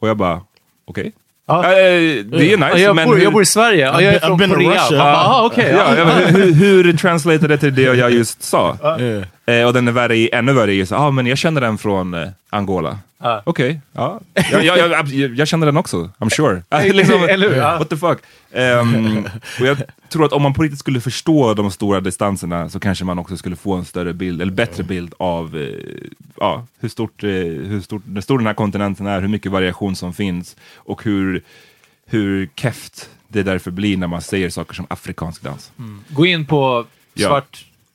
Och 0.00 0.08
jag 0.08 0.16
bara, 0.16 0.40
okej. 0.84 1.12
Ja. 1.46 1.64
Eh, 1.64 1.70
det 1.70 2.52
är 2.52 2.56
nice, 2.56 2.70
Ja, 2.70 2.78
jag, 2.78 2.96
men 2.96 3.08
bor, 3.08 3.16
hur, 3.16 3.22
jag 3.22 3.32
bor 3.32 3.42
i 3.42 3.46
Sverige. 3.46 3.86
Ja, 3.86 4.02
jag 4.02 4.14
är 4.14 4.20
I've 4.20 4.38
från 4.38 4.38
Korea. 4.50 4.70
Russia. 4.70 4.98
Ja, 4.98 5.42
okej. 5.46 5.74
ja, 5.78 6.04
men 6.04 6.34
hur, 6.34 6.52
hur 6.52 6.92
translatear 6.96 7.48
det 7.48 7.58
till 7.58 7.74
det 7.74 7.82
jag 7.82 8.10
just 8.10 8.42
sa? 8.42 8.78
Yeah. 9.00 9.24
Eh, 9.50 9.66
och 9.66 9.72
den 9.72 9.88
är 9.88 9.92
värre 9.92 10.16
i, 10.16 10.30
ännu 10.32 10.52
värre 10.52 10.74
i, 10.74 10.86
så, 10.86 10.96
ah, 10.96 11.10
men 11.10 11.26
jag 11.26 11.38
känner 11.38 11.60
den 11.60 11.78
från 11.78 12.14
eh, 12.14 12.28
Angola. 12.50 12.98
Ja. 13.22 13.42
Okej, 13.44 13.80
ja. 13.92 14.20
Jag, 14.34 14.64
jag, 14.64 15.10
jag, 15.36 15.48
känner 15.48 15.66
den 15.66 15.76
också, 15.76 16.10
I'm 16.18 16.28
sure. 16.30 16.62
Liksom, 16.92 17.22
Eller 17.22 17.48
hur? 17.48 17.56
Ja. 17.56 17.78
What 17.78 17.88
the 17.88 17.96
fuck? 17.96 18.18
Ehm, 18.52 19.28
och 19.60 19.66
jag 19.66 19.82
tror 20.08 20.24
att 20.24 20.32
om 20.32 20.42
man 20.42 20.54
på 20.54 20.62
riktigt 20.62 20.78
skulle 20.78 21.00
förstå 21.00 21.54
de 21.54 21.70
stora 21.70 22.00
distanserna 22.00 22.68
så 22.68 22.80
kanske 22.80 23.04
man 23.04 23.18
också 23.18 23.36
skulle 23.36 23.56
få 23.56 23.74
en 23.74 23.84
större 23.84 24.12
bild, 24.12 24.42
eller 24.42 24.52
bättre 24.52 24.82
bild 24.82 25.14
av 25.18 25.56
eh, 25.56 25.68
ja, 26.36 26.66
hur, 26.80 26.88
stort, 26.88 27.24
eh, 27.24 27.30
hur, 27.30 27.80
stort, 27.80 28.02
hur 28.14 28.20
stor 28.20 28.38
den 28.38 28.46
här 28.46 28.54
kontinenten 28.54 29.06
är, 29.06 29.20
hur 29.20 29.28
mycket 29.28 29.52
variation 29.52 29.96
som 29.96 30.12
finns 30.12 30.56
och 30.74 31.04
hur, 31.04 31.42
hur 32.06 32.48
keft 32.54 33.10
det 33.28 33.42
därför 33.42 33.70
blir 33.70 33.96
när 33.96 34.06
man 34.06 34.22
säger 34.22 34.50
saker 34.50 34.74
som 34.74 34.86
afrikansk 34.88 35.42
dans. 35.42 35.72
Gå 36.08 36.26
in 36.26 36.46
på 36.46 36.86
Ja. 37.14 37.42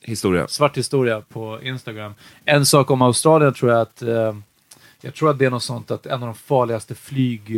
Svart, 0.06 0.12
Historia. 0.12 0.48
svart 0.48 0.78
historia 0.78 1.22
på 1.22 1.60
Instagram. 1.62 2.13
En 2.46 2.65
sak 2.65 2.91
om 2.91 3.02
Australien 3.02 3.54
tror 3.54 3.72
jag 3.72 3.82
att... 3.82 4.02
Eh, 4.02 4.36
jag 5.02 5.13
tror 5.13 5.30
att 5.30 5.39
det 5.39 5.46
är 5.46 5.50
något 5.50 5.63
sånt 5.63 5.91
att 5.91 6.06
en 6.06 6.13
av 6.24 6.28
de 6.28 6.36
farligaste 6.36 6.96
flyg... 6.96 7.56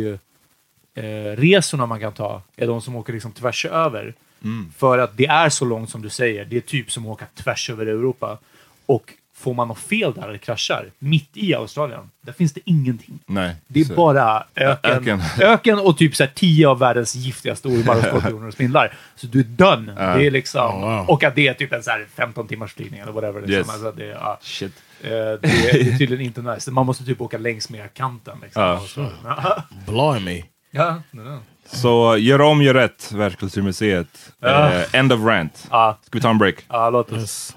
eh, 0.94 1.86
man 1.86 2.00
kan 2.00 2.12
ta 2.12 2.42
är 2.56 2.66
de 2.66 2.80
som 2.80 2.96
åker 2.96 3.12
liksom 3.12 3.32
tvärs 3.32 3.66
över. 3.66 4.14
Mm. 4.44 4.72
För 4.76 4.98
att 4.98 5.16
det 5.16 5.26
är 5.26 5.48
så 5.48 5.64
långt 5.64 5.90
som 5.90 6.02
du 6.02 6.08
säger. 6.08 6.44
Det 6.44 6.56
är 6.56 6.60
typ 6.60 6.92
som 6.92 7.06
att 7.06 7.12
åka 7.12 7.26
tvärs 7.34 7.70
över 7.70 7.86
Europa. 7.86 8.38
Och 8.86 9.12
får 9.38 9.54
man 9.54 9.68
något 9.68 9.78
fel 9.78 10.12
där 10.12 10.28
eller 10.28 10.38
kraschar, 10.38 10.90
mitt 10.98 11.30
i 11.34 11.54
Australien, 11.54 12.10
där 12.22 12.32
finns 12.32 12.52
det 12.52 12.60
ingenting. 12.64 13.18
Nej. 13.26 13.56
Det 13.66 13.80
är 13.80 13.84
så- 13.84 13.94
bara 13.94 14.44
öken. 14.54 14.90
Öken. 14.92 15.20
öken. 15.40 15.78
och 15.78 15.98
typ 15.98 16.16
så 16.16 16.24
här, 16.24 16.30
tio 16.34 16.68
av 16.68 16.78
världens 16.78 17.14
giftigaste 17.14 17.68
ormar 17.68 17.96
och 17.96 18.02
skorpioner 18.04 18.46
och 18.46 18.52
spindlar. 18.52 18.94
Så 19.16 19.26
du 19.26 19.40
är 19.40 19.44
done. 19.44 19.94
Det 19.94 20.26
är 20.26 20.30
liksom, 20.30 20.84
Och 21.08 21.24
att 21.24 21.34
det 21.34 21.48
är 21.48 21.54
typ 21.54 21.72
en 21.72 21.82
så 21.82 21.90
här 21.90 22.06
15 22.16 22.46
timmars 22.48 22.74
flygning 22.74 23.00
eller 23.00 23.12
whatever. 23.12 23.40
Liksom. 23.40 23.54
Yes. 23.56 23.68
Alltså 23.70 23.92
det, 23.92 24.04
ja. 24.06 24.38
Shit. 24.42 24.72
Eh, 25.02 25.08
det, 25.10 25.16
är, 25.20 25.40
det 25.72 25.80
är 25.80 25.84
tydligen 25.98 26.24
inte 26.24 26.42
nice. 26.42 26.70
Man 26.70 26.86
måste 26.86 27.04
typ 27.04 27.20
åka 27.20 27.38
längs 27.38 27.70
med 27.70 27.94
kanten. 27.94 28.38
Liksom. 28.42 28.80
Så- 28.86 29.10
Ja, 29.24 29.62
Blimey. 29.86 30.44
ja, 30.70 31.02
det. 31.10 31.38
Så 31.76 32.16
gör 32.16 32.40
om, 32.40 32.62
gör 32.62 32.74
rätt, 32.74 33.12
Världskulturmuseet. 33.12 34.32
Eh, 34.44 34.94
end 34.94 35.12
of 35.12 35.20
rant. 35.24 35.56
Ska 35.56 35.96
vi 36.12 36.20
ta 36.20 36.30
en 36.30 36.38
break? 36.38 36.54
ja, 36.68 36.90
låt 36.90 37.12
oss. 37.12 37.56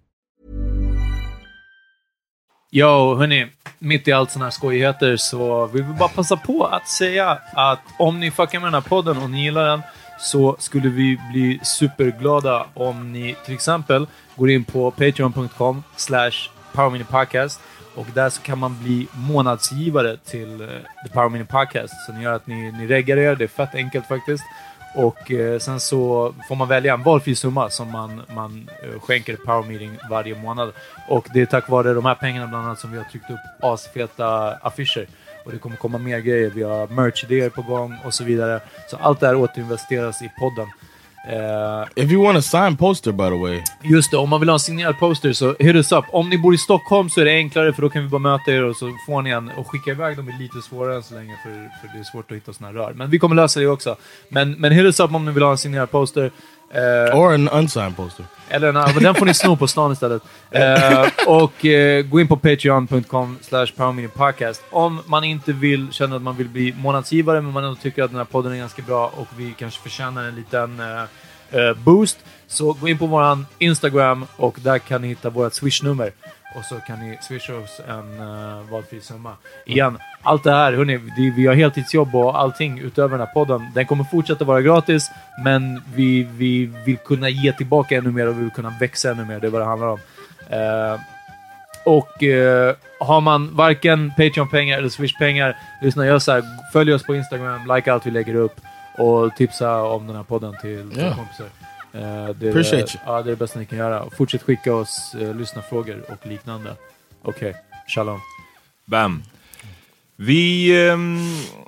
Jo, 2.73 3.15
hörni, 3.15 3.47
mitt 3.79 4.07
i 4.07 4.11
allt 4.11 4.31
såna 4.31 4.45
här 4.45 4.51
skojigheter 4.51 5.17
så 5.17 5.65
vill 5.65 5.83
vi 5.83 5.93
bara 5.93 6.09
passa 6.09 6.37
på 6.37 6.65
att 6.65 6.87
säga 6.87 7.39
att 7.53 7.79
om 7.99 8.19
ni 8.19 8.31
fuckar 8.31 8.59
med 8.59 8.67
den 8.67 8.73
här 8.73 8.89
podden 8.89 9.17
och 9.17 9.29
ni 9.29 9.43
gillar 9.43 9.65
den 9.65 9.81
så 10.19 10.55
skulle 10.59 10.89
vi 10.89 11.19
bli 11.31 11.59
superglada 11.63 12.65
om 12.73 13.13
ni 13.13 13.35
till 13.45 13.53
exempel 13.53 14.07
går 14.35 14.49
in 14.49 14.63
på 14.63 14.91
patreon.com 14.91 15.83
slash 15.95 16.49
powerminipodcast 16.73 17.61
och 17.95 18.07
där 18.13 18.29
så 18.29 18.41
kan 18.41 18.57
man 18.57 18.83
bli 18.83 19.07
månadsgivare 19.13 20.17
till 20.17 20.61
eh, 20.61 20.67
The 21.03 21.13
Power 21.13 21.29
Mini 21.29 21.45
Podcast. 21.45 21.93
Så 22.05 22.13
ni 22.13 22.23
gör 22.23 22.33
att 22.33 22.47
ni, 22.47 22.71
ni 22.71 22.87
reggar 22.87 23.17
er, 23.17 23.35
det 23.35 23.43
är 23.43 23.47
fett 23.47 23.75
enkelt 23.75 24.07
faktiskt. 24.07 24.43
Och 24.95 25.31
eh, 25.31 25.59
sen 25.59 25.79
så 25.79 26.33
får 26.47 26.55
man 26.55 26.67
välja 26.67 26.93
en 26.93 27.03
valfri 27.03 27.35
summa 27.35 27.69
som 27.69 27.91
man, 27.91 28.21
man 28.35 28.69
eh, 28.83 28.99
skänker 28.99 29.35
Power 29.35 29.67
Meeting 29.67 29.97
varje 30.09 30.35
månad. 30.35 30.73
Och 31.09 31.27
det 31.33 31.41
är 31.41 31.45
tack 31.45 31.69
vare 31.69 31.93
de 31.93 32.05
här 32.05 32.15
pengarna 32.15 32.47
bland 32.47 32.65
annat 32.65 32.79
som 32.79 32.91
vi 32.91 32.97
har 32.97 33.05
tryckt 33.05 33.29
upp 33.29 33.63
asfeta 33.63 34.53
affischer. 34.53 35.07
Och 35.45 35.51
det 35.51 35.57
kommer 35.57 35.75
komma 35.75 35.97
mer 35.97 36.19
grejer. 36.19 36.49
Vi 36.49 36.63
har 36.63 36.87
merch-idéer 36.87 37.49
på 37.49 37.61
gång 37.61 37.97
och 38.05 38.13
så 38.13 38.23
vidare. 38.23 38.59
Så 38.89 38.97
allt 38.97 39.19
det 39.19 39.27
här 39.27 39.35
återinvesteras 39.35 40.21
i 40.21 40.31
podden. 40.39 40.67
Uh, 41.23 41.85
If 41.95 42.11
you 42.11 42.23
want 42.23 42.37
a 42.37 42.41
signed 42.41 42.79
poster, 42.79 43.11
by 43.11 43.29
the 43.29 43.35
way, 43.35 43.63
Just 43.83 44.11
det, 44.11 44.17
om 44.17 44.29
man 44.29 44.39
vill 44.39 44.49
ha 44.49 44.53
en 44.53 44.59
signerad 44.59 44.99
poster 44.99 45.33
så 45.33 45.55
hit 45.59 45.75
us 45.75 45.91
up. 45.91 46.05
Om 46.11 46.29
ni 46.29 46.37
bor 46.37 46.53
i 46.53 46.57
Stockholm 46.57 47.09
så 47.09 47.21
är 47.21 47.25
det 47.25 47.31
enklare 47.31 47.73
för 47.73 47.81
då 47.81 47.89
kan 47.89 48.03
vi 48.03 48.09
bara 48.09 48.19
möta 48.19 48.51
er 48.51 48.63
och 48.63 48.75
så 48.75 48.91
får 49.05 49.21
ni 49.21 49.29
en. 49.29 49.49
Och 49.49 49.67
skicka 49.67 49.91
iväg 49.91 50.17
dem 50.17 50.27
är 50.27 50.39
lite 50.39 50.61
svårare 50.61 50.95
än 50.95 51.03
så 51.03 51.13
länge 51.13 51.35
för, 51.43 51.51
för 51.51 51.93
det 51.93 51.99
är 51.99 52.03
svårt 52.03 52.31
att 52.31 52.37
hitta 52.37 52.53
såna 52.53 52.67
här 52.67 52.73
rör. 52.73 52.93
Men 52.93 53.09
vi 53.09 53.19
kommer 53.19 53.35
lösa 53.35 53.59
det 53.59 53.67
också. 53.67 53.95
Men, 54.29 54.51
men 54.51 54.71
hit 54.71 54.85
us 54.85 54.99
up 54.99 55.15
om 55.15 55.25
ni 55.25 55.31
vill 55.31 55.43
ha 55.43 55.51
en 55.51 55.57
signerad 55.57 55.91
poster. 55.91 56.31
Eh, 56.73 57.17
or 57.19 57.33
an 57.33 57.49
unsigned 57.49 57.95
poster. 57.95 58.25
eller 58.49 58.67
en 58.67 58.73
men 58.73 59.03
den 59.03 59.15
får 59.15 59.25
ni 59.25 59.33
sno 59.33 59.55
på 59.55 59.67
stan 59.67 59.91
istället. 59.91 60.21
Eh, 60.51 61.09
och 61.27 61.65
eh, 61.65 62.05
gå 62.05 62.19
in 62.19 62.27
på 62.27 62.37
patreon.com 62.37 63.37
slash 63.41 63.67
podcast. 64.13 64.63
Om 64.69 65.01
man 65.05 65.23
inte 65.23 65.53
vill 65.53 65.91
känna 65.91 66.15
att 66.15 66.21
man 66.21 66.37
vill 66.37 66.49
bli 66.49 66.73
månadsgivare, 66.73 67.41
men 67.41 67.53
man 67.53 67.63
ändå 67.63 67.75
tycker 67.75 68.03
att 68.03 68.09
den 68.09 68.17
här 68.17 68.25
podden 68.25 68.51
är 68.51 68.57
ganska 68.57 68.81
bra 68.81 69.11
och 69.15 69.27
vi 69.37 69.53
kanske 69.57 69.81
förtjänar 69.81 70.23
en 70.23 70.35
liten 70.35 70.81
boost, 71.83 72.17
så 72.47 72.73
gå 72.73 72.87
in 72.87 72.97
på 72.97 73.05
våran 73.05 73.45
Instagram 73.57 74.25
och 74.35 74.57
där 74.63 74.79
kan 74.79 75.01
ni 75.01 75.07
hitta 75.07 75.29
vårt 75.29 75.53
swishnummer. 75.53 76.11
Och 76.55 76.65
så 76.65 76.75
kan 76.75 76.99
ni 76.99 77.17
swisha 77.21 77.53
oss 77.55 77.81
en 77.87 78.19
uh, 78.21 78.71
valfri 78.71 79.01
summa. 79.01 79.33
Igen, 79.65 79.97
allt 80.21 80.43
det 80.43 80.51
här, 80.51 80.73
hörni, 80.73 80.97
det, 80.97 81.29
vi 81.37 81.47
har 81.47 81.53
heltidsjobb 81.53 82.15
och 82.15 82.39
allting 82.39 82.79
utöver 82.79 83.17
den 83.17 83.27
här 83.27 83.33
podden. 83.33 83.67
Den 83.75 83.85
kommer 83.85 84.03
fortsätta 84.03 84.45
vara 84.45 84.61
gratis, 84.61 85.11
men 85.43 85.81
vi, 85.95 86.23
vi 86.23 86.65
vill 86.85 86.97
kunna 86.97 87.29
ge 87.29 87.53
tillbaka 87.53 87.97
ännu 87.97 88.11
mer 88.11 88.27
och 88.27 88.37
vi 88.37 88.41
vill 88.41 88.51
kunna 88.51 88.73
växa 88.79 89.11
ännu 89.11 89.25
mer. 89.25 89.39
Det 89.39 89.47
är 89.47 89.51
vad 89.51 89.61
det 89.61 89.65
handlar 89.65 89.87
om. 89.87 89.99
Eh, 90.49 90.99
och 91.85 92.23
eh, 92.23 92.75
har 92.99 93.21
man 93.21 93.55
varken 93.55 94.11
Patreon-pengar 94.17 94.77
eller 94.77 94.89
Swish-pengar, 94.89 95.57
lyssna, 95.81 96.05
gör 96.05 96.19
så 96.19 96.31
här. 96.31 96.43
Följ 96.73 96.93
oss 96.93 97.03
på 97.03 97.15
Instagram, 97.15 97.75
like 97.75 97.93
allt 97.93 98.05
vi 98.05 98.11
lägger 98.11 98.35
upp 98.35 98.61
och 98.97 99.35
tipsa 99.35 99.83
om 99.83 100.07
den 100.07 100.15
här 100.15 100.23
podden 100.23 100.55
till, 100.61 100.91
Ja. 100.97 101.15
kompisar. 101.15 101.45
Eh, 101.93 102.35
det, 102.35 102.47
är, 102.47 102.49
Appreciate 102.49 102.97
you. 102.97 103.03
Ja, 103.05 103.21
det 103.21 103.29
är 103.29 103.31
det 103.31 103.35
bästa 103.35 103.59
ni 103.59 103.65
kan 103.65 103.77
göra. 103.77 104.09
Fortsätt 104.17 104.43
skicka 104.43 104.73
oss 104.73 105.15
eh, 105.21 105.35
lyssnarfrågor 105.35 106.03
och 106.07 106.27
liknande. 106.27 106.75
Okej, 107.21 107.55
shalom. 107.87 108.19
Bam. 108.85 109.23
Vi 110.15 110.71
ehm, 110.87 111.19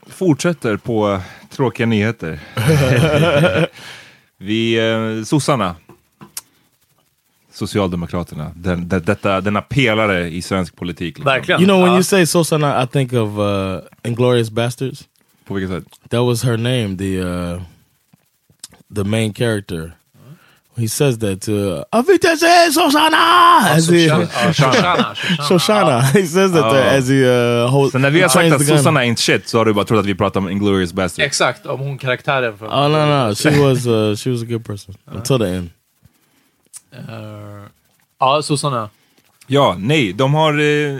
fortsätter 0.08 0.78
på 0.78 1.22
tråkiga 1.50 1.86
nyheter. 1.86 2.40
Vi, 4.38 4.90
eh, 4.92 5.24
sossarna. 5.24 5.76
Socialdemokraterna. 7.52 8.52
Den, 8.56 8.90
den, 8.90 9.04
detta, 9.04 9.42
denna 9.42 9.62
pelare 9.62 10.30
i 10.30 10.42
svensk 10.42 10.76
politik. 10.76 11.18
Liksom. 11.18 11.26
Verkligen. 11.26 11.62
You 11.62 11.68
know, 11.68 11.84
when 11.84 11.94
you 11.94 12.04
say 12.04 12.26
Sosana, 12.26 12.84
I 12.84 12.88
think 12.88 13.14
of 13.14 13.40
uh, 13.40 13.80
Inglorious 14.04 14.50
Bastards. 14.50 15.08
På 15.46 15.54
vilket 15.54 15.78
sätt? 15.78 16.10
That 16.10 16.22
was 16.22 16.44
her 16.44 16.58
name, 16.58 16.98
the 16.98 17.22
uh, 17.22 17.62
the 18.96 19.04
main 19.04 19.34
character. 19.34 19.92
He 20.76 20.88
says 20.88 21.17
that 21.19 21.42
to 21.42 21.84
Avitese 21.92 22.71
Sosana! 22.71 23.76
As 23.76 23.90
he, 23.90 24.08
Shoshana. 24.08 24.19
Ja, 24.19 24.54
Shoshana, 24.54 25.13
Shoshana. 25.15 25.48
Shoshana. 25.48 26.02
He 26.02 26.26
says 26.26 26.52
that 26.52 26.71
there 26.71 26.86
Ja. 26.94 26.98
as 26.98 27.10
he 27.10 27.24
uh, 27.26 27.67
holds. 27.69 27.92
Så 27.92 27.98
när 28.00 28.10
vi 28.10 28.21
har 28.21 28.30
sagt 28.30 28.54
att 28.54 28.67
sossarna 28.67 29.00
ain't 29.04 29.15
shit 29.19 29.48
så 29.48 29.58
har 29.58 29.65
du 29.65 29.74
bara 29.74 29.86
trott 29.86 30.00
att 30.00 30.06
vi 30.06 30.15
pratar 30.15 30.40
om 30.40 30.50
Inglourious 30.50 30.94
Basterds. 30.94 31.26
Exakt, 31.28 31.65
om 31.65 31.80
hon 31.80 31.98
karaktären 31.98 32.58
från... 32.58 32.69
Oh 32.69 32.90
no 32.90 33.28
no, 33.28 33.36
she 33.36 33.50
was 33.60 33.86
uh, 33.88 34.15
she 34.15 34.30
was 34.32 34.42
a 34.42 34.46
good 34.46 34.65
person 34.65 34.96
until 35.15 35.40
the 35.40 35.48
end. 35.48 35.69
Eh, 36.94 37.00
ja, 38.19 38.42
sossarna. 38.42 38.90
Ja, 39.48 39.76
nej, 39.80 40.13
de 40.13 40.34
har 40.34 40.54
eh, 40.60 41.00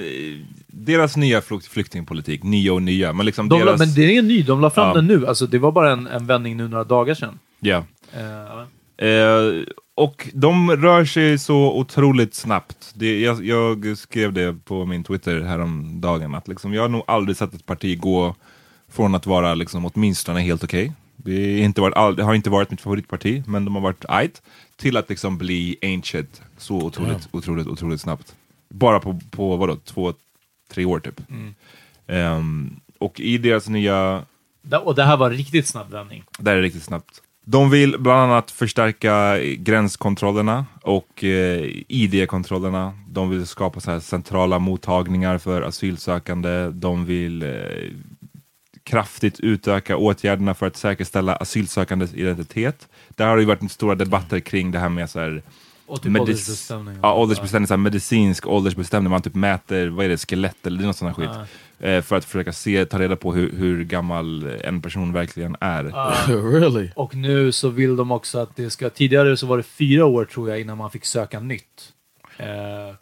deras 0.68 1.18
nya 1.18 1.42
flykt, 1.42 1.68
flyktingpolitik, 1.68 2.44
nya 2.44 2.74
och 2.74 2.82
nya. 2.82 3.14
Men 3.14 3.26
liksom 3.26 3.50
De 3.50 3.60
la, 3.60 3.66
deras... 3.66 3.80
men 3.80 3.94
det 3.94 4.18
är 4.18 4.22
ny, 4.22 4.42
de 4.44 4.62
la 4.62 4.70
fram 4.70 4.96
den 4.96 5.08
nu. 5.08 5.28
Alltså, 5.28 5.46
det 5.48 5.60
var 5.60 5.72
bara 5.72 5.92
en, 5.92 6.08
en 6.08 6.28
vändning 6.28 6.58
nu 6.58 6.68
några 6.68 6.84
dagar 6.84 7.14
sedan. 7.14 7.40
Ja. 7.60 7.84
Ja. 8.14 8.66
Eh, 8.98 9.64
och 9.96 10.30
de 10.34 10.72
rör 10.72 11.06
sig 11.06 11.38
så 11.38 11.74
otroligt 11.74 12.34
snabbt. 12.34 12.92
Det, 12.94 13.20
jag, 13.22 13.46
jag 13.46 13.98
skrev 13.98 14.34
det 14.34 14.66
på 14.66 14.86
min 14.86 15.04
Twitter 15.04 15.42
häromdagen, 15.42 16.36
att 16.36 16.48
liksom, 16.48 16.74
jag 16.74 16.82
har 16.82 16.90
nog 16.90 17.04
aldrig 17.08 17.38
sett 17.38 17.54
ett 17.54 17.66
parti 17.66 18.00
gå 18.00 18.36
från 18.88 19.16
att 19.16 19.26
vara 19.26 19.54
liksom, 19.54 19.86
åtminstone 19.86 20.42
helt 20.42 20.64
okej, 20.64 20.92
det, 21.16 21.60
inte 21.60 21.82
varit 21.82 21.96
all, 21.96 22.16
det 22.16 22.24
har 22.24 22.34
inte 22.34 22.50
varit 22.50 22.72
mitt 22.72 22.82
favoritparti, 22.82 23.44
men 23.48 23.66
de 23.66 23.76
har 23.76 23.82
varit 23.82 24.06
ajt, 24.08 24.42
till 24.76 24.98
att 24.98 25.10
liksom 25.10 25.38
bli 25.38 25.78
ancient 25.82 26.42
så 26.58 26.76
otroligt, 26.76 27.30
otroligt, 27.32 27.68
otroligt 27.68 28.02
snabbt. 28.02 28.36
Bara 28.70 29.00
på, 29.00 29.20
på 29.32 29.56
vadå, 29.56 29.76
två, 29.76 30.14
tre 30.72 30.86
år 30.86 31.00
typ. 31.00 31.30
Mm. 31.30 31.56
Ehm, 32.08 32.80
och 33.00 33.20
i 33.20 33.38
deras 33.38 33.68
nya 33.70 34.26
Och 34.84 34.96
det 34.96 35.04
här 35.04 35.18
var 35.18 35.30
riktigt 35.30 35.68
snabb 35.68 35.92
vändning. 35.92 36.24
det 36.40 36.50
här 36.50 36.58
är 36.58 36.62
riktigt 36.62 36.84
snabbt. 36.84 37.22
De 37.46 37.70
vill 37.70 38.00
bland 38.00 38.32
annat 38.32 38.52
förstärka 38.52 39.40
gränskontrollerna 39.40 40.66
och 40.82 41.24
eh, 41.24 41.70
ID-kontrollerna. 41.88 42.94
De 43.08 43.30
vill 43.30 43.48
skapa 43.48 43.80
så 43.80 43.92
här 43.92 44.00
centrala 44.00 44.60
mottagningar 44.60 45.38
för 45.38 45.62
asylsökande. 45.62 46.70
De 46.70 47.06
vill 47.06 47.44
eh, 47.44 47.50
kraftigt 48.84 49.40
utöka 49.40 49.98
åtgärderna 49.98 50.54
för 50.54 50.68
att 50.68 50.78
säkerställa 50.78 51.36
asylsökandes 51.36 52.14
identitet. 52.14 52.88
Där 53.10 53.28
har 53.28 53.36
det 53.36 53.42
ju 53.42 53.48
varit 53.48 53.72
stora 53.72 53.96
debatter 53.96 54.40
kring 54.40 54.72
det 54.72 54.80
här 54.80 54.90
med 54.90 55.10
så 55.10 55.20
här, 55.20 55.44
och 55.94 56.02
typ 56.02 56.20
åldersbestämning. 56.20 56.98
Ja, 57.02 57.14
åldersbestämning, 57.14 57.68
så 57.68 57.74
här, 57.74 57.80
medicinsk 57.80 58.48
åldersbestämning. 58.48 59.12
Man 59.12 59.22
typ 59.22 59.36
mäter, 59.36 59.88
vad 59.88 60.06
är 60.06 60.10
det, 60.10 60.18
skelett 60.18 60.68
eller 60.68 60.78
det 60.78 60.84
är 60.84 60.88
något 60.88 60.96
sånt 60.96 61.18
här 61.18 61.26
skit. 61.26 61.50
Eh, 61.80 62.02
för 62.02 62.16
att 62.16 62.26
försöka 62.26 62.54
se, 62.54 62.86
ta 62.86 63.00
reda 63.00 63.16
på 63.16 63.34
hur, 63.34 63.52
hur 63.52 63.84
gammal 63.84 64.44
en 64.64 64.82
person 64.82 65.14
verkligen 65.14 65.56
är. 65.60 65.84
really? 66.52 66.90
Och 66.96 67.16
nu 67.16 67.52
så 67.52 67.70
vill 67.70 67.96
de 67.96 68.12
också 68.12 68.40
att 68.40 68.56
det 68.56 68.70
ska... 68.70 68.90
Tidigare 68.90 69.38
så 69.38 69.48
var 69.48 69.58
det 69.58 69.64
fyra 69.64 70.06
år 70.06 70.26
tror 70.26 70.50
jag 70.50 70.62
innan 70.62 70.78
man 70.78 70.92
fick 70.92 71.06
söka 71.06 71.40
nytt. 71.40 71.94
Eh, 72.38 72.96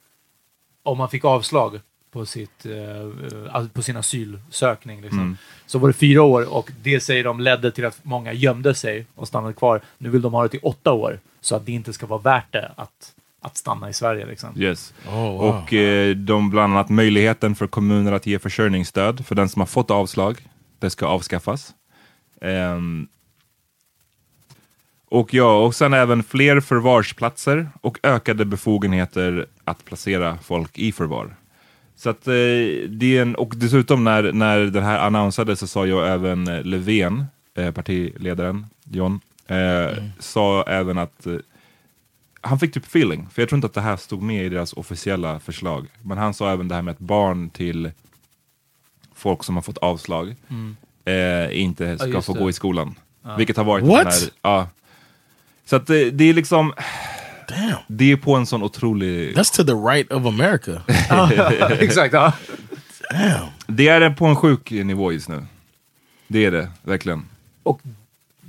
om 0.83 0.97
man 0.97 1.09
fick 1.09 1.25
avslag 1.25 1.79
på, 2.11 2.25
sitt, 2.25 2.65
eh, 2.65 3.65
på 3.73 3.81
sin 3.81 3.97
asylsökning. 3.97 5.01
Liksom. 5.01 5.19
Mm. 5.19 5.37
Så 5.65 5.79
var 5.79 5.87
det 5.87 5.93
fyra 5.93 6.21
år 6.23 6.53
och 6.53 6.71
det 6.83 6.99
säger 6.99 7.23
de 7.23 7.39
ledde 7.39 7.71
till 7.71 7.85
att 7.85 7.99
många 8.03 8.33
gömde 8.33 8.75
sig 8.75 9.05
och 9.15 9.27
stannade 9.27 9.53
kvar. 9.53 9.81
Nu 9.97 10.09
vill 10.09 10.21
de 10.21 10.33
ha 10.33 10.43
det 10.43 10.49
till 10.49 10.59
åtta 10.63 10.91
år 10.91 11.19
så 11.41 11.55
att 11.55 11.65
det 11.65 11.71
inte 11.71 11.93
ska 11.93 12.05
vara 12.05 12.21
värt 12.21 12.51
det 12.51 12.71
att, 12.75 13.13
att 13.41 13.57
stanna 13.57 13.89
i 13.89 13.93
Sverige. 13.93 14.25
Liksom. 14.25 14.61
Yes. 14.61 14.93
Oh, 15.07 15.13
wow. 15.13 15.41
Och 15.41 15.73
eh, 15.73 16.15
de 16.15 16.49
bland 16.49 16.73
annat 16.73 16.89
möjligheten 16.89 17.55
för 17.55 17.67
kommuner 17.67 18.11
att 18.11 18.25
ge 18.25 18.39
försörjningsstöd 18.39 19.25
för 19.25 19.35
den 19.35 19.49
som 19.49 19.59
har 19.59 19.67
fått 19.67 19.91
avslag. 19.91 20.47
Det 20.79 20.89
ska 20.89 21.05
avskaffas. 21.05 21.73
Ehm, 22.41 23.07
och 25.09 25.33
ja, 25.33 25.65
och 25.65 25.75
sen 25.75 25.93
även 25.93 26.23
fler 26.23 26.59
förvarsplatser 26.59 27.69
och 27.81 27.99
ökade 28.03 28.45
befogenheter 28.45 29.45
att 29.63 29.85
placera 29.85 30.37
folk 30.37 30.77
i 30.77 30.91
förvar. 30.91 31.35
Så 31.95 32.09
att 32.09 32.27
eh, 32.27 32.33
det 32.89 33.17
är 33.17 33.21
en, 33.21 33.35
och 33.35 33.53
dessutom 33.55 34.03
när, 34.03 34.31
när 34.31 34.59
det 34.59 34.81
här 34.81 34.99
annonsades 34.99 35.59
så 35.59 35.67
sa 35.67 35.85
jag 35.85 36.09
även 36.13 36.45
Löfven, 36.45 37.25
eh, 37.57 37.71
partiledaren 37.71 38.65
John, 38.83 39.19
eh, 39.51 40.03
sa 40.19 40.63
även 40.63 40.97
att 40.97 41.25
eh, 41.27 41.35
han 42.41 42.59
fick 42.59 42.73
typ 42.73 42.85
feeling, 42.85 43.27
för 43.33 43.41
jag 43.41 43.49
tror 43.49 43.57
inte 43.57 43.67
att 43.67 43.73
det 43.73 43.81
här 43.81 43.97
stod 43.97 44.21
med 44.21 44.45
i 44.45 44.49
deras 44.49 44.73
officiella 44.73 45.39
förslag. 45.39 45.87
Men 46.01 46.17
han 46.17 46.33
sa 46.33 46.51
även 46.51 46.67
det 46.67 46.75
här 46.75 46.81
med 46.81 46.91
att 46.91 46.99
barn 46.99 47.49
till 47.49 47.91
folk 49.15 49.43
som 49.43 49.55
har 49.55 49.61
fått 49.61 49.77
avslag 49.77 50.35
Mm. 50.49 50.75
eh, 51.05 51.61
inte 51.61 51.97
ska 51.97 52.07
just 52.07 52.25
få 52.27 52.33
det. 52.33 52.39
gå 52.39 52.49
i 52.49 52.53
skolan. 52.53 52.95
Ja. 53.23 53.35
Vilket 53.35 53.57
har 53.57 53.63
varit 53.63 53.85
What? 53.85 54.05
här... 54.05 54.29
Ja. 54.41 54.69
Så 55.65 55.75
att 55.75 55.87
det, 55.87 56.11
det 56.11 56.23
är 56.29 56.33
liksom... 56.33 56.73
Damn. 57.49 57.77
Det 57.87 58.11
är 58.11 58.15
på 58.17 58.35
en 58.35 58.45
sån 58.45 58.63
otrolig... 58.63 59.35
That's 59.37 59.55
to 59.57 59.63
the 59.63 59.71
right 59.73 60.11
of 60.11 60.25
America. 60.25 60.81
Exakt, 61.83 62.13
ja. 62.13 62.33
Damn. 63.11 63.47
Det 63.67 63.87
är 63.87 64.09
på 64.09 64.25
en 64.25 64.35
sjuk 64.35 64.71
nivå 64.71 65.11
just 65.11 65.29
nu. 65.29 65.45
Det 66.27 66.45
är 66.45 66.51
det, 66.51 66.69
verkligen. 66.83 67.25
Och 67.63 67.81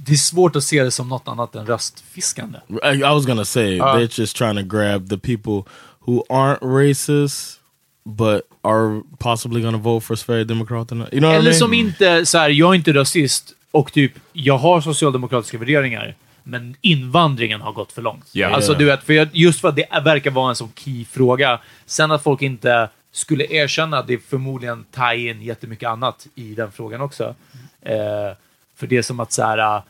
det 0.07 0.13
är 0.13 0.17
svårt 0.17 0.57
att 0.57 0.65
se 0.65 0.83
det 0.83 0.91
som 0.91 1.09
något 1.09 1.29
annat 1.29 1.55
än 1.55 1.67
röstfiskande. 1.67 2.59
I, 2.69 2.97
I 2.97 3.01
was 3.01 3.27
gonna 3.27 3.45
say 3.45 3.79
Uh. 3.79 3.85
they're 3.85 4.21
just 4.21 4.37
trying 4.37 4.57
to 4.57 4.77
grab 4.77 5.09
the 5.09 5.19
people 5.19 5.73
who 6.01 6.25
aren't 6.29 6.59
racist 6.63 7.61
but 8.05 8.43
are 8.63 9.03
possibly 9.19 9.63
gonna 9.63 9.79
vote 9.79 10.07
for 10.07 10.17
Sverigedemokraterna. 10.17 11.09
You 11.13 11.21
know 11.21 11.29
what 11.31 11.35
I 11.35 11.39
Eller 11.39 11.51
mean? 11.51 11.59
som 11.59 11.75
inte, 11.75 12.27
så 12.27 12.39
här, 12.39 12.49
jag 12.49 12.71
är 12.71 12.75
inte 12.75 12.93
rasist 12.93 13.55
och 13.71 13.93
typ, 13.93 14.13
jag 14.33 14.59
har 14.59 14.81
socialdemokratiska 14.81 15.59
värderingar, 15.59 16.15
men 16.43 16.77
invandringen 16.81 17.61
har 17.61 17.73
gått 17.73 17.93
för 17.93 18.03
långt. 18.03 18.29
Ja. 18.33 18.49
Alltså 18.49 18.75
du 18.75 18.85
vet, 18.85 19.03
för 19.03 19.13
jag, 19.13 19.29
just 19.33 19.61
för 19.61 19.69
att 19.69 19.77
det 19.77 19.87
verkar 20.05 20.31
vara 20.31 20.51
en 20.51 20.57
sån 20.57 20.73
key 20.75 21.05
fråga. 21.05 21.61
Sen 21.87 22.11
att 22.11 22.23
folk 22.23 22.43
inte 22.43 22.89
skulle 23.13 23.45
erkänna 23.51 23.99
att 23.99 24.07
det 24.07 24.15
är 24.15 24.21
förmodligen 24.29 24.85
tie 24.91 25.31
in 25.31 25.43
jättemycket 25.43 25.89
annat 25.89 26.27
i 26.35 26.55
den 26.55 26.73
frågan 26.73 27.01
också. 27.01 27.35
Eh, 27.83 28.37
för 28.77 28.87
det 28.87 28.97
är 28.97 29.03
som 29.03 29.21
att 29.21 29.33
så 29.33 29.43
här, 29.43 29.59
äh, 29.77 29.83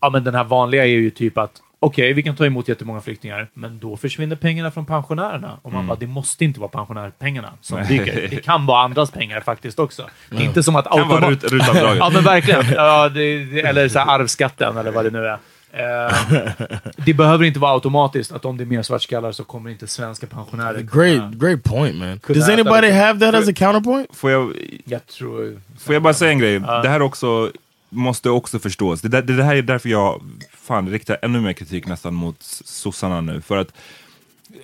ja 0.00 0.10
men 0.10 0.24
den 0.24 0.34
här 0.34 0.44
vanliga 0.44 0.82
är 0.84 0.88
ju 0.88 1.10
typ 1.10 1.38
att 1.38 1.52
okej, 1.82 2.12
vi 2.12 2.22
kan 2.22 2.36
ta 2.36 2.46
emot 2.46 2.68
jättemånga 2.68 3.00
flyktingar, 3.00 3.48
men 3.54 3.78
då 3.78 3.96
försvinner 3.96 4.36
pengarna 4.36 4.70
från 4.70 4.86
pensionärerna. 4.86 5.58
Och 5.62 5.72
man 5.72 5.86
bara, 5.86 5.98
det 5.98 6.06
måste 6.06 6.44
inte 6.44 6.60
vara 6.60 6.68
pensionärpengarna 6.68 7.52
som 7.60 7.78
Mm. 7.78 7.88
Nej. 7.88 7.98
dyker. 7.98 8.28
Det 8.30 8.36
kan 8.42 8.66
vara 8.66 8.82
andras 8.82 9.10
pengar 9.10 9.40
faktiskt 9.40 9.78
också. 9.78 10.06
Det 10.30 10.36
är 10.36 10.40
inte 10.42 10.62
som 10.62 10.76
att 10.76 10.84
Kan 10.90 11.08
vara 11.08 11.30
rut, 11.30 11.44
rutavdraget. 11.44 11.96
Ja, 11.98 12.10
men 12.14 12.24
verkligen. 12.24 12.64
Ja, 12.74 13.08
det, 13.08 13.44
det, 13.44 13.60
eller 13.60 13.88
så 13.88 13.98
här 13.98 14.06
arvsskatten, 14.20 14.76
eller 14.76 14.90
vad 14.90 15.04
det 15.04 15.10
nu 15.10 15.26
är. 15.26 15.38
Eh, 15.72 16.12
det 16.96 17.14
behöver 17.14 17.44
inte 17.44 17.58
vara 17.58 17.72
automatiskt 17.72 18.32
att 18.32 18.44
om 18.44 18.56
det 18.56 18.64
är 18.64 18.66
mer 18.66 18.82
svartskallar 18.82 19.32
så 19.32 19.44
kommer 19.44 19.70
inte 19.70 19.86
svenska 19.86 20.26
pensionärer 20.26 20.80
Great, 20.80 21.32
great 21.32 21.62
point, 21.64 21.96
man. 21.96 22.20
Does 22.28 22.48
anybody 22.48 22.90
have 22.90 23.20
that 23.20 23.34
as 23.34 23.48
a 23.48 23.52
counterpoint? 23.56 24.16
Får 24.16 24.30
jag, 24.30 24.52
Jag 24.84 25.06
tror... 25.06 25.60
får 25.78 25.94
jag 25.94 26.02
bara 26.02 26.14
säga 26.14 26.30
en 26.30 26.38
grej? 26.38 26.60
Det 26.60 26.88
här 26.88 27.02
också 27.02 27.50
måste 27.90 28.30
också 28.30 28.58
förstås. 28.58 29.00
Det, 29.00 29.08
där, 29.08 29.22
det 29.22 29.44
här 29.44 29.56
är 29.56 29.62
därför 29.62 29.88
jag 29.88 30.22
fan 30.52 30.88
riktar 30.88 31.18
ännu 31.22 31.40
mer 31.40 31.52
kritik 31.52 31.86
nästan 31.86 32.14
mot 32.14 32.36
sossarna 32.64 33.20
nu. 33.20 33.40
För 33.40 33.56
att 33.56 33.72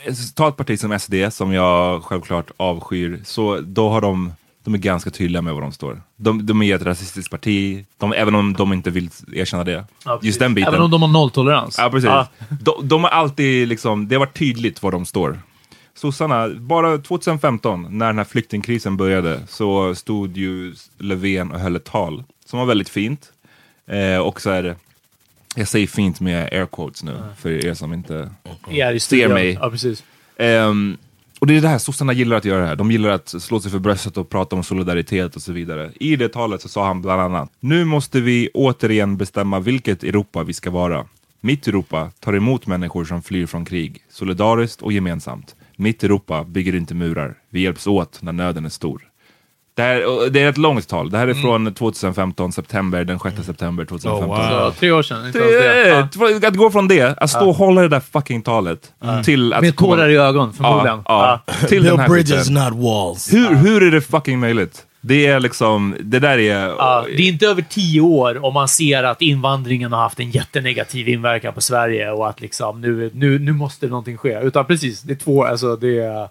eh, 0.04 0.14
ta 0.34 0.48
ett 0.48 0.56
parti 0.56 0.80
som 0.80 0.98
SD, 0.98 1.14
som 1.30 1.52
jag 1.52 2.04
självklart 2.04 2.50
avskyr, 2.56 3.20
så 3.24 3.60
då 3.60 3.88
har 3.88 4.00
de 4.00 4.32
de 4.66 4.74
är 4.74 4.78
ganska 4.78 5.10
tydliga 5.10 5.42
med 5.42 5.54
var 5.54 5.60
de 5.60 5.72
står. 5.72 6.02
De, 6.16 6.46
de 6.46 6.62
är 6.62 6.76
ett 6.76 6.82
rasistiskt 6.82 7.30
parti, 7.30 7.86
de, 7.98 8.12
även 8.12 8.34
om 8.34 8.52
de 8.52 8.72
inte 8.72 8.90
vill 8.90 9.10
erkänna 9.32 9.64
det. 9.64 9.84
Ja. 10.04 10.20
Just 10.22 10.38
den 10.38 10.54
biten. 10.54 10.68
Även 10.68 10.82
om 10.82 10.90
de 10.90 11.02
har 11.02 11.08
nolltolerans. 11.08 11.78
Ja, 11.78 11.90
precis. 11.90 12.08
Ja. 12.08 12.28
De, 12.60 12.88
de 12.88 13.04
har 13.04 13.10
alltid 13.10 13.68
liksom, 13.68 14.08
det 14.08 14.14
har 14.14 14.20
varit 14.20 14.38
tydligt 14.38 14.82
var 14.82 14.92
de 14.92 15.06
står. 15.06 15.40
Sossarna, 15.94 16.48
bara 16.48 16.98
2015 16.98 17.86
när 17.98 18.06
den 18.06 18.18
här 18.18 18.24
flyktingkrisen 18.24 18.96
började 18.96 19.42
så 19.48 19.94
stod 19.94 20.36
ju 20.36 20.74
Löfven 20.98 21.52
och 21.52 21.60
höll 21.60 21.76
ett 21.76 21.84
tal 21.84 22.24
som 22.46 22.58
var 22.58 22.66
väldigt 22.66 22.88
fint. 22.88 23.32
Eh, 23.86 24.18
och 24.18 24.40
så 24.40 24.50
är 24.50 24.62
det, 24.62 24.76
jag 25.56 25.68
säger 25.68 25.86
fint 25.86 26.20
med 26.20 26.42
air 26.52 26.66
quotes 26.66 27.02
nu 27.02 27.18
för 27.38 27.66
er 27.66 27.74
som 27.74 27.92
inte 27.92 28.30
Ja, 28.70 28.98
ser 29.00 29.28
mig. 29.28 29.52
Ja, 29.60 29.70
precis. 29.70 30.04
Ehm, 30.36 30.96
och 31.38 31.46
det 31.46 31.56
är 31.56 31.60
det 31.60 31.68
här 31.68 31.78
sossarna 31.78 32.12
gillar 32.12 32.36
att 32.36 32.44
göra 32.44 32.60
det 32.60 32.66
här. 32.66 32.76
De 32.76 32.90
gillar 32.90 33.10
att 33.10 33.28
slå 33.28 33.60
sig 33.60 33.70
för 33.70 33.78
bröstet 33.78 34.16
och 34.16 34.28
prata 34.28 34.56
om 34.56 34.62
solidaritet 34.64 35.36
och 35.36 35.42
så 35.42 35.52
vidare. 35.52 35.92
I 36.00 36.16
det 36.16 36.28
talet 36.28 36.62
så 36.62 36.68
sa 36.68 36.86
han 36.86 37.02
bland 37.02 37.20
annat, 37.20 37.50
nu 37.60 37.84
måste 37.84 38.20
vi 38.20 38.48
återigen 38.54 39.16
bestämma 39.16 39.60
vilket 39.60 40.04
Europa 40.04 40.42
vi 40.42 40.52
ska 40.52 40.70
vara. 40.70 41.06
Mitt 41.40 41.68
Europa 41.68 42.10
tar 42.20 42.32
emot 42.32 42.66
människor 42.66 43.04
som 43.04 43.22
flyr 43.22 43.46
från 43.46 43.64
krig, 43.64 44.02
solidariskt 44.10 44.82
och 44.82 44.92
gemensamt. 44.92 45.54
Mitt 45.76 46.04
Europa 46.04 46.44
bygger 46.44 46.74
inte 46.74 46.94
murar. 46.94 47.34
Vi 47.50 47.60
hjälps 47.60 47.86
åt 47.86 48.22
när 48.22 48.32
nöden 48.32 48.64
är 48.64 48.68
stor. 48.68 49.02
Det, 49.76 49.82
här, 49.82 50.30
det 50.30 50.40
är 50.40 50.48
ett 50.48 50.58
långt 50.58 50.88
tal. 50.88 51.10
Det 51.10 51.18
här 51.18 51.28
är 51.28 51.34
från 51.34 51.74
2015, 51.74 52.52
september, 52.52 53.04
den 53.04 53.18
6 53.18 53.46
september 53.46 53.84
2015. 53.84 54.30
Oh, 54.30 54.50
wow. 54.50 54.70
Så, 54.70 54.78
tre 54.78 54.90
år 54.90 55.02
sedan. 55.02 55.26
Inte 55.26 55.38
det. 55.38 56.08
Det, 56.40 56.46
att 56.46 56.56
gå 56.56 56.70
från 56.70 56.88
det, 56.88 57.18
att 57.18 57.30
stå 57.30 57.48
och 57.48 57.56
hålla 57.56 57.82
det 57.82 57.88
där 57.88 58.00
fucking 58.00 58.42
talet, 58.42 58.92
till 59.24 59.52
att... 59.52 59.62
Med 59.62 59.76
tårar 59.76 60.08
i 60.08 60.16
ögon, 60.16 60.52
förmodligen. 60.52 61.02
Ja, 61.04 61.42
ja, 61.46 61.54
till 61.68 61.82
den 61.82 61.96
Build 61.96 62.00
här 62.00 62.08
bridges, 62.08 62.50
not 62.50 62.72
walls. 62.72 63.32
Hur, 63.32 63.54
hur 63.54 63.82
är 63.82 63.90
det 63.90 64.00
fucking 64.00 64.40
möjligt? 64.40 64.82
Det 65.00 65.26
är 65.26 65.40
liksom, 65.40 65.96
det 66.00 66.18
där 66.18 66.38
är... 66.38 66.68
Ja, 66.68 67.04
det 67.16 67.22
är 67.22 67.28
inte 67.28 67.46
över 67.46 67.62
tio 67.62 68.00
år 68.00 68.44
om 68.44 68.54
man 68.54 68.68
ser 68.68 69.02
att 69.02 69.22
invandringen 69.22 69.92
har 69.92 70.00
haft 70.00 70.20
en 70.20 70.30
jättenegativ 70.30 71.08
inverkan 71.08 71.54
på 71.54 71.60
Sverige 71.60 72.10
och 72.10 72.28
att 72.28 72.40
liksom 72.40 72.80
nu, 72.80 73.10
nu, 73.14 73.38
nu 73.38 73.52
måste 73.52 73.86
någonting 73.86 74.16
ske. 74.16 74.40
Utan 74.40 74.64
precis, 74.64 75.02
det 75.02 75.12
är 75.12 75.16
två, 75.16 75.44
alltså 75.44 75.76
det 75.76 75.98
är, 75.98 76.28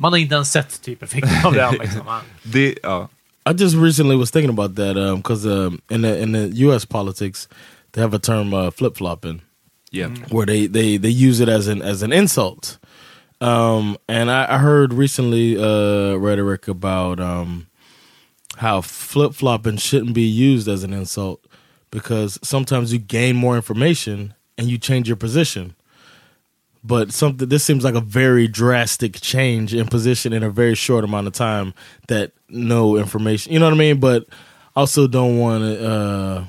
Man 0.00 0.12
har 0.12 0.18
inte 0.18 0.34
ens 0.34 0.52
sett 0.52 0.82
typ 0.82 1.02
effekten 1.02 1.46
av 1.46 1.52
det 1.52 1.62
än. 1.62 1.74
Liksom. 1.80 2.02
Det 2.42 2.74
ja. 2.82 3.08
I 3.50 3.52
just 3.62 3.74
recently 3.76 4.16
was 4.16 4.30
thinking 4.30 4.50
about 4.50 4.76
that 4.76 5.16
because 5.16 5.46
um, 5.46 5.80
in 5.90 6.02
the 6.02 6.22
in 6.22 6.32
the 6.32 6.50
U.S. 6.66 6.84
politics, 6.84 7.48
they 7.92 8.02
have 8.02 8.14
a 8.16 8.18
term 8.18 8.52
uh, 8.54 8.70
flip 8.70 8.96
flopping, 8.96 9.40
Yeah. 9.90 10.10
where 10.30 10.44
they, 10.46 10.66
they 10.68 10.98
they 10.98 11.08
use 11.28 11.40
it 11.42 11.48
as 11.48 11.66
an 11.68 11.82
as 11.82 12.02
an 12.02 12.12
insult. 12.12 12.78
Um, 13.40 13.96
and 14.08 14.30
I, 14.30 14.54
I 14.54 14.58
heard 14.58 14.92
recently 14.92 15.56
uh, 15.56 16.16
rhetoric 16.18 16.68
about 16.68 17.20
um, 17.20 17.66
how 18.56 18.82
flip 18.82 19.32
flopping 19.34 19.78
shouldn't 19.78 20.12
be 20.14 20.28
used 20.52 20.68
as 20.68 20.84
an 20.84 20.92
insult 20.92 21.40
because 21.90 22.38
sometimes 22.42 22.92
you 22.92 22.98
gain 22.98 23.36
more 23.36 23.56
information 23.56 24.34
and 24.58 24.68
you 24.68 24.76
change 24.78 25.08
your 25.08 25.16
position. 25.16 25.74
But 26.80 27.12
something 27.12 27.48
this 27.48 27.64
seems 27.64 27.84
like 27.84 27.98
a 27.98 28.04
very 28.06 28.46
drastic 28.48 29.20
change 29.20 29.74
in 29.74 29.86
position 29.86 30.32
in 30.32 30.42
a 30.42 30.48
very 30.50 30.74
short 30.76 31.04
amount 31.04 31.28
of 31.28 31.34
time 31.34 31.72
that 32.08 32.30
no 32.48 32.98
information 32.98 33.52
you 33.52 33.58
know 33.60 33.66
what 33.70 33.74
I 33.74 33.78
mean 33.78 34.00
but 34.00 34.22
also 34.74 35.06
don't 35.06 35.38
want 35.38 35.62
to 35.78 35.84
uh 35.86 36.42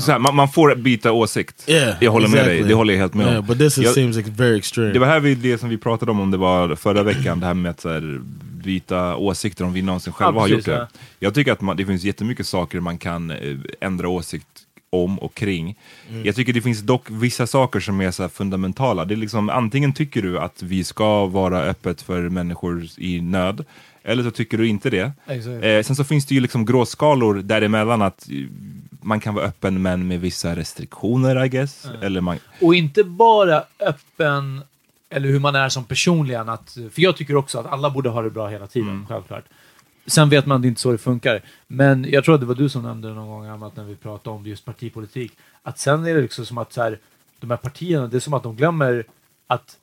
så 0.00 0.12
här, 0.12 0.18
man, 0.18 0.36
man 0.36 0.48
får 0.48 0.74
byta 0.74 1.12
åsikt. 1.12 1.64
Yeah, 1.68 1.96
jag 2.00 2.10
håller 2.12 2.28
med 2.28 2.38
dig, 2.38 2.44
exactly. 2.54 2.68
det 2.68 2.74
håller 2.74 2.94
jag 2.94 3.00
helt 3.00 3.14
med 3.14 3.26
om. 3.26 3.32
Yeah, 3.32 3.44
but 3.46 3.58
this 3.58 3.78
is, 3.78 3.84
Jag- 3.84 3.94
seems 3.94 4.16
like 4.16 4.30
very 4.30 4.58
extreme. 4.58 4.92
Det 4.92 4.98
var 4.98 5.06
här 5.06 5.20
vi, 5.20 5.34
det 5.34 5.58
som 5.58 5.68
vi 5.68 5.78
pratade 5.78 6.10
om, 6.10 6.20
om 6.20 6.30
det 6.30 6.36
var 6.36 6.74
förra 6.76 7.02
veckan, 7.02 7.40
det 7.40 7.46
här 7.46 7.54
med 7.54 7.70
att 7.70 7.80
så 7.80 7.88
här, 7.88 8.20
byta 8.64 9.16
åsikter 9.16 9.64
om 9.64 9.72
vi 9.72 9.82
någonsin 9.82 10.12
själva 10.12 10.32
Ja, 10.36 10.40
har 10.40 10.48
precis, 10.48 10.56
gjort 10.66 10.76
det. 10.76 10.88
ja. 10.92 11.00
Jag 11.18 11.34
tycker 11.34 11.52
att 11.52 11.60
man, 11.60 11.76
det 11.76 11.86
finns 11.86 12.02
jättemycket 12.02 12.46
saker 12.46 12.80
man 12.80 12.98
kan 12.98 13.30
eh, 13.30 13.36
ändra 13.80 14.08
åsikt 14.08 14.46
om 14.90 15.18
och 15.18 15.34
kring. 15.34 15.76
Mm. 16.10 16.24
Jag 16.26 16.36
tycker 16.36 16.52
det 16.52 16.62
finns 16.62 16.80
dock 16.80 17.06
vissa 17.10 17.46
saker 17.46 17.80
som 17.80 18.00
är 18.00 18.10
så 18.10 18.22
här 18.22 18.28
fundamentala. 18.28 19.04
Det 19.04 19.14
är 19.14 19.16
liksom, 19.16 19.50
antingen 19.50 19.92
tycker 19.92 20.22
du 20.22 20.38
att 20.38 20.62
vi 20.62 20.84
ska 20.84 21.26
vara 21.26 21.62
öppet 21.62 22.02
för 22.02 22.28
människor 22.28 22.86
i 22.96 23.20
nöd, 23.20 23.64
eller 24.02 24.22
så 24.22 24.30
tycker 24.30 24.58
du 24.58 24.68
inte 24.68 24.90
det. 24.90 25.12
Exakt. 25.26 25.64
Eh, 25.64 25.82
sen 25.82 25.96
så 25.96 26.04
finns 26.04 26.26
det 26.26 26.34
ju 26.34 26.40
liksom 26.40 26.64
gråskalor 26.66 27.34
däremellan 27.34 28.02
att 28.02 28.28
eh, 28.30 28.36
man 29.02 29.20
kan 29.20 29.34
vara 29.34 29.44
öppen 29.44 29.82
men 29.82 30.08
med 30.08 30.20
vissa 30.20 30.56
restriktioner 30.56 31.44
I 31.44 31.48
guess. 31.48 31.86
Eller 32.02 32.20
man, 32.20 32.38
Och 32.60 32.74
inte 32.74 33.04
bara 33.04 33.62
öppen, 33.80 34.62
eller 35.10 35.28
hur 35.28 35.38
man 35.38 35.54
är 35.54 35.68
som 35.68 35.84
personligen. 35.84 36.48
Att, 36.48 36.78
för 36.92 37.02
jag 37.02 37.16
tycker 37.16 37.36
också 37.36 37.58
att 37.58 37.66
alla 37.66 37.90
borde 37.90 38.08
ha 38.08 38.22
det 38.22 38.30
bra 38.30 38.48
hela 38.48 38.66
tiden, 38.66 38.88
Mm. 38.88 39.06
självklart. 39.06 39.44
Sen 40.10 40.28
vet 40.28 40.46
man 40.46 40.56
att 40.56 40.62
det 40.62 40.68
inte 40.68 40.78
är 40.78 40.80
så 40.80 40.92
det 40.92 40.98
funkar. 40.98 41.40
Men 41.66 42.06
jag 42.10 42.24
tror 42.24 42.34
att 42.34 42.40
det 42.40 42.46
var 42.46 42.54
du 42.54 42.68
som 42.68 42.82
nämnde 42.82 43.08
någon 43.08 43.28
gång 43.28 43.46
annat 43.46 43.76
när 43.76 43.84
vi 43.84 43.96
pratade 43.96 44.36
om 44.36 44.46
just 44.46 44.64
partipolitik. 44.64 45.32
Att 45.62 45.78
sen 45.78 46.06
är 46.06 46.14
det 46.14 46.20
liksom 46.20 46.46
som 46.46 46.58
att 46.58 46.72
så 46.72 46.82
här, 46.82 46.98
de 47.40 47.50
här 47.50 47.56
partierna, 47.56 48.06
det 48.06 48.16
är 48.16 48.20
som 48.20 48.34
att 48.34 48.42
de 48.42 48.56
glömmer 48.56 49.04
att 49.46 49.76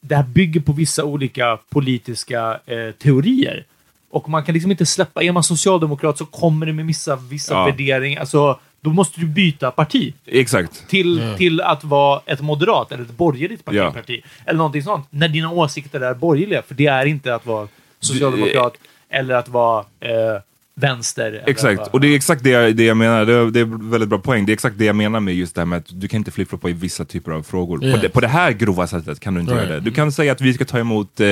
det 0.00 0.16
här 0.16 0.22
bygger 0.22 0.60
på 0.60 0.72
vissa 0.72 1.04
olika 1.04 1.58
politiska 1.68 2.60
eh, 2.66 2.90
teorier. 2.90 3.64
Och 4.10 4.28
man 4.28 4.44
kan 4.44 4.52
liksom 4.52 4.70
inte 4.70 4.86
släppa, 4.86 5.22
är 5.22 5.32
man 5.32 5.42
socialdemokrat 5.42 6.18
så 6.18 6.26
kommer 6.26 6.66
det 6.66 6.72
med 6.72 6.86
vissa, 6.86 7.16
vissa 7.16 7.54
Ja. 7.54 7.64
värderingar. 7.64 8.20
Alltså, 8.20 8.60
då 8.80 8.90
måste 8.90 9.20
du 9.20 9.26
byta 9.26 9.70
parti 9.70 10.14
exakt. 10.26 10.88
till, 10.88 11.34
till 11.38 11.60
att 11.60 11.84
vara 11.84 12.20
ett 12.26 12.40
moderat 12.40 12.92
eller 12.92 13.04
ett 13.04 13.16
borgerligt 13.16 13.64
parti, 13.64 13.76
Ja. 13.76 13.92
parti. 13.92 14.22
Eller 14.44 14.56
någonting 14.58 14.82
sånt. 14.82 15.06
När 15.10 15.28
dina 15.28 15.50
åsikter 15.50 16.00
är 16.00 16.14
borgerliga. 16.14 16.62
För 16.62 16.74
det 16.74 16.86
är 16.86 17.06
inte 17.06 17.34
att 17.34 17.46
vara 17.46 17.68
socialdemokrat 18.00 18.74
eller 19.10 19.34
att 19.34 19.48
vara 19.48 19.84
eh, 20.00 20.40
vänster. 20.74 21.42
Exakt, 21.46 21.78
vara- 21.78 21.88
och 21.90 22.00
det 22.00 22.08
är 22.08 22.16
exakt 22.16 22.44
det 22.44 22.50
jag, 22.50 22.76
det 22.76 22.84
jag 22.84 22.96
menar. 22.96 23.24
Det 23.26 23.34
är, 23.34 23.50
det 23.50 23.60
är 23.60 23.64
en 23.64 23.90
väldigt 23.90 24.08
bra 24.08 24.18
poäng. 24.18 24.46
Det 24.46 24.52
är 24.52 24.54
exakt 24.54 24.78
det 24.78 24.84
jag 24.84 24.96
menar 24.96 25.20
med 25.20 25.34
just 25.34 25.54
det 25.54 25.60
här 25.60 25.66
med 25.66 25.78
att 25.78 26.00
du 26.00 26.08
kan 26.08 26.18
inte 26.18 26.30
flippa 26.30 26.68
i 26.68 26.72
vissa 26.72 27.04
typer 27.04 27.32
av 27.32 27.42
frågor. 27.42 27.84
Yeah. 27.84 27.96
På, 27.96 28.02
det, 28.02 28.08
på 28.08 28.20
det 28.20 28.28
här 28.28 28.52
grova 28.52 28.86
sättet 28.86 29.20
kan 29.20 29.34
du 29.34 29.40
inte 29.40 29.52
Right. 29.52 29.64
göra 29.68 29.74
det. 29.78 29.84
Du 29.84 29.90
kan 29.90 30.12
säga 30.12 30.32
att 30.32 30.40
vi 30.40 30.54
ska 30.54 30.64
ta 30.64 30.78
emot 30.78 31.20
eh, 31.20 31.26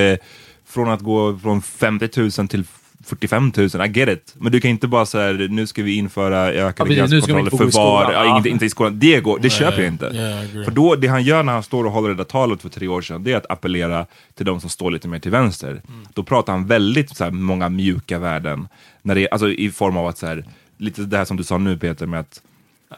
från 0.67 0.89
att 0.89 1.01
gå 1.01 1.39
från 1.43 1.63
50 1.63 2.21
000 2.41 2.49
till 2.49 2.65
45 3.09 3.53
000, 3.57 3.67
I 3.67 3.99
get 3.99 4.09
it. 4.09 4.35
Men 4.39 4.53
du 4.53 4.61
kan 4.61 4.71
inte 4.71 4.89
bara 4.89 5.07
säga 5.07 5.33
nu 5.33 5.67
ska 5.67 5.83
vi 5.83 5.97
införa 5.97 6.47
ökade 6.47 6.95
Ja, 6.95 7.07
gränskontroller 7.07 7.41
inte 7.41 7.57
för 7.57 7.65
bo 7.65 7.69
i 7.69 7.73
skolan. 7.73 8.05
var, 8.05 8.13
ja, 8.13 8.37
inte, 8.37 8.49
inte 8.49 8.67
i 8.67 8.71
skolan. 8.71 8.99
Det, 8.99 9.21
går, 9.21 9.39
det 9.39 9.51
köper 9.51 9.79
jag 9.79 9.93
inte. 9.93 10.07
Yeah. 10.07 10.65
För 10.65 10.71
då, 10.71 10.95
det 10.95 11.07
han 11.09 11.23
gör 11.23 11.43
när 11.43 11.53
han 11.53 11.63
står 11.63 11.85
och 11.85 11.93
håller 11.93 12.09
det 12.09 12.15
där 12.15 12.25
talet 12.25 12.63
för 12.63 12.69
tre 12.69 12.89
år 12.89 13.03
sedan, 13.03 13.25
det 13.25 13.33
är 13.33 13.37
att 13.37 13.51
appellera 13.51 14.07
till 14.35 14.47
de 14.47 14.61
som 14.61 14.71
står 14.71 14.91
lite 14.91 15.09
mer 15.09 15.19
till 15.19 15.31
vänster. 15.31 15.71
Mm. 15.71 16.07
Då 16.15 16.23
pratar 16.23 16.53
han 16.53 16.67
väldigt 16.67 17.17
så 17.17 17.25
här, 17.25 17.31
många 17.31 17.69
mjuka 17.69 18.19
värden. 18.19 18.69
När 19.03 19.15
det, 19.15 19.29
alltså, 19.29 19.51
I 19.51 19.71
form 19.71 19.97
av 19.97 20.07
att, 20.07 20.19
så 20.19 20.27
här, 20.27 20.45
lite 20.79 21.03
det 21.03 21.17
här 21.17 21.25
som 21.25 21.37
du 21.37 21.45
sa 21.45 21.59
nu 21.59 21.79
Peter, 21.79 22.07
med 22.07 22.21
att 22.21 22.43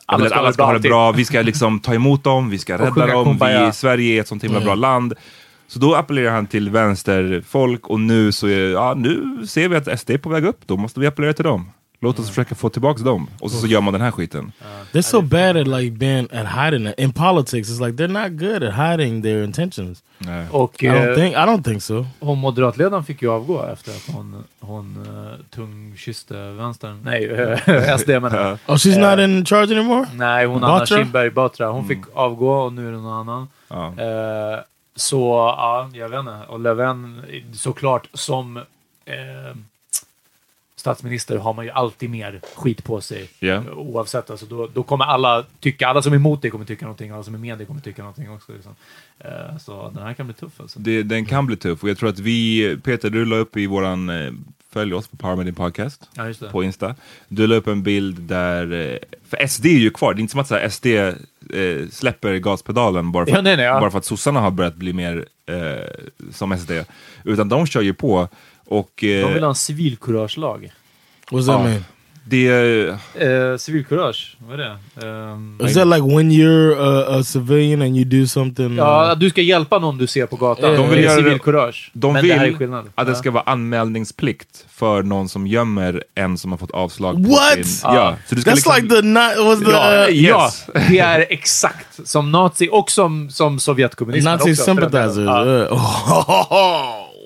alla 0.06 0.26
ska, 0.26 0.38
alla 0.38 0.52
ska 0.52 0.64
ha 0.64 0.72
det 0.72 0.80
bra, 0.88 1.12
vi 1.12 1.24
ska 1.24 1.42
liksom 1.42 1.80
ta 1.80 1.94
emot 1.94 2.24
dem, 2.24 2.50
vi 2.50 2.58
ska 2.58 2.78
rädda 2.78 3.06
dem, 3.06 3.38
vi, 3.40 3.70
Sverige 3.72 4.16
är 4.16 4.20
ett 4.20 4.28
sånt 4.28 4.44
himla 4.44 4.60
bra 4.60 4.74
land. 4.74 5.14
Så 5.70 5.78
då 5.78 5.94
appellerar 5.94 6.30
han 6.30 6.46
till 6.46 6.70
vänsterfolk 6.70 7.86
och 7.86 8.00
nu 8.00 8.32
så 8.32 8.46
är, 8.46 8.70
ja, 8.70 8.94
nu 8.96 9.46
ser 9.46 9.68
vi 9.68 9.76
att 9.76 10.00
SD 10.00 10.10
är 10.10 10.18
på 10.18 10.28
väg 10.28 10.44
upp, 10.44 10.60
då 10.66 10.76
måste 10.76 11.00
vi 11.00 11.06
appellera 11.06 11.32
till 11.32 11.44
dem. 11.44 11.70
Låt 12.00 12.18
oss 12.18 12.28
försöka 12.28 12.54
få 12.54 12.68
tillbaka 12.68 13.02
dem. 13.02 13.28
Och 13.40 13.50
så, 13.50 13.56
så 13.56 13.66
gör 13.66 13.80
man 13.80 13.92
den 13.92 14.02
här 14.02 14.10
skiten. 14.10 14.52
They're 14.92 15.02
so 15.02 15.22
bad 15.22 15.56
at 15.56 15.66
like 15.66 15.90
being 15.90 16.28
at 16.32 16.46
hiding 16.46 16.86
it. 16.86 16.98
In 16.98 17.12
politics, 17.12 17.68
it's 17.68 17.86
like 17.86 18.02
they're 18.02 18.22
not 18.22 18.40
good 18.40 18.62
at 18.62 18.74
hiding 18.74 19.22
their 19.22 19.44
intentions. 19.44 20.02
Nej. 20.18 20.46
Och 20.50 20.82
I 20.82 20.86
don't 20.86 21.08
eh, 21.08 21.14
think 21.14 21.34
I 21.34 21.38
don't 21.38 21.62
think 21.62 21.82
so. 21.82 22.06
hon 22.20 22.38
moderatledaren 22.38 23.04
fick 23.04 23.22
ju 23.22 23.30
avgå 23.30 23.64
efter 23.72 23.90
att 23.92 24.14
hon, 24.14 24.44
hon 24.60 25.06
uh, 25.06 25.44
tungkysste 25.50 26.34
vänstern. 26.34 27.00
Nej, 27.04 27.30
eh, 27.30 27.96
SD 27.98 28.08
menar 28.08 28.40
jag. 28.40 28.52
Oh, 28.52 28.76
she's 28.76 29.10
not 29.10 29.18
in 29.18 29.44
charge 29.44 29.72
anymore. 29.74 30.06
Nej, 30.14 30.46
hon 30.46 30.64
Anna? 30.64 30.86
Kinberg 30.86 31.30
Batra. 31.30 31.70
Hon 31.70 31.88
fick 31.88 32.00
avgå 32.14 32.52
och 32.52 32.72
nu 32.72 32.88
är 32.88 32.92
det 32.92 32.98
någon 32.98 33.28
annan. 33.28 33.48
Ja. 33.68 33.94
Så 35.00 35.54
ja, 35.56 35.90
jag 35.92 36.08
vet 36.08 36.18
inte. 36.18 36.38
Och 36.48 36.60
Löfven 36.60 37.24
såklart 37.52 38.08
som 38.12 38.56
eh, 39.04 39.56
statsminister 40.76 41.38
har 41.38 41.54
man 41.54 41.64
ju 41.64 41.70
alltid 41.70 42.10
mer 42.10 42.40
skit 42.56 42.84
på 42.84 43.00
sig. 43.00 43.30
Ja. 43.38 43.62
Oavsett. 43.72 44.30
Alltså, 44.30 44.46
då, 44.46 44.68
då 44.74 44.82
kommer 44.82 45.04
alla 45.04 45.44
tycka, 45.60 45.88
alla 45.88 46.02
som 46.02 46.12
är 46.12 46.16
emot 46.16 46.42
det 46.42 46.50
kommer 46.50 46.64
tycka 46.64 46.84
någonting, 46.84 47.10
alla 47.10 47.22
som 47.22 47.34
är 47.34 47.38
med 47.38 47.58
det 47.58 47.64
kommer 47.64 47.80
tycka 47.80 48.02
någonting 48.02 48.30
också. 48.30 48.52
Liksom. 48.52 48.74
Eh, 49.18 49.58
så 49.60 49.90
den 49.94 50.02
här 50.02 50.14
kan 50.14 50.26
bli 50.26 50.34
tuff 50.34 50.60
alltså. 50.60 50.78
Det, 50.78 51.02
den 51.02 51.24
kan 51.24 51.46
bli 51.46 51.56
tuff 51.56 51.82
och 51.82 51.88
jag 51.88 51.98
tror 51.98 52.08
att 52.08 52.18
vi, 52.18 52.76
Peter 52.84 53.10
du 53.10 53.24
la 53.24 53.36
upp 53.36 53.56
i 53.56 53.66
våran, 53.66 54.08
eh, 54.08 54.32
följ 54.72 54.94
oss 54.94 55.08
på 55.08 55.16
Power 55.16 55.36
Media 55.36 55.52
Podcast 55.54 56.08
Ja, 56.14 56.26
just 56.26 56.40
det. 56.40 56.48
på 56.50 56.64
Insta. 56.64 56.94
Du 57.28 57.46
la 57.46 57.54
upp 57.54 57.66
en 57.66 57.82
bild 57.82 58.20
där, 58.20 58.72
eh, 58.72 58.96
för 59.28 59.46
SD 59.46 59.66
är 59.66 59.78
ju 59.78 59.90
kvar, 59.90 60.14
det 60.14 60.18
är 60.18 60.20
inte 60.20 60.30
som 60.30 60.40
att 60.40 60.48
så 60.48 60.54
här, 60.54 60.68
SD 60.68 60.86
eh, 60.86 61.88
släpper 61.90 62.34
gaspedalen 62.36 63.12
bara 63.12 63.26
för, 63.26 63.32
Ja, 63.32 63.40
nej, 63.42 63.56
nej, 63.56 63.64
ja. 63.66 63.80
bara 63.80 63.90
för 63.90 63.98
att 63.98 64.04
sossarna 64.04 64.40
har 64.40 64.50
börjat 64.50 64.74
bli 64.76 64.92
mer 64.92 65.24
eh, 65.46 65.84
som 66.32 66.58
SD. 66.58 66.70
Utan 67.24 67.48
de 67.48 67.66
kör 67.66 67.80
ju 67.80 67.94
på 67.94 68.28
och 68.64 69.04
eh, 69.04 69.26
De 69.26 69.34
vill 69.34 69.42
ha 69.42 69.48
en 69.48 69.54
civilkuragelag. 69.54 70.72
What's 71.30 71.46
that 71.46 71.48
Ja. 71.48 71.64
mean? 71.64 71.84
Det, 72.24 72.48
Eh, 73.14 73.56
civilkurage, 73.58 74.36
vad 74.48 74.60
är 74.60 74.64
det? 74.64 75.06
Ehm, 75.06 75.60
Is 75.66 75.74
that 75.74 75.86
like 75.86 76.00
when 76.16 76.30
you're 76.32 76.76
a, 76.80 77.18
a 77.18 77.22
civilian 77.22 77.82
and 77.82 77.96
you 77.96 78.04
do 78.04 78.26
something? 78.26 78.76
ja, 78.76 79.14
du 79.14 79.30
ska 79.30 79.40
hjälpa 79.40 79.78
någon 79.78 79.98
du 79.98 80.06
ser 80.06 80.26
på 80.26 80.36
gatan. 80.36 80.74
De 80.74 80.88
vill 80.88 80.90
Det 80.90 80.96
är 80.98 81.02
göra 81.04 81.16
det- 81.16 81.22
civilkurage. 81.22 81.90
de 81.94 82.12
Men 82.12 82.22
vill 82.22 82.30
det 82.30 82.38
här 82.38 82.46
är 82.46 82.52
skillnad. 82.52 82.84
att 82.94 83.06
det 83.06 83.12
Ja. 83.12 83.16
ska 83.18 83.30
vara 83.30 83.42
anmälningsplikt 83.46 84.66
för 84.70 85.02
någon 85.02 85.28
som 85.28 85.46
gömmer 85.46 86.04
en 86.14 86.38
som 86.38 86.50
har 86.50 86.58
fått 86.58 86.70
avslag 86.70 87.14
på 87.14 87.30
What? 87.30 87.66
sin... 87.66 87.80
Ja, 87.82 88.16
så 88.28 88.34
du 88.34 88.40
ska 88.40 88.50
That's 88.50 88.54
liksom, 88.54 88.74
like 88.74 88.88
the 89.36 89.42
was 89.42 89.58
the 89.60 89.70
Ja, 89.70 90.06
uh, 90.08 90.14
yes. 90.14 90.66
Ja, 90.74 90.80
det 90.88 90.98
är 90.98 91.26
exakt 91.30 92.08
som 92.08 92.30
nazi 92.32 92.68
och 92.72 92.90
som, 92.90 93.30
som 93.30 93.58
Sovjetkommunismen 93.58 94.32
Nazi 94.38 94.56
sympathizers. 94.56 95.24
Ja. 95.26 95.44
Uh, 95.44 95.80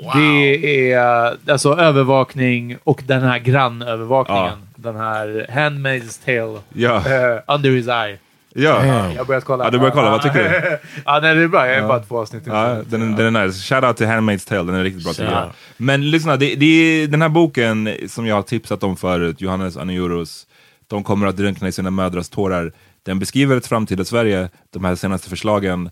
Det 0.14 0.92
är 0.92 1.26
uh, 1.30 1.38
alltså 1.48 1.74
övervakning 1.76 2.76
och 2.84 3.02
den 3.06 3.22
här 3.22 3.38
grannövervakningen. 3.38 4.52
Den 4.84 4.96
här 4.96 5.46
Handmaid's 5.50 6.24
Tale. 6.24 6.60
Ja. 6.72 6.96
eh, 6.96 7.54
under 7.54 7.70
his 7.70 7.86
eye. 7.88 8.18
ja. 8.54 8.86
Jag 8.86 9.18
har 9.18 9.24
börjat 9.24 9.44
kolla. 9.44 9.64
Ja, 9.64 9.70
du 9.70 9.78
börjar 9.78 9.92
kolla. 9.94 10.10
Vad 10.10 10.22
tycker 10.22 10.38
du? 10.38 10.78
ja, 11.04 11.18
nej, 11.22 11.34
det 11.34 11.42
är 11.42 11.48
bra. 11.48 11.66
Jag 11.66 11.76
är 11.76 11.88
bara 11.88 11.98
två 11.98 12.18
avsnitt. 12.18 12.42
Ja, 12.46 12.76
den, 12.86 13.02
är- 13.12 13.16
den 13.16 13.36
är 13.36 13.46
nice. 13.46 13.74
Shout 13.74 13.84
out 13.84 13.96
till 13.96 14.06
Handmaid's 14.06 14.48
Tale, 14.48 14.62
den 14.62 14.74
är 14.74 14.82
riktigt 14.82 15.04
bra. 15.04 15.12
Shout. 15.44 15.52
Men 15.76 16.10
lyssna, 16.10 16.36
det, 16.36 16.54
det 16.54 16.66
är 16.66 17.06
den 17.06 17.22
här 17.22 17.28
boken 17.28 17.96
som 18.08 18.26
jag 18.26 18.34
har 18.34 18.42
tipsat 18.42 18.82
om 18.82 18.96
förut, 18.96 19.40
Johannes 19.40 19.76
Anioros, 19.76 20.46
De 20.88 21.04
kommer 21.04 21.26
att 21.26 21.36
drunkna 21.36 21.68
i 21.68 21.72
sina 21.72 21.90
mödrars 21.90 22.28
tårar. 22.28 22.72
Den 23.02 23.18
beskriver 23.18 23.56
ett 23.56 23.66
framtida 23.66 24.04
Sverige, 24.04 24.48
de 24.72 24.84
här 24.84 24.94
senaste 24.94 25.28
förslagen. 25.28 25.90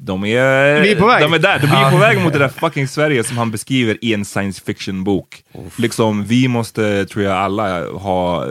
De 0.00 0.24
är, 0.24 0.80
Vi 0.80 0.92
är 0.92 0.96
på 1.00 1.06
väg. 1.06 1.22
De 1.22 1.32
är 1.34 1.38
där, 1.38 1.58
de 1.58 1.66
är 1.66 1.90
på 1.90 1.96
väg 1.96 2.20
mot 2.20 2.32
det 2.32 2.38
där 2.38 2.48
fucking 2.48 2.88
Sverige 2.88 3.24
som 3.24 3.38
han 3.38 3.50
beskriver 3.50 4.04
i 4.04 4.14
en 4.14 4.24
science 4.24 4.62
fiction 4.66 5.04
bok. 5.04 5.42
Liksom, 5.76 6.24
vi 6.24 6.48
måste, 6.48 7.06
tror 7.06 7.24
jag 7.24 7.36
alla, 7.36 7.90
ha, 7.90 8.46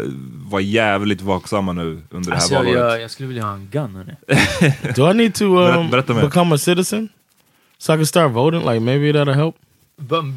vara 0.50 0.62
jävligt 0.62 1.22
vaksamma 1.22 1.74
nu 1.74 2.02
under 2.10 2.32
Alltså, 2.34 2.50
det 2.54 2.58
här 2.60 2.66
jag, 2.66 2.74
valåret. 2.74 2.92
jag, 2.94 3.02
jag 3.02 3.12
skulle 3.12 3.28
vilja 3.28 3.44
ha 3.44 3.54
en 3.54 3.68
gun, 3.72 3.96
hörni. 3.96 4.14
do 4.96 5.12
I 5.12 5.14
need 5.14 5.34
to 5.34 5.44
um, 5.46 5.90
Berätta- 5.92 6.22
become 6.22 6.56
a 6.56 6.58
citizen 6.58 7.10
so 7.78 7.94
I 7.94 7.98
can 7.98 8.06
start 8.06 8.32
voting? 8.32 8.60
Like 8.60 8.80
maybe 8.80 9.12
that'll 9.20 9.34
help. 9.34 9.56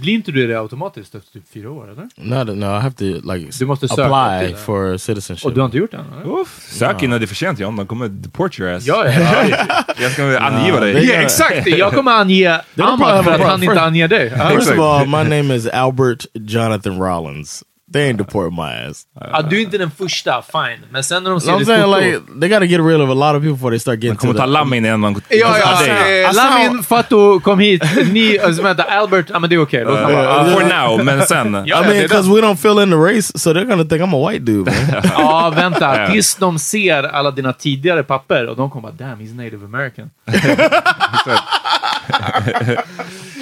Blir 0.01 0.15
inte 0.15 0.33
du 0.33 0.47
det 0.47 0.61
automatiskt 0.61 1.15
efter 1.15 1.33
typ 1.33 1.43
fyra 1.53 1.71
år, 1.71 1.91
eller? 1.91 2.09
Not 2.17 2.57
no, 2.57 2.65
I 2.65 2.81
have 2.81 2.91
to 2.91 3.05
like 3.05 3.51
Du 3.59 3.67
måste 3.67 3.89
söka 3.89 4.05
apply 4.05 4.55
for 4.55 4.97
citizenship. 4.97 5.47
Och 5.47 5.53
du 5.53 5.61
har 5.61 5.67
inte 5.67 5.79
gjort 5.79 5.91
det 5.91 5.97
än? 5.97 6.45
sök 6.59 7.03
innan 7.03 7.21
det 7.21 7.25
är 7.25 7.27
för 7.27 7.35
sent 7.35 7.59
John, 7.59 7.77
de 7.77 7.87
kommer 7.87 8.09
deport 8.09 8.61
your 8.61 8.73
ass. 8.73 8.87
Ja, 8.87 9.07
ja, 9.07 9.45
ja. 9.49 9.85
Jag 10.01 10.13
ska 10.13 10.39
angiva 10.39 10.81
dig. 10.81 11.07
ja, 11.09 11.15
exakt! 11.15 11.67
Jag 11.67 11.93
kommer 11.93 12.13
ange 12.13 12.61
have 12.77 13.25
för 13.25 13.31
att 13.33 13.41
han 13.41 13.63
inte 13.63 13.81
anger 13.81 14.09
dig. 14.09 14.31
First 14.31 14.71
of 14.71 14.79
all, 14.79 15.07
my 15.07 15.37
name 15.37 15.55
is 15.55 15.67
Albert 15.67 16.27
Jonathan 16.35 16.99
Rollins. 16.99 17.65
They 17.93 18.09
ain't 18.11 18.19
deporting 18.19 18.57
my 18.57 18.89
ass. 18.91 19.07
Uh, 19.43 19.49
du 19.49 19.57
är 19.57 19.61
inte 19.63 19.79
den 19.79 19.91
första, 19.91 20.43
fine. 20.43 20.79
Men 20.91 21.05
sen 21.05 21.23
när 21.25 21.31
de 21.31 21.41
ser 21.41 21.53
I'm 21.53 21.59
ditt 21.59 21.67
saying 21.69 21.85
foto... 21.85 22.01
like 22.01 22.21
they 22.41 22.49
got 22.49 22.59
to 22.61 22.67
get 22.67 22.81
rid 22.81 23.01
of 23.01 23.11
a 23.11 23.15
lot 23.15 23.37
of 23.37 23.43
people 23.43 23.53
before 23.53 23.71
they 23.71 23.79
start 23.81 23.97
getting 23.97 24.09
Man 24.11 24.17
kommer 24.17 24.35
to 24.35 24.39
ta 24.39 24.45
the- 24.47 24.53
Lamin 24.53 24.85
innan 24.85 25.01
man... 25.01 25.23
Ja, 25.29 25.59
ja, 25.59 25.65
Alltså, 25.65 25.91
eh, 25.91 26.33
Lamin, 26.35 26.83
Fatou, 26.83 27.41
kom 27.41 27.59
hit. 27.59 27.83
Ni, 28.13 28.39
alltså 28.39 28.63
vänta, 28.63 28.83
Albert, 28.83 29.27
ja 29.31 29.39
men 29.39 29.51
det 29.51 29.57
är 29.57 29.63
okej. 29.63 29.85
Låt 29.85 30.03
bara- 30.03 30.47
Uh, 30.47 30.53
for 30.55 30.63
now, 30.63 31.05
men 31.05 31.27
sen. 31.27 31.47
I 31.55 31.71
mean, 31.71 32.03
because 32.03 32.29
we 32.29 32.41
don't 32.41 32.57
fill 32.57 32.79
in 32.83 32.91
the 32.91 32.97
race, 32.97 33.39
so 33.39 33.53
they're 33.53 33.65
gonna 33.65 33.85
think 33.85 34.03
I'm 34.03 34.27
a 34.27 34.31
white 34.31 34.45
dude, 34.45 34.71
man. 34.71 35.03
Ja, 35.17 35.53
vänta. 35.57 36.07
Tills 36.07 36.35
de 36.35 36.59
ser 36.59 37.03
alla 37.03 37.31
dina 37.31 37.53
tidigare 37.53 38.03
papper 38.03 38.47
och 38.47 38.57
de 38.57 38.71
kommer 38.71 38.93
bara 38.93 39.09
“Damn, 39.09 39.21
he's 39.21 39.35
native 39.37 39.65
American”. 39.65 40.11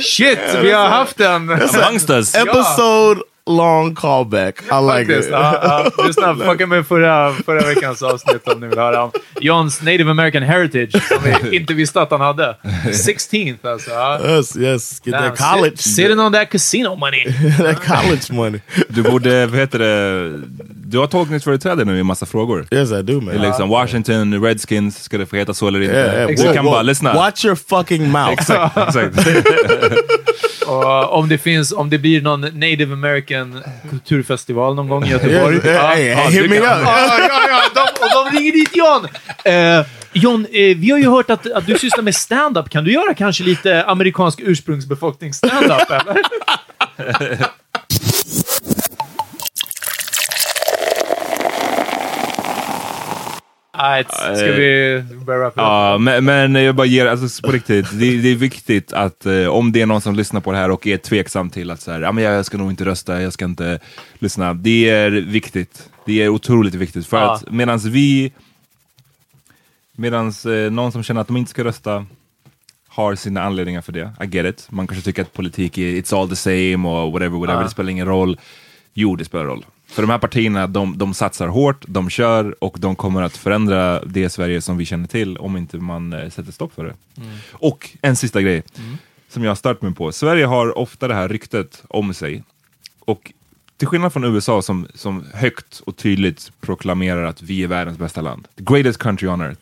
Shit, 0.03 0.39
vi 0.63 0.73
har 0.73 0.89
haft 0.89 1.21
en... 1.21 1.51
Amongst 1.51 2.11
us. 2.11 2.35
Episode 2.35 3.21
long 3.49 3.95
callback. 3.95 4.63
I 4.63 4.81
like 4.81 5.07
Faktiskt. 5.07 5.29
it. 5.29 5.33
Ja, 5.33 5.59
ja. 5.97 6.05
Lyssna, 6.07 6.35
fucka 6.47 6.67
med 6.67 6.87
förra, 6.87 7.33
förra 7.33 7.61
veckans 7.69 8.03
avsnitt 8.03 8.49
om 8.49 8.61
ni 8.61 8.67
vill 8.67 8.79
höra 8.79 9.03
om 9.05 9.11
Johns 9.41 9.83
native 9.83 10.11
American 10.11 10.43
heritage 10.43 11.03
som 11.09 11.19
vi 11.51 11.57
inte 11.57 11.75
visste 11.75 12.01
att 12.03 12.11
han 12.11 12.21
hade. 12.21 12.57
16th 12.87 13.69
alltså. 13.69 13.91
Ja. 13.91 14.21
Yes, 14.29 14.57
yes. 14.57 15.01
Get 15.05 15.13
Damn, 15.15 15.37
that 15.37 15.53
college, 15.53 15.77
sit- 15.77 15.95
Sitting 15.95 16.21
on 16.21 16.33
that 16.33 16.51
casino 16.51 16.95
money. 16.97 17.25
that 17.59 17.85
college 17.87 18.23
money. 18.31 18.61
Du 18.89 19.03
borde, 19.03 19.47
vad 19.47 19.59
heter 19.61 19.79
det, 19.79 20.33
du 20.91 20.99
har 20.99 21.07
tolkningsföreträde 21.07 21.85
nu 21.85 21.99
i 21.99 22.03
massa 22.03 22.27
frågor. 22.27 22.67
Yes, 22.71 22.91
I 22.93 23.03
do, 23.03 23.03
Det 23.03 23.27
man. 23.27 23.35
är 23.35 23.39
liksom 23.39 23.69
Washington 23.69 24.45
Redskins, 24.45 25.03
ska 25.03 25.19
det 25.19 25.27
få 25.27 25.37
heta 25.37 25.55
så 25.55 25.69
eller 25.69 25.81
inte? 25.81 25.95
Yeah, 25.95 26.15
yeah. 26.15 26.29
Du 26.29 26.55
kan 26.55 26.65
whoa. 26.65 26.71
bara 26.73 26.83
lyssna. 26.83 27.15
Watch 27.15 27.45
your 27.45 27.57
fucking 27.57 28.11
mouth. 28.11 28.33
Exakt, 28.33 28.77
exakt. 28.77 29.29
Och 30.67 31.19
om 31.19 31.29
det 31.29 31.39
finns, 31.39 31.73
om 31.73 31.91
det 31.91 31.99
blir 31.99 32.23
någon 32.23 32.41
native 32.41 32.93
American 32.93 33.63
kulturfestival 33.91 34.75
någon 34.75 34.89
gång 34.89 35.05
i 35.05 35.11
Göteborg. 35.11 35.61
Hey, 35.61 36.31
hit 36.31 36.51
me 36.51 36.57
up. 36.57 36.63
Ja, 36.65 36.81
ja, 37.19 37.41
ja. 37.49 37.61
De, 37.75 37.81
och 37.81 38.31
de 38.31 38.37
ringer 38.37 38.53
dit 38.53 38.77
John. 38.77 39.07
Eh, 39.45 39.87
John, 40.13 40.47
eh, 40.53 40.77
vi 40.77 40.91
har 40.91 40.99
ju 40.99 41.09
hört 41.09 41.31
att, 41.31 41.53
att 41.53 41.67
du 41.67 41.79
sysslar 41.79 42.03
med 42.03 42.15
stand-up. 42.15 42.71
Kan 42.71 42.85
du 42.85 42.93
göra 42.93 43.15
kanske 43.15 43.45
lite 43.45 43.85
amerikansk 43.85 44.41
ursprungsbefolkning 44.43 45.35
stand-up 45.35 45.91
eller? 45.91 46.19
Nej, 53.79 54.05
ska 54.09 54.53
vi 54.53 55.05
börja? 55.27 55.53
Ja, 55.57 55.99
men, 55.99 56.25
men 56.25 56.55
jag 56.55 56.75
bara 56.75 56.87
ger, 56.87 57.07
alltså 57.07 57.43
på 57.43 57.53
riktigt, 57.53 57.87
det, 57.93 58.17
det 58.23 58.29
är 58.29 58.37
viktigt 58.37 58.93
att 58.93 59.27
eh, 59.27 59.47
om 59.47 59.73
det 59.73 59.81
är 59.81 59.87
någon 59.87 60.01
som 60.01 60.15
lyssnar 60.15 60.41
på 60.41 60.53
det 60.53 60.59
här 60.59 60.71
och 60.71 60.87
är 60.87 60.97
tveksam 60.97 61.51
till 61.51 61.71
att 61.71 61.81
så 61.81 61.93
här, 61.93 62.01
ja, 62.01 62.13
men 62.13 62.25
jag 62.25 62.47
ska 62.47 62.57
nog 62.59 62.71
inte 62.71 62.85
rösta, 62.85 63.23
jag 63.23 63.33
ska 63.33 63.45
inte 63.45 63.79
lyssna. 64.19 64.55
Det 64.55 64.91
är 64.91 65.11
viktigt. 65.11 65.89
Det 66.05 66.23
är 66.23 66.29
otroligt 66.29 66.75
viktigt. 66.75 67.07
För 67.07 67.17
Ja. 67.17 67.35
att 67.35 67.51
medan 67.51 67.79
vi, 67.79 68.33
medans 69.93 70.47
eh, 70.47 70.71
någon 70.71 70.93
som 70.93 71.03
känner 71.03 71.21
att 71.21 71.27
de 71.27 71.37
inte 71.37 71.51
ska 71.51 71.65
rösta 71.65 72.07
har 72.89 73.15
sina 73.15 73.43
anledningar 73.43 73.81
för 73.81 73.93
det. 73.93 74.13
I 74.25 74.27
get 74.37 74.47
it. 74.47 74.67
Man 74.71 74.87
kanske 74.87 75.05
tycker 75.05 75.23
att 75.23 75.33
politik 75.33 75.79
är 75.79 75.83
it's 75.83 76.21
all 76.21 76.29
the 76.29 76.37
same 76.37 76.89
och 76.89 77.13
whatever, 77.13 77.39
whatever. 77.39 77.63
Det 77.65 77.71
spelar 77.71 77.91
ingen 77.91 78.07
roll. 78.07 78.39
Jo, 78.95 79.17
det 79.17 79.25
spelar 79.25 79.45
roll. 79.45 79.65
För 79.89 80.03
de 80.03 80.11
här 80.11 80.19
partierna, 80.19 80.67
de, 80.67 80.99
de 80.99 81.15
satsar 81.15 81.49
hårt, 81.49 81.85
de 81.89 82.11
kör 82.11 82.65
och 82.65 82.77
de 82.79 82.97
kommer 82.97 83.23
att 83.23 83.37
förändra 83.37 84.05
det 84.05 84.31
Sverige 84.31 84.61
som 84.61 84.77
vi 84.77 84.85
känner 84.85 85.09
till 85.09 85.37
om 85.37 85.57
inte 85.57 85.77
man 85.77 86.13
eh, 86.13 86.31
sätter 86.31 86.53
stopp 86.53 86.75
för 86.75 86.85
det. 86.85 86.95
Och 87.53 87.91
en 88.03 88.17
sista 88.17 88.43
grej 88.43 88.63
som 89.29 89.43
jag 89.45 89.51
har 89.51 89.57
stört 89.57 89.83
mig 89.83 89.95
på. 89.95 90.13
Sverige 90.13 90.47
har 90.47 90.79
ofta 90.79 91.09
det 91.09 91.15
här 91.15 91.29
ryktet 91.29 91.83
om 91.89 92.15
sig. 92.15 92.43
Och 93.01 93.33
till 93.77 93.89
skillnad 93.89 94.13
från 94.13 94.25
USA 94.25 94.63
som, 94.63 94.87
som 94.95 95.25
högt 95.35 95.81
och 95.81 95.97
tydligt 95.97 96.53
proklamerar 96.61 97.23
att 97.23 97.43
vi 97.43 97.63
är 97.63 97.67
världens 97.69 97.99
bästa 97.99 98.21
land. 98.21 98.49
The 98.57 98.65
greatest 98.65 98.99
country 98.99 99.29
on 99.29 99.41
earth. 99.41 99.61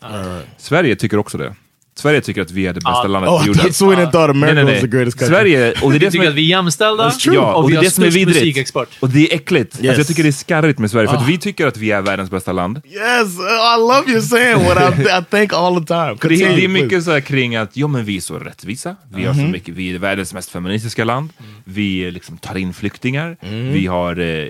Sverige 0.58 0.96
tycker 0.96 1.16
också 1.18 1.38
det. 1.38 1.54
Sverige 1.98 2.20
tycker 2.20 2.42
att 2.42 2.50
vi 2.50 2.66
är 2.66 2.72
det 2.72 2.80
bästa 2.80 2.90
Ah. 2.90 3.06
landet 3.06 3.30
Oh, 3.30 3.38
på 3.38 3.44
I 3.44 3.46
jorden. 3.46 3.60
thought 3.62 3.76
Sweden 3.76 4.10
thought 4.10 4.30
America 4.30 4.64
Nej, 4.64 4.80
the 4.80 4.86
greatest 4.86 5.18
country. 5.18 5.36
Sverige, 5.36 5.74
och 5.82 5.90
det 5.90 5.96
är 5.96 6.00
det 6.00 6.06
som 6.06 6.12
tycker 6.12 6.24
är... 6.24 6.28
att 6.30 6.34
vi 6.34 6.42
är 6.42 6.56
jämställda 6.56 7.12
Ja, 7.24 7.52
och, 7.54 7.64
och 7.64 7.70
vi 7.70 7.72
det 7.72 7.74
är 7.74 7.76
har 7.76 7.84
det 7.84 7.90
som 7.90 8.04
är 8.04 8.10
störst 8.10 8.16
vidrigt. 8.16 8.36
musikexport. 8.40 8.88
Och 9.00 9.08
det 9.08 9.32
är 9.32 9.34
äckligt. 9.36 9.72
Alltså, 9.72 9.84
Yes. 9.86 9.98
jag 9.98 10.06
tycker 10.06 10.22
det 10.22 10.28
är 10.28 10.32
skarrigt 10.32 10.78
med 10.78 10.90
Sverige, 10.90 11.08
för 11.08 11.14
Ah. 11.16 11.20
att 11.20 11.28
vi 11.28 11.38
tycker 11.38 11.66
att 11.66 11.76
vi 11.76 11.90
är 11.90 12.02
världens 12.02 12.30
bästa 12.30 12.52
land. 12.52 12.76
Yes, 12.84 13.34
I 13.38 13.80
love 13.80 14.10
you 14.12 14.20
saying 14.20 14.64
what 14.64 14.98
I, 14.98 15.02
I 15.02 15.24
think 15.30 15.52
all 15.52 15.80
the 15.80 15.86
time. 15.86 16.16
För 16.20 16.28
det, 16.28 16.42
är- 16.42 16.56
det 16.56 16.64
är 16.64 16.68
mycket 16.68 17.04
så 17.04 17.10
här 17.12 17.20
kring 17.20 17.56
att 17.56 17.76
ja, 17.76 17.86
men 17.86 18.04
vi 18.04 18.16
är 18.16 18.20
så 18.20 18.38
rättvisa, 18.38 18.96
vi, 19.14 19.24
har 19.24 19.34
så 19.34 19.40
Mhm. 19.40 19.50
mycket, 19.50 19.74
vi 19.74 19.94
är 19.94 19.98
världens 19.98 20.34
mest 20.34 20.50
feministiska 20.50 21.04
land, 21.04 21.30
vi 21.64 22.04
eh, 22.06 22.12
liksom 22.12 22.38
tar 22.38 22.56
in 22.56 22.74
flyktingar, 22.74 23.36
Mm. 23.42 23.72
vi 23.72 23.86
har 23.86 24.18
eh, 24.20 24.46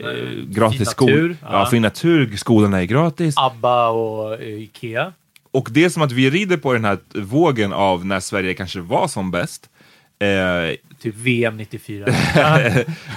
gratis 0.48 0.76
fin 0.78 0.86
skol. 0.86 1.10
natur. 1.10 1.36
Ja. 1.42 1.48
Ja. 1.52 1.66
fin 1.70 1.82
natur, 1.82 2.36
skolorna 2.36 2.80
är 2.80 2.84
gratis. 2.84 3.34
ABBA 3.38 3.88
och 3.88 4.32
eh, 4.42 4.62
Ikea. 4.62 5.12
Och 5.56 5.68
det 5.70 5.84
är 5.84 5.88
som 5.88 6.02
att 6.02 6.12
vi 6.12 6.30
rider 6.30 6.56
på 6.56 6.72
den 6.72 6.84
här 6.84 6.98
vågen 7.14 7.72
av 7.72 8.06
när 8.06 8.20
Sverige 8.20 8.54
kanske 8.54 8.80
var 8.80 9.08
som 9.08 9.30
bäst. 9.30 9.62
Eh, 10.22 10.76
Typ 11.02 11.14
VM 11.14 11.56
94. 11.56 12.06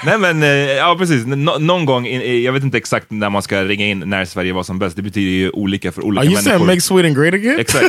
Nej 0.06 0.18
men, 0.20 0.44
eh, 0.44 0.50
ja 0.50 0.96
precis. 1.00 1.26
Nå- 1.26 1.58
någon 1.60 1.86
gång, 1.86 2.08
in- 2.08 2.22
eh, 2.22 2.34
jag 2.36 2.54
vet 2.54 2.64
inte 2.64 2.78
exakt 2.78 3.12
när 3.12 3.30
man 3.30 3.42
ska 3.42 3.64
ringa 3.64 3.86
in 3.86 4.04
när 4.06 4.26
Sverige 4.26 4.54
var 4.54 4.64
som 4.64 4.80
bäst. 4.80 4.96
Det 4.96 5.02
betyder 5.02 5.32
ju 5.32 5.50
olika 5.50 5.92
för 5.92 6.06
olika 6.06 6.20
Are 6.20 6.26
you 6.26 6.34
människor. 6.36 6.52
saying 6.52 6.66
make 6.68 6.82
Sweden 6.82 7.14
great 7.14 7.34
again? 7.34 7.60
Exakt. 7.60 7.86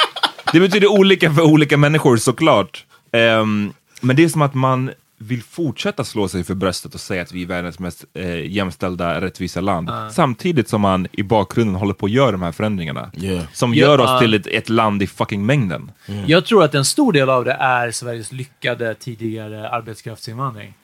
Det 0.52 0.60
betyder 0.60 0.86
olika 0.88 1.32
för 1.34 1.42
olika 1.42 1.76
människor 1.76 2.16
såklart. 2.16 2.84
Ehm, 3.12 3.72
men 4.00 4.16
det 4.16 4.24
är 4.24 4.28
som 4.28 4.42
att 4.42 4.54
man 4.54 4.90
vill 5.18 5.42
fortsätta 5.42 6.04
slå 6.04 6.28
sig 6.28 6.44
för 6.44 6.54
bröstet 6.54 6.94
och 6.94 7.00
säga 7.00 7.22
att 7.22 7.32
vi 7.32 7.42
är 7.42 7.46
världens 7.46 7.78
mest 7.78 8.04
eh, 8.14 8.46
jämställda, 8.46 9.20
rättvisa 9.20 9.60
land. 9.60 9.90
Ah. 9.90 10.10
Samtidigt 10.10 10.68
som 10.68 10.80
man 10.80 11.06
i 11.12 11.22
bakgrunden 11.22 11.74
håller 11.74 11.94
på 11.94 12.06
att 12.06 12.12
göra 12.12 12.32
de 12.32 12.42
här 12.42 12.52
förändringarna. 12.52 13.10
Yeah. 13.16 13.44
Som 13.52 13.74
gör 13.74 14.00
oss 14.00 14.10
ah. 14.10 14.18
till 14.18 14.34
ett, 14.34 14.46
ett 14.46 14.68
land 14.68 15.02
i 15.02 15.06
fucking 15.06 15.46
mängden. 15.46 15.92
Jag 16.26 16.46
tror 16.46 16.64
att 16.64 16.74
en 16.74 16.84
stor 16.84 17.12
del 17.12 17.30
av 17.30 17.44
det 17.44 17.52
är 17.52 17.90
Sveriges 17.90 18.32
lyckade 18.32 18.94
tidigare 18.94 19.68
arbetskraftsinvandring. 19.68 20.74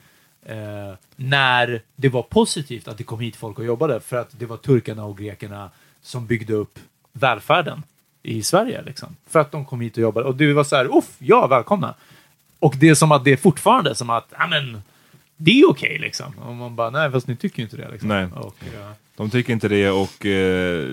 Eh, 0.45 0.55
när 1.15 1.81
det 1.95 2.09
var 2.09 2.21
positivt 2.21 2.87
att 2.87 2.97
det 2.97 3.03
kom 3.03 3.19
hit 3.19 3.35
folk 3.35 3.59
och 3.59 3.65
jobbade 3.65 3.99
för 3.99 4.17
att 4.17 4.39
det 4.39 4.45
var 4.45 4.57
turkarna 4.57 5.05
och 5.05 5.17
grekerna 5.17 5.69
som 6.01 6.25
byggde 6.25 6.53
upp 6.53 6.79
välfärden 7.13 7.83
i 8.23 8.43
Sverige. 8.43 8.81
Liksom. 8.81 9.15
För 9.27 9.39
att 9.39 9.51
de 9.51 9.65
kom 9.65 9.81
hit 9.81 9.97
och 9.97 10.03
jobbade. 10.03 10.27
Och 10.27 10.35
det 10.35 10.53
var 10.53 10.63
så 10.63 10.75
här, 10.75 10.97
uff, 10.97 11.15
ja, 11.19 11.47
välkomna. 11.47 11.95
Och 12.61 12.75
det 12.79 12.89
är 12.89 12.95
som 12.95 13.11
att 13.11 13.23
det 13.23 13.31
är 13.31 13.37
fortfarande 13.37 13.95
som 13.95 14.09
att, 14.09 14.27
ja 14.37 14.47
men, 14.47 14.81
det 15.37 15.51
är 15.61 15.69
okej 15.69 15.97
liksom. 15.99 16.33
Och 16.47 16.55
man 16.55 16.75
bara, 16.75 16.89
nej 16.89 17.11
fast 17.11 17.27
ni 17.27 17.35
tycker 17.35 17.57
ju 17.59 17.63
inte 17.63 17.77
det. 17.77 17.89
Liksom. 17.91 18.09
Nej. 18.09 18.27
Och, 18.35 18.55
ja. 18.79 18.93
De 19.17 19.29
tycker 19.29 19.53
inte 19.53 19.67
det 19.67 19.89
och 19.89 20.25
eh, 20.25 20.89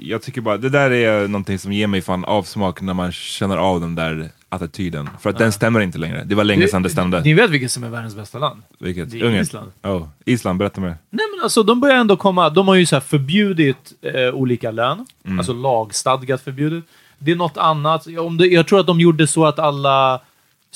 jag 0.00 0.22
tycker 0.22 0.40
bara, 0.40 0.56
det 0.56 0.68
där 0.68 0.90
är 0.90 1.28
någonting 1.28 1.58
som 1.58 1.72
ger 1.72 1.86
mig 1.86 2.02
fan 2.02 2.24
avsmak 2.24 2.80
när 2.80 2.94
man 2.94 3.12
känner 3.12 3.56
av 3.56 3.80
den 3.80 3.94
där 3.94 4.30
attityden. 4.48 5.08
För 5.20 5.30
att 5.30 5.38
den 5.38 5.52
stämmer 5.52 5.80
inte 5.80 5.98
längre. 5.98 6.24
Det 6.24 6.34
var 6.34 6.44
länge 6.44 6.68
sedan 6.68 6.82
det 6.82 6.90
stämde. 6.90 7.20
Ni 7.20 7.34
vet 7.34 7.50
vilket 7.50 7.70
som 7.72 7.84
är 7.84 7.88
världens 7.88 8.16
bästa 8.16 8.38
land? 8.38 8.62
Vilket? 8.78 9.10
det 9.10 9.20
är 9.20 9.24
Ungern? 9.24 9.42
Island. 9.42 9.72
Oh, 9.82 10.06
Island, 10.24 10.58
berätta 10.58 10.80
mer. 10.80 10.96
Nej 11.10 11.26
men 11.36 11.42
alltså 11.42 11.62
de 11.62 11.80
börjar 11.80 11.96
ändå 11.96 12.16
komma, 12.16 12.50
de 12.50 12.68
har 12.68 12.74
ju 12.74 12.86
så 12.86 12.96
här 12.96 13.00
förbjudit 13.00 13.92
eh, 14.02 14.34
olika 14.34 14.70
lön, 14.70 15.06
Mm. 15.24 15.38
alltså 15.38 15.52
lagstadgat 15.52 16.42
förbjudet. 16.42 16.84
Det 17.18 17.32
är 17.32 17.36
något 17.36 17.56
annat, 17.56 18.06
Ja, 18.06 18.20
om 18.22 18.36
det, 18.36 18.46
jag 18.46 18.66
tror 18.66 18.80
att 18.80 18.86
de 18.86 19.00
gjorde 19.00 19.26
så 19.26 19.46
att 19.46 19.58
alla 19.58 20.20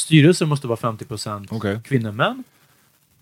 styrelser 0.00 0.46
måste 0.46 0.66
vara 0.66 0.78
50% 0.78 1.46
Okej. 1.50 1.80
kvinnor 1.84 2.12
män. 2.12 2.44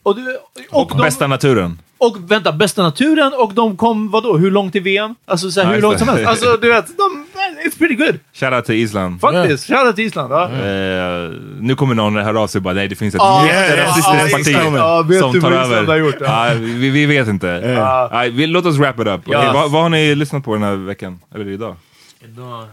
Och, 0.03 0.17
det, 0.17 0.39
Och, 0.71 0.89
de, 0.91 0.99
bästa 1.03 1.27
naturen. 1.27 1.79
och 1.99 2.17
vänta, 2.31 2.53
bästa 2.53 2.83
naturen 2.83 3.33
och 3.39 3.55
de 3.55 3.77
kom, 3.77 4.11
vadå, 4.11 4.37
hur 4.37 4.51
långt 4.51 4.77
i 4.77 4.81
VM? 4.81 5.15
Alltså 5.27 5.51
så 5.51 5.61
här, 5.61 5.69
Ja, 5.69 5.75
hur 5.75 5.83
långt 5.83 5.95
det. 5.95 5.99
som 5.99 6.09
helst. 6.09 6.27
Alltså 6.29 6.57
du 6.63 6.69
vet, 6.69 6.87
de, 6.87 7.27
it's 7.69 7.79
pretty 7.79 7.95
good. 7.95 8.19
Shoutout 8.33 8.65
till 8.65 8.75
Island. 8.75 9.21
Faktiskt, 9.21 9.67
shoutout 9.67 9.97
till 9.97 10.05
Island. 10.05 10.33
Ja. 10.33 10.45
Eh, 10.51 11.31
nu 11.61 11.75
kommer 11.77 11.95
någon 11.95 12.17
höra 12.17 12.41
av 12.41 12.47
sig 12.47 12.59
och 12.59 12.63
bara 12.63 12.75
nej 12.75 12.89
det 12.89 12.95
finns 12.97 13.15
ett 13.15 13.21
Ah, 13.21 13.47
jätterasistiskt 13.47 14.33
parti 14.33 15.09
vet 15.09 15.21
som 15.21 15.33
du 15.33 15.41
tar 15.41 15.53
över. 15.53 15.87
har 15.87 15.97
gjort? 15.97 16.17
Ja, 16.21 16.51
vi, 16.57 16.91
vi 16.91 17.07
vet 17.07 17.29
inte. 17.29 18.09
Nej, 18.13 18.31
vi, 18.31 18.47
låt 18.47 18.67
oss 18.67 18.77
wrap 18.77 19.01
it 19.01 19.07
up. 19.07 19.21
Ja. 19.27 19.39
Okej, 19.39 19.51
vad, 19.55 19.71
vad 19.71 19.83
har 19.83 19.89
ni 19.89 20.15
lyssnat 20.15 20.45
på 20.45 20.55
den 20.55 20.63
här 20.63 20.75
veckan? 20.75 21.21
Eller 21.35 21.49
idag? 21.49 21.77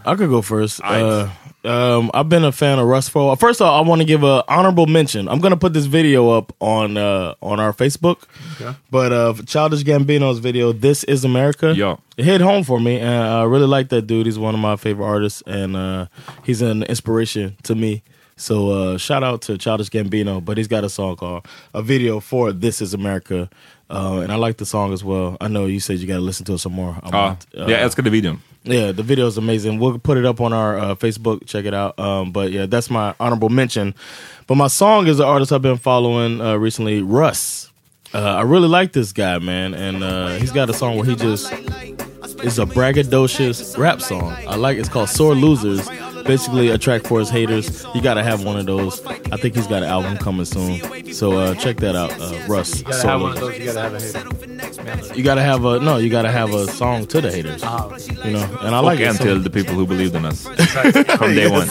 I 0.04 0.14
could 0.16 0.28
go 0.28 0.42
first. 0.42 0.80
Uh, 0.82 1.28
um, 1.64 2.10
I've 2.14 2.28
been 2.28 2.44
a 2.44 2.52
fan 2.52 2.78
of 2.78 2.86
Russ 2.86 3.08
for. 3.08 3.36
First 3.36 3.60
of 3.60 3.66
all, 3.66 3.84
I 3.84 3.86
want 3.88 4.00
to 4.00 4.04
give 4.04 4.22
a 4.24 4.44
honorable 4.48 4.86
mention. 4.86 5.28
I'm 5.28 5.40
gonna 5.40 5.56
put 5.56 5.72
this 5.72 5.86
video 5.86 6.30
up 6.30 6.52
on 6.60 6.96
uh, 6.96 7.34
on 7.42 7.60
our 7.60 7.72
Facebook. 7.72 8.24
Okay. 8.60 8.76
But 8.90 9.12
uh, 9.12 9.34
Childish 9.46 9.82
Gambino's 9.84 10.38
video, 10.38 10.72
"This 10.72 11.04
Is 11.04 11.24
America," 11.24 11.74
Yeah. 11.76 11.96
it 12.16 12.24
hit 12.24 12.40
home 12.40 12.64
for 12.64 12.80
me, 12.80 12.98
and 13.00 13.08
I 13.24 13.44
really 13.44 13.66
like 13.66 13.88
that 13.90 14.06
dude. 14.06 14.26
He's 14.26 14.38
one 14.38 14.54
of 14.54 14.60
my 14.60 14.76
favorite 14.76 15.06
artists, 15.06 15.42
and 15.46 15.76
uh, 15.76 16.06
he's 16.44 16.62
an 16.62 16.82
inspiration 16.84 17.56
to 17.64 17.74
me. 17.74 18.02
So 18.36 18.70
uh, 18.70 18.98
shout 18.98 19.22
out 19.24 19.40
to 19.42 19.56
Childish 19.58 19.88
Gambino. 19.90 20.44
But 20.44 20.58
he's 20.58 20.68
got 20.68 20.84
a 20.84 20.88
song 20.90 21.16
called 21.16 21.46
a 21.72 21.82
video 21.82 22.20
for 22.20 22.52
"This 22.52 22.80
Is 22.82 22.94
America," 22.94 23.48
uh, 23.90 24.20
and 24.22 24.30
I 24.32 24.36
like 24.36 24.56
the 24.58 24.66
song 24.66 24.92
as 24.92 25.02
well. 25.04 25.36
I 25.40 25.48
know 25.48 25.66
you 25.66 25.80
said 25.80 25.98
you 26.00 26.06
got 26.06 26.16
to 26.16 26.20
listen 26.26 26.44
to 26.46 26.54
it 26.54 26.58
some 26.58 26.72
more. 26.74 26.96
I 27.02 27.08
Ja, 27.10 27.26
want, 27.26 27.46
uh, 27.56 27.66
jag 27.70 27.80
älskade 27.82 28.10
videon. 28.10 28.40
Yeah, 28.66 28.92
the 28.92 29.02
video 29.02 29.26
is 29.26 29.38
amazing. 29.38 29.78
We'll 29.78 29.98
put 29.98 30.18
it 30.18 30.24
up 30.24 30.40
on 30.40 30.52
our 30.52 30.78
uh, 30.78 30.94
Facebook. 30.96 31.46
Check 31.46 31.64
it 31.64 31.74
out. 31.74 31.98
Um, 31.98 32.32
but 32.32 32.50
yeah, 32.50 32.66
that's 32.66 32.90
my 32.90 33.14
honorable 33.20 33.48
mention. 33.48 33.94
But 34.46 34.56
my 34.56 34.66
song 34.66 35.06
is 35.06 35.20
an 35.20 35.26
artist 35.26 35.52
I've 35.52 35.62
been 35.62 35.78
following 35.78 36.40
uh, 36.40 36.56
recently, 36.56 37.00
Russ. 37.02 37.70
Uh, 38.12 38.18
I 38.18 38.42
really 38.42 38.68
like 38.68 38.92
this 38.92 39.12
guy, 39.12 39.38
man, 39.38 39.74
and 39.74 40.02
uh, 40.02 40.36
he's 40.36 40.52
got 40.52 40.70
a 40.70 40.74
song 40.74 40.96
where 40.96 41.04
he 41.04 41.16
just 41.16 41.52
is 42.42 42.58
a 42.58 42.64
braggadocious 42.64 43.76
rap 43.76 44.00
song. 44.00 44.30
I 44.46 44.56
like 44.56 44.78
it's 44.78 44.88
called 44.88 45.08
"Sore 45.08 45.34
Losers." 45.34 45.88
Basically, 46.24 46.70
a 46.70 46.78
track 46.78 47.02
for 47.04 47.20
his 47.20 47.30
haters. 47.30 47.84
You 47.94 48.00
got 48.02 48.14
to 48.14 48.22
have 48.22 48.44
one 48.44 48.56
of 48.58 48.66
those. 48.66 49.04
I 49.06 49.36
think 49.36 49.54
he's 49.54 49.66
got 49.68 49.82
an 49.84 49.88
album 49.88 50.16
coming 50.18 50.44
soon, 50.44 51.12
so 51.12 51.32
uh, 51.38 51.54
check 51.54 51.76
that 51.78 51.94
out, 51.94 52.12
uh, 52.20 52.46
Russ. 52.48 52.78
You 52.78 52.84
gotta 52.84 53.08
have 53.08 53.22
one 53.22 53.32
of 53.32 53.40
those, 53.40 53.58
you 53.58 53.66
gotta 53.66 53.80
have 53.80 53.94
a 53.94 54.00
hater. 54.00 54.55
You 55.14 55.22
gotta 55.22 55.42
have 55.42 55.64
a 55.64 55.78
no. 55.80 55.96
You 55.98 56.08
gotta 56.10 56.30
have 56.30 56.52
a 56.54 56.66
song 56.66 57.06
to 57.06 57.20
the 57.20 57.30
haters. 57.30 57.62
Ah. 57.64 57.88
You 58.24 58.32
know, 58.32 58.44
and 58.62 58.74
I 58.74 58.80
like 58.80 58.98
och 58.98 59.00
it. 59.00 59.08
en 59.08 59.14
so- 59.16 59.24
till 59.24 59.42
the 59.42 59.50
people 59.50 59.74
who 59.74 59.86
believed 59.86 60.14
in 60.14 60.24
us. 60.24 60.42
From 61.18 61.34
day 61.34 61.48
one. 61.50 61.68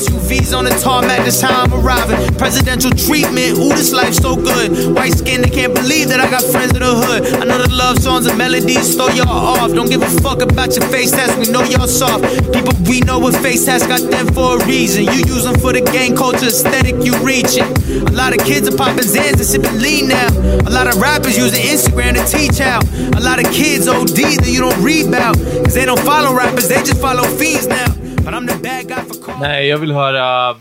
SUVs 0.00 0.56
on 0.56 0.64
the 0.64 0.70
tarmac, 0.82 1.18
that's 1.24 1.40
how 1.40 1.62
I'm 1.62 1.72
arriving. 1.74 2.34
Presidential 2.36 2.90
treatment, 2.90 3.58
ooh, 3.58 3.68
this 3.74 3.92
life's 3.92 4.18
so 4.18 4.34
good. 4.36 4.94
White 4.96 5.12
skin, 5.14 5.42
they 5.42 5.50
can't 5.50 5.74
believe 5.74 6.08
that 6.08 6.20
I 6.20 6.30
got 6.30 6.42
friends 6.42 6.72
in 6.74 6.80
the 6.80 6.94
hood. 6.94 7.40
I 7.40 7.44
know 7.44 7.58
the 7.58 7.68
love 7.72 7.98
songs 7.98 8.26
and 8.26 8.36
melodies 8.38 8.94
throw 8.96 9.08
y'all 9.08 9.28
off. 9.28 9.72
Don't 9.72 9.88
give 9.88 10.02
a 10.02 10.10
fuck 10.20 10.40
about 10.42 10.74
your 10.76 10.86
face 10.88 11.10
tats, 11.10 11.36
we 11.36 11.52
know 11.52 11.62
y'all 11.64 11.86
soft. 11.86 12.24
People 12.52 12.72
we 12.88 13.00
know 13.00 13.18
with 13.18 13.36
face 13.42 13.64
tats 13.66 13.86
got 13.86 14.00
them 14.10 14.26
for 14.32 14.60
a 14.60 14.66
reason. 14.66 15.04
You 15.04 15.20
use 15.34 15.44
them 15.44 15.58
for 15.58 15.72
the 15.72 15.80
gang 15.80 16.16
culture 16.16 16.46
aesthetic, 16.46 16.96
you 17.04 17.16
reaching. 17.24 17.68
A 18.08 18.12
lot 18.12 18.32
of 18.36 18.40
kids 18.44 18.68
are 18.68 18.76
popping 18.76 19.04
Zans 19.04 19.38
and 19.40 19.44
sipping 19.52 19.78
lean 19.80 20.08
now. 20.08 20.28
A 20.66 20.70
lot 20.70 20.86
of 20.86 20.96
rappers 21.00 21.36
using 21.36 21.60
Instagram 21.72 22.14
to 22.14 22.24
teach 22.38 22.58
how. 22.58 22.80
A 23.16 23.20
lot 23.20 23.38
of 23.44 23.52
kids 23.52 23.88
OD 23.88 24.16
that 24.42 24.50
you 24.54 24.60
don't 24.60 24.80
read 24.82 25.06
about. 25.08 25.36
Cause 25.64 25.74
they 25.74 25.84
don't 25.84 26.00
follow 26.00 26.34
rappers, 26.34 26.68
they 26.68 26.82
just 26.82 27.00
follow 27.00 27.24
fiends 27.38 27.66
now. 27.66 27.88
But 28.24 28.34
I'm 28.34 28.46
the 28.46 28.58
bad 28.62 28.88
guy 28.88 29.02
for 29.02 29.32
Nej, 29.40 29.68
jag 29.68 29.78
vill 29.78 29.92
höra 29.92 30.56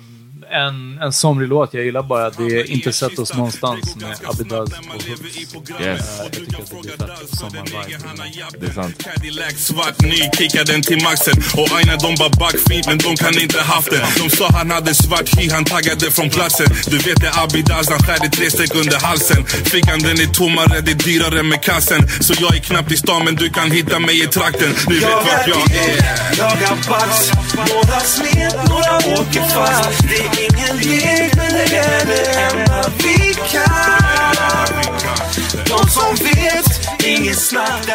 en, 0.52 1.00
en 1.02 1.14
somrig 1.14 1.50
låt. 1.50 1.74
Jag 1.74 1.84
gillar 1.86 2.04
bara 2.04 2.30
Det 2.30 2.44
är 2.60 2.72
inte 2.72 2.94
sett 2.94 3.20
oss 3.20 3.34
någonstans 3.34 3.96
med 3.96 4.18
Abidaz 4.26 4.70
och 4.70 5.04
Hooks. 5.54 5.72
Yes. 5.82 6.20
Eh, 6.20 6.24
Jag 6.24 6.32
tycker 6.32 6.62
att 6.62 6.70
det 6.70 6.82
blir 6.82 6.92
fett 6.92 7.40
sommarvibe. 7.40 7.98
Det 8.60 8.68
är 8.68 8.74
sant. 8.74 9.04
Cadillac 9.04 9.54
svart 9.58 10.02
ny, 10.02 10.20
kickar 10.38 10.66
den 10.66 10.82
till 10.82 11.04
maxen 11.04 11.34
Och 11.58 11.78
Aina 11.78 11.96
de 11.96 12.16
bara 12.16 12.30
backfint 12.30 12.88
men 12.88 12.98
de 12.98 13.16
kan 13.16 13.40
inte 13.40 13.62
haft 13.62 13.90
det 13.92 14.06
De 14.18 14.30
sa 14.30 14.48
han 14.52 14.72
hade 14.72 14.94
svart 14.96 15.30
hy, 15.40 15.50
han 15.50 15.66
taggade 15.66 16.12
från 16.12 16.30
platsen 16.30 16.68
Du 16.92 16.98
vet 16.98 17.22
det 17.22 17.28
är 17.28 17.44
Abidaz, 17.44 17.90
han 17.90 18.00
skär 18.00 18.26
i 18.26 18.30
tre 18.30 18.52
streck 18.52 18.76
under 18.76 19.00
halsen 19.00 19.46
Fickan 19.46 20.00
den 20.00 20.20
är 20.20 20.26
tommare, 20.34 20.82
det 20.82 20.92
är 20.92 20.96
dyrare 20.96 21.44
med 21.44 21.62
kassen 21.64 22.10
Så 22.22 22.34
jag 22.40 22.56
är 22.56 22.60
knappt 22.60 22.92
i 22.92 22.98
stan 22.98 23.22
men 23.26 23.36
du 23.36 23.50
kan 23.50 23.72
hitta 23.72 24.00
mig 24.00 24.24
i 24.24 24.28
trakten 24.28 24.72
Du 24.88 25.00
vet 25.00 25.10
vart 25.10 25.48
jag 25.48 25.62
är 25.72 25.96
Jagar 26.38 26.78
bax, 26.90 27.32
några 27.74 28.00
smet, 28.00 28.56
några 28.70 28.96
åker 29.22 29.42
fast 29.42 30.04
ingen 30.44 30.78
lek, 30.78 31.36
men 31.36 31.54
det 31.54 31.78
är 31.78 32.06
det 32.06 32.40
enda 32.40 32.84
vi 32.98 33.34
kan 33.34 34.36
De 35.68 35.90
som 35.90 36.16
vet, 36.16 36.90
inget 37.06 37.40
snack 37.40 37.90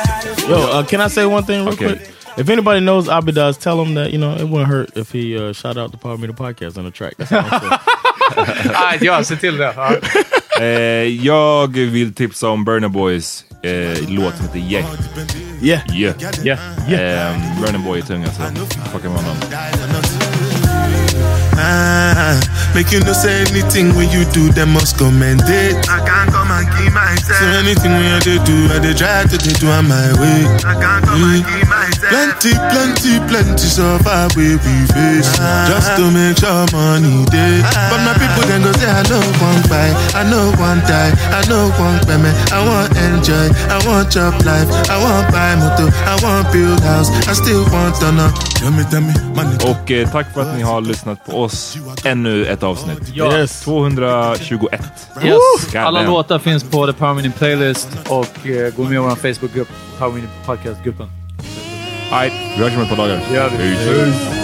Yo, 0.48 0.54
uh, 0.54 0.86
can 0.86 1.06
I 1.06 1.10
say 1.10 1.24
one 1.24 1.46
thing 1.46 1.64
real 1.64 1.76
quick? 1.76 2.10
If 2.36 2.48
anybody 2.48 2.80
knows 2.80 3.08
Abidaz, 3.08 3.58
tell 3.58 3.80
him 3.84 3.94
that 3.94 4.10
you 4.10 4.18
know 4.18 4.34
it 4.34 4.48
wouldn't 4.48 4.68
hurt 4.68 4.96
if 4.96 5.12
he 5.12 5.36
uh, 5.36 5.52
shout 5.52 5.76
out 5.76 5.92
the 5.92 5.96
Power 5.98 6.18
Meter 6.18 6.32
podcast 6.32 6.78
on 6.78 6.84
the 6.84 6.90
track. 6.90 7.14
That's 7.16 7.32
all 7.32 7.40
I'm 7.40 7.60
saying. 7.60 8.72
Nej, 8.72 8.98
ja, 9.06 9.24
se 9.24 9.36
till 9.36 9.56
det. 9.56 9.74
Ja. 9.76 9.96
Eh, 10.60 11.26
jag 11.26 11.76
vill 11.76 12.14
tipsa 12.14 12.48
om 12.48 12.64
Burna 12.64 12.88
Boys 12.88 13.44
eh, 13.62 14.08
låt 14.08 14.36
som 14.36 14.46
heter 14.46 14.58
Yeah. 14.58 14.86
Yeah. 15.62 15.82
Yeah. 15.92 16.14
Yeah. 16.44 16.58
yeah. 16.90 17.60
Burna 17.60 17.78
Boy 17.78 17.98
är 17.98 18.02
tung 18.02 18.24
alltså. 18.24 18.42
Fucka 18.92 19.08
med 19.08 19.18
honom. 19.18 19.36
Make 22.74 22.90
you 22.92 23.00
no 23.00 23.12
say 23.12 23.42
anything 23.42 23.94
when 23.94 24.10
you 24.10 24.24
do, 24.32 24.50
them 24.50 24.70
must 24.72 24.98
commend 24.98 25.42
it. 25.46 25.88
I 25.88 26.04
can't 26.04 26.33
and 26.58 26.68
keep 26.76 26.92
myself. 26.94 27.38
So 27.40 27.46
anything 27.60 27.92
when 27.92 28.12
I 28.14 28.20
dey 28.20 28.38
do, 28.44 28.56
I 28.74 28.78
dey 28.78 28.94
try 28.94 29.24
to 29.26 29.36
dey 29.38 29.54
do 29.58 29.68
on 29.70 29.88
my 29.88 30.08
way. 30.20 30.46
I 30.62 30.74
can't 30.78 31.02
come 31.04 31.22
and 31.24 31.42
keep 31.44 31.66
myself. 31.68 32.10
Plenty, 32.14 32.52
plenty, 32.72 33.12
plenty 33.30 33.66
suffer 33.68 34.28
we 34.36 34.56
we 34.62 34.74
face 34.94 35.30
uh-huh. 35.38 35.68
just 35.72 35.90
to 35.98 36.04
make 36.10 36.36
sure 36.38 36.64
money 36.72 37.24
day. 37.34 37.60
Uh-huh. 37.60 37.90
But 37.90 38.00
my 38.06 38.14
people 38.20 38.44
then 38.48 38.62
go 38.62 38.72
say 38.78 38.90
I 38.90 39.02
know 39.10 39.22
one 39.42 39.60
buy, 39.70 39.88
I 40.14 40.22
know 40.30 40.46
one 40.60 40.80
die, 40.86 41.12
I 41.34 41.40
know 41.48 41.70
one 41.80 41.98
payment. 42.06 42.36
I 42.52 42.60
want 42.66 42.90
enjoy, 42.96 43.48
I 43.72 43.78
want 43.86 44.10
job 44.12 44.34
life, 44.44 44.68
I 44.90 44.96
want 45.02 45.26
buy 45.32 45.56
motor, 45.56 45.88
I 46.06 46.14
want 46.22 46.52
build 46.52 46.80
house, 46.80 47.10
I 47.28 47.32
still 47.34 47.64
want 47.72 47.96
to 48.00 48.12
know. 48.12 48.30
Tell 48.60 48.70
me, 48.70 48.84
tell 48.90 49.00
me, 49.00 49.12
money. 49.34 49.56
Och 49.64 49.90
eh, 49.90 50.08
tack 50.10 50.26
för 50.34 50.40
att 50.42 50.56
ni 50.56 50.62
har 50.62 50.80
lyssnat 50.80 51.24
på 51.26 51.42
oss. 51.42 51.76
Ännu 52.04 52.46
ett 52.46 52.62
avsnitt. 52.62 53.00
Ja. 53.14 53.38
Yes. 53.38 53.60
221. 53.60 54.82
Yes. 55.22 55.38
God 55.72 55.76
Alla 55.76 56.00
damn. 56.00 56.10
låtar 56.10 56.38
finns 56.44 56.64
på 56.64 56.86
The 56.86 56.92
Power 56.92 57.14
Mini 57.14 57.30
Playlist 57.30 57.88
och 58.08 58.46
eh, 58.46 58.74
gå 58.76 58.82
med 58.82 58.92
i 58.92 58.96
vår 58.96 59.16
Facebookgrupp, 59.16 59.68
Power 59.98 60.14
Mini 60.14 60.28
Podcast-gruppen. 60.46 61.06
Nej, 62.10 62.32
vi 62.56 62.62
hörs 62.62 62.76
om 62.76 62.82
ett 62.82 62.88
par 62.88 62.96
dagar. 62.96 63.20
Det 63.30 63.34
gör 63.36 63.50
vi. 63.50 63.56
Peace. 63.56 64.43